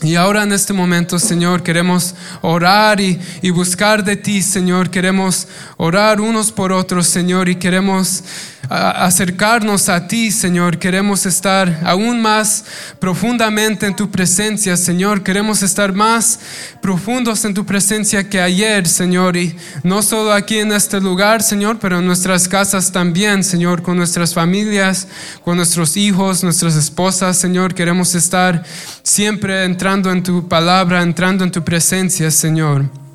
Y 0.00 0.14
ahora 0.14 0.44
en 0.44 0.52
este 0.52 0.72
momento, 0.72 1.18
Señor, 1.18 1.64
queremos 1.64 2.14
orar 2.40 3.00
y, 3.00 3.18
buscar 3.50 4.04
de 4.04 4.14
ti, 4.14 4.42
Señor. 4.42 4.90
Queremos 4.90 5.48
orar 5.76 6.20
unos 6.20 6.52
por 6.52 6.72
otros, 6.72 7.08
Señor, 7.08 7.48
y 7.48 7.56
queremos 7.56 8.22
acercarnos 8.68 9.88
a 9.88 10.06
ti, 10.06 10.30
Señor. 10.30 10.78
Queremos 10.78 11.26
estar 11.26 11.80
aún 11.84 12.20
más 12.20 12.64
profundamente 12.98 13.86
en 13.86 13.96
tu 13.96 14.10
presencia, 14.10 14.76
Señor. 14.76 15.22
Queremos 15.22 15.62
estar 15.62 15.92
más 15.92 16.40
profundos 16.82 17.44
en 17.44 17.54
tu 17.54 17.64
presencia 17.64 18.28
que 18.28 18.40
ayer, 18.40 18.86
Señor. 18.86 19.36
Y 19.36 19.56
no 19.82 20.02
solo 20.02 20.32
aquí 20.32 20.58
en 20.58 20.72
este 20.72 21.00
lugar, 21.00 21.42
Señor, 21.42 21.78
pero 21.80 21.98
en 21.98 22.06
nuestras 22.06 22.48
casas 22.48 22.92
también, 22.92 23.42
Señor, 23.42 23.82
con 23.82 23.96
nuestras 23.96 24.34
familias, 24.34 25.08
con 25.44 25.56
nuestros 25.56 25.96
hijos, 25.96 26.44
nuestras 26.44 26.76
esposas, 26.76 27.38
Señor. 27.38 27.74
Queremos 27.74 28.14
estar 28.14 28.64
siempre 29.02 29.64
entrando 29.64 30.12
en 30.12 30.22
tu 30.22 30.46
palabra, 30.46 31.02
entrando 31.02 31.44
en 31.44 31.50
tu 31.50 31.64
presencia, 31.64 32.30
Señor. 32.30 33.07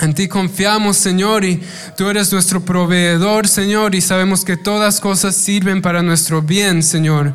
En 0.00 0.14
ti 0.14 0.28
confiamos, 0.28 0.96
Señor, 0.96 1.44
y 1.44 1.60
tú 1.94 2.08
eres 2.08 2.32
nuestro 2.32 2.64
proveedor, 2.64 3.46
Señor, 3.46 3.94
y 3.94 4.00
sabemos 4.00 4.46
que 4.46 4.56
todas 4.56 4.98
cosas 4.98 5.36
sirven 5.36 5.82
para 5.82 6.02
nuestro 6.02 6.40
bien, 6.40 6.82
Señor. 6.82 7.34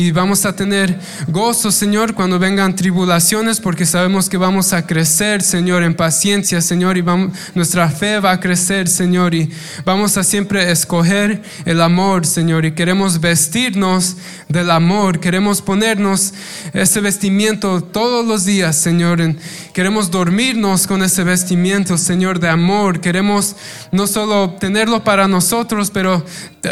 Y 0.00 0.12
vamos 0.12 0.46
a 0.46 0.56
tener 0.56 0.98
gozo, 1.28 1.70
Señor, 1.70 2.14
cuando 2.14 2.38
vengan 2.38 2.74
tribulaciones, 2.74 3.60
porque 3.60 3.84
sabemos 3.84 4.30
que 4.30 4.38
vamos 4.38 4.72
a 4.72 4.86
crecer, 4.86 5.42
Señor, 5.42 5.82
en 5.82 5.92
paciencia, 5.92 6.62
Señor, 6.62 6.96
y 6.96 7.02
vamos, 7.02 7.36
nuestra 7.54 7.90
fe 7.90 8.18
va 8.18 8.30
a 8.30 8.40
crecer, 8.40 8.88
Señor, 8.88 9.34
y 9.34 9.50
vamos 9.84 10.16
a 10.16 10.24
siempre 10.24 10.70
escoger 10.70 11.42
el 11.66 11.82
amor, 11.82 12.24
Señor, 12.24 12.64
y 12.64 12.72
queremos 12.72 13.20
vestirnos 13.20 14.16
del 14.48 14.70
amor, 14.70 15.20
queremos 15.20 15.60
ponernos 15.60 16.32
ese 16.72 17.02
vestimiento 17.02 17.82
todos 17.82 18.26
los 18.26 18.46
días, 18.46 18.76
Señor, 18.76 19.34
queremos 19.74 20.10
dormirnos 20.10 20.86
con 20.86 21.02
ese 21.02 21.24
vestimiento, 21.24 21.98
Señor, 21.98 22.40
de 22.40 22.48
amor, 22.48 23.02
queremos 23.02 23.54
no 23.92 24.06
solo 24.06 24.56
tenerlo 24.58 25.04
para 25.04 25.28
nosotros, 25.28 25.90
pero 25.90 26.24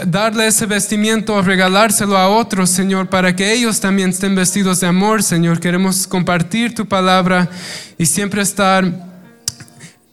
darle 0.06 0.46
ese 0.46 0.64
vestimiento, 0.64 1.42
regalárselo 1.42 2.16
a 2.16 2.28
otros, 2.28 2.70
Señor, 2.70 3.08
para 3.18 3.34
que 3.34 3.52
ellos 3.52 3.80
también 3.80 4.10
estén 4.10 4.36
vestidos 4.36 4.78
de 4.78 4.86
amor, 4.86 5.24
Señor. 5.24 5.58
Queremos 5.58 6.06
compartir 6.06 6.72
tu 6.72 6.86
palabra 6.86 7.50
y 7.98 8.06
siempre 8.06 8.42
estar 8.42 8.84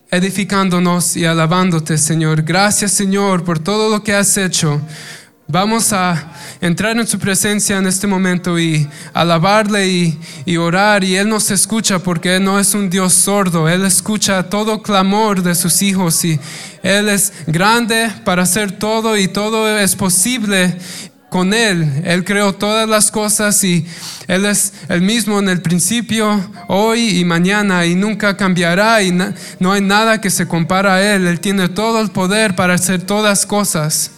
edificándonos 0.09 1.15
y 1.15 1.23
alabándote, 1.23 1.99
Señor. 1.99 2.41
Gracias, 2.41 2.93
Señor, 2.93 3.43
por 3.43 3.59
todo 3.59 3.91
lo 3.91 4.03
que 4.03 4.15
has 4.15 4.35
hecho. 4.37 4.81
Vamos 5.47 5.93
a 5.93 6.31
entrar 6.59 6.97
en 6.97 7.05
su 7.05 7.19
presencia 7.19 7.77
en 7.77 7.85
este 7.85 8.07
momento 8.07 8.57
y 8.57 8.89
alabarle 9.13 9.87
y, 10.47 10.57
orar 10.57 11.03
y 11.03 11.15
Él 11.15 11.29
nos 11.29 11.51
escucha 11.51 11.99
porque 11.99 12.37
Él 12.37 12.43
no 12.43 12.59
es 12.59 12.73
un 12.73 12.89
Dios 12.89 13.13
sordo, 13.13 13.69
Él 13.69 13.85
escucha 13.85 14.49
todo 14.49 14.81
clamor 14.81 15.43
de 15.43 15.53
sus 15.53 15.83
hijos 15.83 16.25
y 16.25 16.39
Él 16.81 17.09
es 17.09 17.31
grande 17.45 18.11
para 18.23 18.41
hacer 18.41 18.71
todo 18.71 19.15
y 19.15 19.27
todo 19.27 19.77
es 19.77 19.95
posible 19.95 20.75
con 21.35 21.53
Él. 21.53 22.01
Él 22.05 22.23
creó 22.23 22.53
todas 22.53 22.87
las 22.87 23.11
cosas 23.11 23.61
y 23.65 23.85
Él 24.25 24.45
es 24.45 24.71
el 24.87 25.01
mismo 25.01 25.37
en 25.37 25.49
el 25.49 25.61
principio, 25.61 26.49
hoy 26.69 27.19
y 27.19 27.25
mañana 27.25 27.85
y 27.85 27.93
nunca 27.93 28.37
cambiará 28.37 29.03
y 29.03 29.11
no 29.11 29.73
hay 29.73 29.81
nada 29.81 30.21
que 30.21 30.29
se 30.29 30.47
compara 30.47 30.93
a 30.93 31.01
Él. 31.01 31.27
Él 31.27 31.41
tiene 31.41 31.67
todo 31.67 31.99
el 31.99 32.09
poder 32.11 32.55
para 32.55 32.75
hacer 32.75 33.01
todas 33.01 33.45
cosas. 33.45 34.11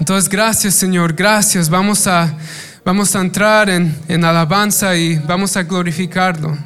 Entonces, 0.00 0.30
gracias 0.30 0.76
Señor, 0.76 1.12
gracias. 1.12 1.68
Vamos 1.68 2.06
a, 2.06 2.32
vamos 2.86 3.14
a 3.14 3.20
entrar 3.20 3.68
en, 3.68 3.94
en 4.08 4.24
alabanza 4.24 4.96
y 4.96 5.18
vamos 5.18 5.58
a 5.58 5.62
glorificarlo. 5.62 6.56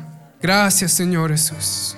Gracias 0.40 0.93
Señor 0.93 1.32
Jesús. 1.32 1.97